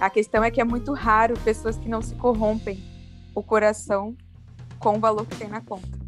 A 0.00 0.10
questão 0.10 0.42
é 0.42 0.50
que 0.50 0.60
é 0.60 0.64
muito 0.64 0.92
raro 0.92 1.34
pessoas 1.40 1.76
que 1.76 1.88
não 1.88 2.02
se 2.02 2.14
corrompem 2.16 2.82
o 3.34 3.42
coração 3.42 4.16
com 4.78 4.96
o 4.96 5.00
valor 5.00 5.26
que 5.26 5.36
tem 5.36 5.48
na 5.48 5.60
conta. 5.60 6.03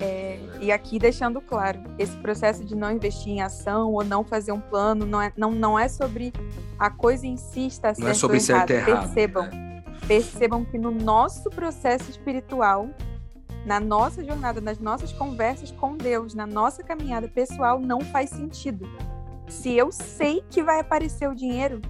É, 0.00 0.38
e 0.60 0.72
aqui 0.72 0.98
deixando 0.98 1.40
claro, 1.42 1.78
esse 1.98 2.16
processo 2.16 2.64
de 2.64 2.74
não 2.74 2.90
investir 2.90 3.32
em 3.32 3.42
ação 3.42 3.92
ou 3.92 4.02
não 4.02 4.24
fazer 4.24 4.50
um 4.50 4.60
plano 4.60 5.04
não 5.04 5.20
é, 5.20 5.30
não, 5.36 5.50
não 5.50 5.78
é 5.78 5.88
sobre 5.88 6.32
a 6.78 6.88
coisa 6.88 7.26
em 7.26 7.36
si 7.36 7.66
estar 7.66 7.94
certo 7.94 8.04
não 8.04 8.10
é 8.10 8.14
sobre 8.14 8.38
ou 8.38 8.42
errado. 8.42 8.68
Certo 8.68 8.88
errado. 8.88 9.02
Percebam. 9.02 9.42
Né? 9.44 9.70
percebam 10.10 10.64
que 10.64 10.76
no 10.76 10.90
nosso 10.90 11.48
processo 11.50 12.10
espiritual, 12.10 12.88
na 13.64 13.78
nossa 13.78 14.24
jornada, 14.24 14.60
nas 14.60 14.80
nossas 14.80 15.12
conversas 15.12 15.70
com 15.70 15.96
Deus, 15.96 16.34
na 16.34 16.48
nossa 16.48 16.82
caminhada 16.82 17.28
pessoal, 17.28 17.78
não 17.78 18.00
faz 18.00 18.30
sentido. 18.30 18.88
Se 19.46 19.72
eu 19.72 19.92
sei 19.92 20.42
que 20.50 20.64
vai 20.64 20.80
aparecer 20.80 21.28
o 21.28 21.34
dinheiro, 21.34 21.80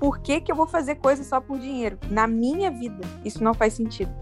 por 0.00 0.20
que, 0.20 0.40
que 0.40 0.50
eu 0.50 0.56
vou 0.56 0.66
fazer 0.66 0.94
coisa 0.94 1.22
só 1.22 1.38
por 1.38 1.58
dinheiro? 1.58 1.98
Na 2.10 2.26
minha 2.26 2.70
vida, 2.70 3.06
isso 3.22 3.44
não 3.44 3.52
faz 3.52 3.74
sentido. 3.74 4.21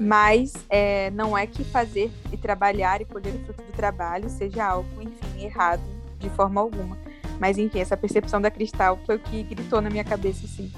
Mas 0.00 0.54
é, 0.68 1.10
não 1.10 1.36
é 1.36 1.46
que 1.46 1.64
fazer 1.64 2.10
e 2.32 2.36
trabalhar 2.36 3.00
e 3.00 3.04
colher 3.04 3.34
o 3.34 3.38
fruto 3.44 3.62
do 3.62 3.72
trabalho 3.72 4.28
seja 4.28 4.64
algo, 4.64 4.88
enfim, 5.00 5.44
errado 5.44 5.82
de 6.18 6.30
forma 6.30 6.60
alguma. 6.60 6.96
Mas, 7.38 7.58
enfim, 7.58 7.80
essa 7.80 7.96
percepção 7.96 8.40
da 8.40 8.50
Cristal 8.50 8.98
foi 9.04 9.16
o 9.16 9.18
que 9.18 9.42
gritou 9.42 9.80
na 9.80 9.90
minha 9.90 10.04
cabeça, 10.04 10.44
assim 10.44 10.72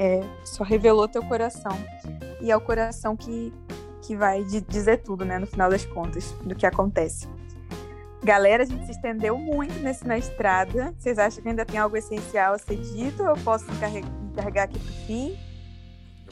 é, 0.00 0.22
só 0.44 0.64
revelou 0.64 1.06
teu 1.06 1.22
coração. 1.22 1.76
E 2.40 2.50
é 2.50 2.56
o 2.56 2.60
coração 2.60 3.14
que, 3.14 3.52
que 4.00 4.16
vai 4.16 4.42
dizer 4.42 5.02
tudo, 5.02 5.26
né, 5.26 5.38
no 5.38 5.46
final 5.46 5.68
das 5.68 5.84
contas, 5.84 6.32
do 6.42 6.54
que 6.54 6.64
acontece. 6.64 7.28
Galera, 8.22 8.62
a 8.62 8.66
gente 8.66 8.86
se 8.86 8.92
estendeu 8.92 9.36
muito 9.36 9.78
nesse 9.80 10.06
na 10.06 10.16
estrada. 10.16 10.94
Vocês 10.98 11.18
acham 11.18 11.42
que 11.42 11.48
ainda 11.50 11.66
tem 11.66 11.78
algo 11.78 11.96
essencial 11.98 12.54
a 12.54 12.58
ser 12.58 12.76
dito? 12.76 13.22
Eu 13.22 13.36
posso 13.44 13.66
encarregar 13.70 14.64
aqui 14.64 14.78
para 14.78 14.90
o 14.90 15.06
fim? 15.06 15.38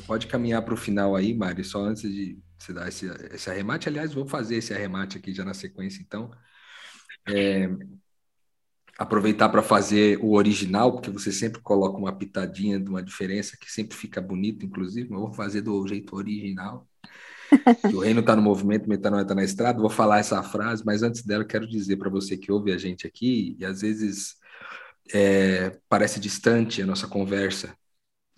Pode 0.09 0.27
caminhar 0.27 0.63
para 0.63 0.73
o 0.73 0.77
final 0.77 1.15
aí, 1.15 1.35
Mari, 1.35 1.63
só 1.63 1.83
antes 1.83 2.01
de 2.01 2.39
você 2.59 2.73
dar 2.73 2.89
esse, 2.89 3.05
esse 3.31 3.51
arremate. 3.51 3.91
Aliás, 3.91 4.15
vou 4.15 4.27
fazer 4.27 4.57
esse 4.57 4.73
arremate 4.73 5.19
aqui 5.19 5.35
já 5.35 5.45
na 5.45 5.53
sequência, 5.53 6.01
então. 6.01 6.31
É, 7.29 7.69
aproveitar 8.99 9.51
para 9.51 9.63
fazer 9.63 10.19
o 10.23 10.33
original, 10.33 10.93
porque 10.93 11.11
você 11.11 11.31
sempre 11.31 11.61
coloca 11.61 11.99
uma 11.99 12.11
pitadinha 12.11 12.81
de 12.81 12.89
uma 12.89 13.03
diferença 13.03 13.55
que 13.61 13.71
sempre 13.71 13.95
fica 13.99 14.19
bonito, 14.19 14.65
inclusive, 14.65 15.11
mas 15.11 15.21
vou 15.21 15.35
fazer 15.35 15.61
do 15.61 15.87
jeito 15.87 16.17
original. 16.17 16.89
o 17.93 17.99
reino 17.99 18.21
está 18.21 18.35
no 18.35 18.41
movimento, 18.41 18.89
metanoia 18.89 19.23
está 19.23 19.35
na 19.35 19.45
estrada. 19.45 19.79
Vou 19.79 19.91
falar 19.91 20.21
essa 20.21 20.43
frase, 20.43 20.83
mas 20.87 21.03
antes 21.03 21.23
dela, 21.23 21.45
quero 21.45 21.69
dizer 21.69 21.99
para 21.99 22.09
você 22.09 22.35
que 22.35 22.51
ouve 22.51 22.73
a 22.73 22.79
gente 22.79 23.07
aqui, 23.07 23.55
e 23.61 23.65
às 23.67 23.83
vezes 23.83 24.37
é, 25.13 25.79
parece 25.87 26.19
distante 26.19 26.81
a 26.81 26.87
nossa 26.87 27.07
conversa 27.07 27.77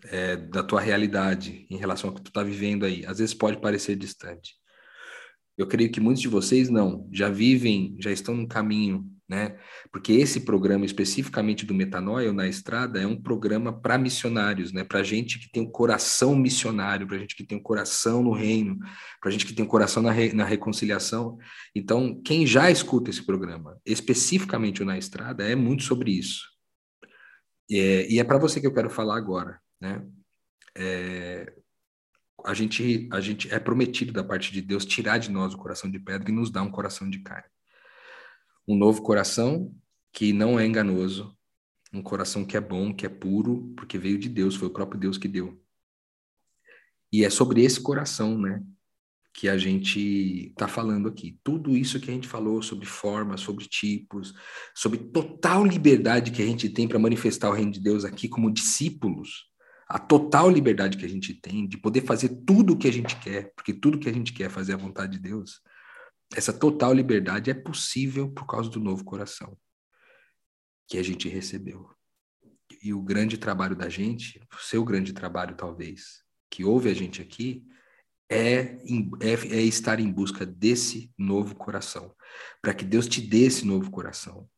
é, 0.05 0.37
da 0.37 0.63
tua 0.63 0.81
realidade 0.81 1.67
em 1.71 1.77
relação 1.77 2.11
ao 2.11 2.17
que 2.17 2.23
tu 2.23 2.29
está 2.29 2.43
vivendo 2.43 2.85
aí. 2.85 3.05
Às 3.07 3.19
vezes 3.19 3.35
pode 3.35 3.61
parecer 3.61 3.97
distante. 3.97 4.55
Eu 5.57 5.67
creio 5.67 5.91
que 5.91 6.01
muitos 6.01 6.23
de 6.23 6.29
vocês 6.29 6.69
não, 6.71 7.09
já 7.13 7.29
vivem, 7.29 7.97
já 7.99 8.11
estão 8.11 8.35
no 8.35 8.49
caminho 8.49 9.11
né? 9.31 9.57
Porque 9.93 10.15
esse 10.15 10.41
programa 10.41 10.85
especificamente 10.85 11.65
do 11.65 11.73
Metanoia 11.73 12.33
na 12.33 12.49
Estrada 12.49 13.01
é 13.01 13.07
um 13.07 13.15
programa 13.15 13.73
para 13.73 13.97
missionários, 13.97 14.73
né? 14.73 14.83
Para 14.83 15.05
gente 15.05 15.39
que 15.39 15.49
tem 15.49 15.63
um 15.63 15.71
coração 15.71 16.35
missionário, 16.35 17.07
para 17.07 17.17
gente 17.17 17.37
que 17.37 17.45
tem 17.45 17.57
um 17.57 17.63
coração 17.63 18.25
no 18.25 18.33
reino, 18.33 18.77
para 19.21 19.31
gente 19.31 19.47
que 19.47 19.55
tem 19.55 19.65
um 19.65 19.69
coração 19.69 20.03
na, 20.03 20.11
re, 20.11 20.33
na 20.33 20.45
reconciliação. 20.45 21.39
Então, 21.73 22.21
quem 22.25 22.45
já 22.45 22.73
escuta 22.73 23.09
esse 23.09 23.25
programa, 23.25 23.79
especificamente 23.87 24.83
o 24.83 24.85
Na 24.85 24.99
Estrada, 24.99 25.45
é 25.45 25.55
muito 25.55 25.85
sobre 25.85 26.11
isso. 26.11 26.43
É, 27.71 28.11
e 28.11 28.19
é 28.19 28.25
para 28.25 28.37
você 28.37 28.61
que 28.61 28.67
eu 28.67 28.75
quero 28.75 28.91
falar 28.91 29.17
agora, 29.17 29.61
né? 29.81 30.07
É, 30.77 31.53
a 32.45 32.55
gente, 32.55 33.09
a 33.13 33.21
gente 33.21 33.53
é 33.53 33.59
prometido 33.59 34.13
da 34.13 34.25
parte 34.25 34.53
de 34.53 34.63
Deus 34.63 34.85
tirar 34.85 35.19
de 35.19 35.31
nós 35.31 35.55
o 35.55 35.59
coração 35.59 35.91
de 35.91 35.99
pedra 35.99 36.31
e 36.31 36.35
nos 36.35 36.51
dar 36.51 36.63
um 36.63 36.71
coração 36.71 37.09
de 37.09 37.19
carne 37.21 37.47
um 38.71 38.77
novo 38.77 39.03
coração 39.03 39.75
que 40.13 40.33
não 40.33 40.59
é 40.59 40.65
enganoso, 40.65 41.37
um 41.93 42.01
coração 42.01 42.45
que 42.45 42.57
é 42.57 42.61
bom, 42.61 42.95
que 42.95 43.05
é 43.05 43.09
puro, 43.09 43.73
porque 43.77 43.99
veio 43.99 44.17
de 44.17 44.29
Deus, 44.29 44.55
foi 44.55 44.69
o 44.69 44.73
próprio 44.73 45.01
Deus 45.01 45.19
que 45.19 45.27
deu. 45.27 45.61
E 47.13 47.25
é 47.25 47.31
sobre 47.31 47.63
esse 47.63 47.81
coração, 47.81 48.39
né, 48.39 48.63
que 49.35 49.49
a 49.49 49.59
gente 49.59 50.51
está 50.51 50.69
falando 50.69 51.09
aqui. 51.09 51.41
Tudo 51.43 51.77
isso 51.77 51.99
que 51.99 52.11
a 52.11 52.15
gente 52.15 52.29
falou 52.29 52.63
sobre 52.63 52.87
formas, 52.87 53.41
sobre 53.41 53.65
tipos, 53.67 54.35
sobre 54.75 54.99
total 54.99 55.65
liberdade 55.65 56.31
que 56.31 56.43
a 56.43 56.47
gente 56.47 56.69
tem 56.69 56.87
para 56.87 56.99
manifestar 56.99 57.51
o 57.51 57.55
reino 57.55 57.73
de 57.73 57.81
Deus 57.81 58.05
aqui 58.05 58.29
como 58.29 58.53
discípulos, 58.53 59.50
a 59.91 59.99
total 59.99 60.49
liberdade 60.49 60.97
que 60.97 61.05
a 61.05 61.09
gente 61.09 61.35
tem 61.35 61.67
de 61.67 61.77
poder 61.77 62.03
fazer 62.03 62.29
tudo 62.47 62.75
o 62.75 62.79
que 62.79 62.87
a 62.87 62.93
gente 62.93 63.19
quer, 63.19 63.53
porque 63.57 63.75
tudo 63.75 63.99
que 63.99 64.09
a 64.09 64.13
gente 64.13 64.33
quer 64.33 64.45
é 64.45 64.49
fazer 64.49 64.73
a 64.73 64.77
vontade 64.77 65.15
de 65.15 65.19
Deus, 65.19 65.61
essa 66.33 66.53
total 66.53 66.95
liberdade 66.95 67.51
é 67.51 67.55
possível 67.55 68.31
por 68.31 68.47
causa 68.47 68.71
do 68.71 68.79
novo 68.79 69.05
coração 69.05 69.59
que 70.87 70.97
a 70.97 71.03
gente 71.03 71.29
recebeu. 71.29 71.91
E 72.81 72.95
o 72.95 73.03
grande 73.03 73.37
trabalho 73.37 73.75
da 73.75 73.89
gente, 73.89 74.41
o 74.55 74.63
seu 74.63 74.85
grande 74.85 75.13
trabalho 75.13 75.57
talvez, 75.57 76.23
que 76.49 76.65
ouve 76.65 76.89
a 76.89 76.95
gente 76.95 77.21
aqui, 77.21 77.67
é, 78.31 78.77
é, 79.21 79.33
é 79.51 79.63
estar 79.63 79.99
em 79.99 80.11
busca 80.11 80.47
desse 80.47 81.13
novo 81.19 81.57
coração, 81.57 82.15
para 82.63 82.73
que 82.73 82.85
Deus 82.85 83.09
te 83.09 83.21
dê 83.21 83.47
esse 83.47 83.67
novo 83.67 83.91
coração, 83.91 84.49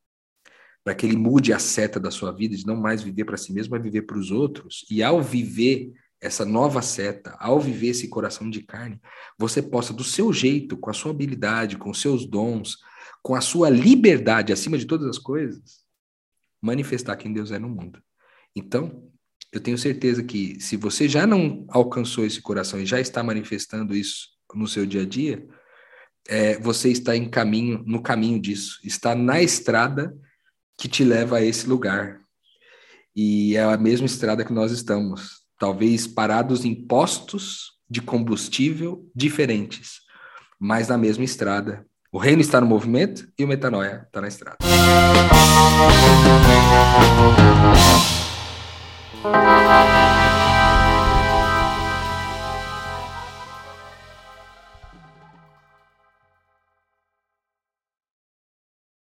para 0.85 0.95
que 0.95 1.07
Ele 1.07 1.17
mude 1.17 1.53
a 1.53 1.59
seta 1.59 2.01
da 2.01 2.11
sua 2.11 2.33
vida 2.33 2.57
de 2.57 2.67
não 2.67 2.77
mais 2.77 3.03
viver 3.03 3.25
para 3.25 3.37
si 3.37 3.53
mesmo, 3.53 3.73
mas 3.73 3.83
viver 3.83 4.03
para 4.03 4.19
os 4.19 4.31
outros. 4.31 4.85
E 4.91 5.03
ao 5.03 5.23
viver 5.23 5.93
essa 6.21 6.45
nova 6.45 6.81
seta, 6.83 7.37
ao 7.39 7.61
viver 7.61 7.89
esse 7.89 8.09
coração 8.09 8.49
de 8.49 8.63
carne, 8.63 9.01
você 9.39 9.61
possa, 9.61 9.93
do 9.93 10.05
seu 10.05 10.33
jeito, 10.33 10.77
com 10.77 10.91
a 10.91 10.95
sua 10.95 11.11
habilidade, 11.11 11.77
com 11.77 11.91
os 11.91 12.01
seus 12.01 12.25
dons, 12.25 12.79
com 13.23 13.35
a 13.35 13.41
sua 13.41 13.69
liberdade 13.69 14.53
acima 14.53 14.79
de 14.79 14.87
todas 14.87 15.07
as 15.09 15.19
coisas, 15.19 15.83
manifestar 16.61 17.17
quem 17.17 17.33
Deus 17.33 17.51
é 17.51 17.59
no 17.59 17.69
mundo. 17.69 18.01
Então, 18.55 19.09
eu 19.53 19.61
tenho 19.61 19.77
certeza 19.77 20.23
que 20.23 20.61
se 20.61 20.77
você 20.77 21.09
já 21.09 21.27
não 21.27 21.67
alcançou 21.69 22.25
esse 22.25 22.41
coração 22.41 22.81
e 22.81 22.87
já 22.87 23.01
está 23.01 23.23
manifestando 23.23 23.95
isso 23.95 24.29
no 24.55 24.67
seu 24.67 24.87
dia 24.87 25.03
a 25.03 25.07
dia, 25.07 25.47
é, 26.29 26.59
você 26.59 26.91
está 26.91 27.17
em 27.17 27.29
caminho, 27.29 27.83
no 27.85 28.01
caminho 28.01 28.41
disso, 28.41 28.79
está 28.85 29.15
na 29.15 29.43
estrada 29.43 30.17
que 30.77 30.89
te 30.89 31.05
leva 31.05 31.39
a 31.39 31.43
esse 31.43 31.67
lugar. 31.67 32.21
E 33.15 33.57
é 33.57 33.63
a 33.63 33.77
mesma 33.77 34.07
estrada 34.07 34.45
que 34.45 34.53
nós 34.53 34.73
estamos, 34.73 35.43
talvez 35.59 36.07
parados 36.07 36.65
em 36.65 36.75
postos 36.75 37.73
de 37.89 38.01
combustível 38.01 39.09
diferentes, 39.15 40.01
mas 40.59 40.89
na 40.89 40.97
mesma 40.97 41.25
estrada. 41.25 41.87
O 42.11 42.19
reino 42.19 42.41
está 42.43 42.61
no 42.61 42.67
movimento 42.67 43.27
e 43.39 43.45
o 43.45 43.49
metanoia 43.49 44.05
está 44.07 44.21
na 44.21 44.29
estrada. 44.29 44.59
Música 49.25 50.22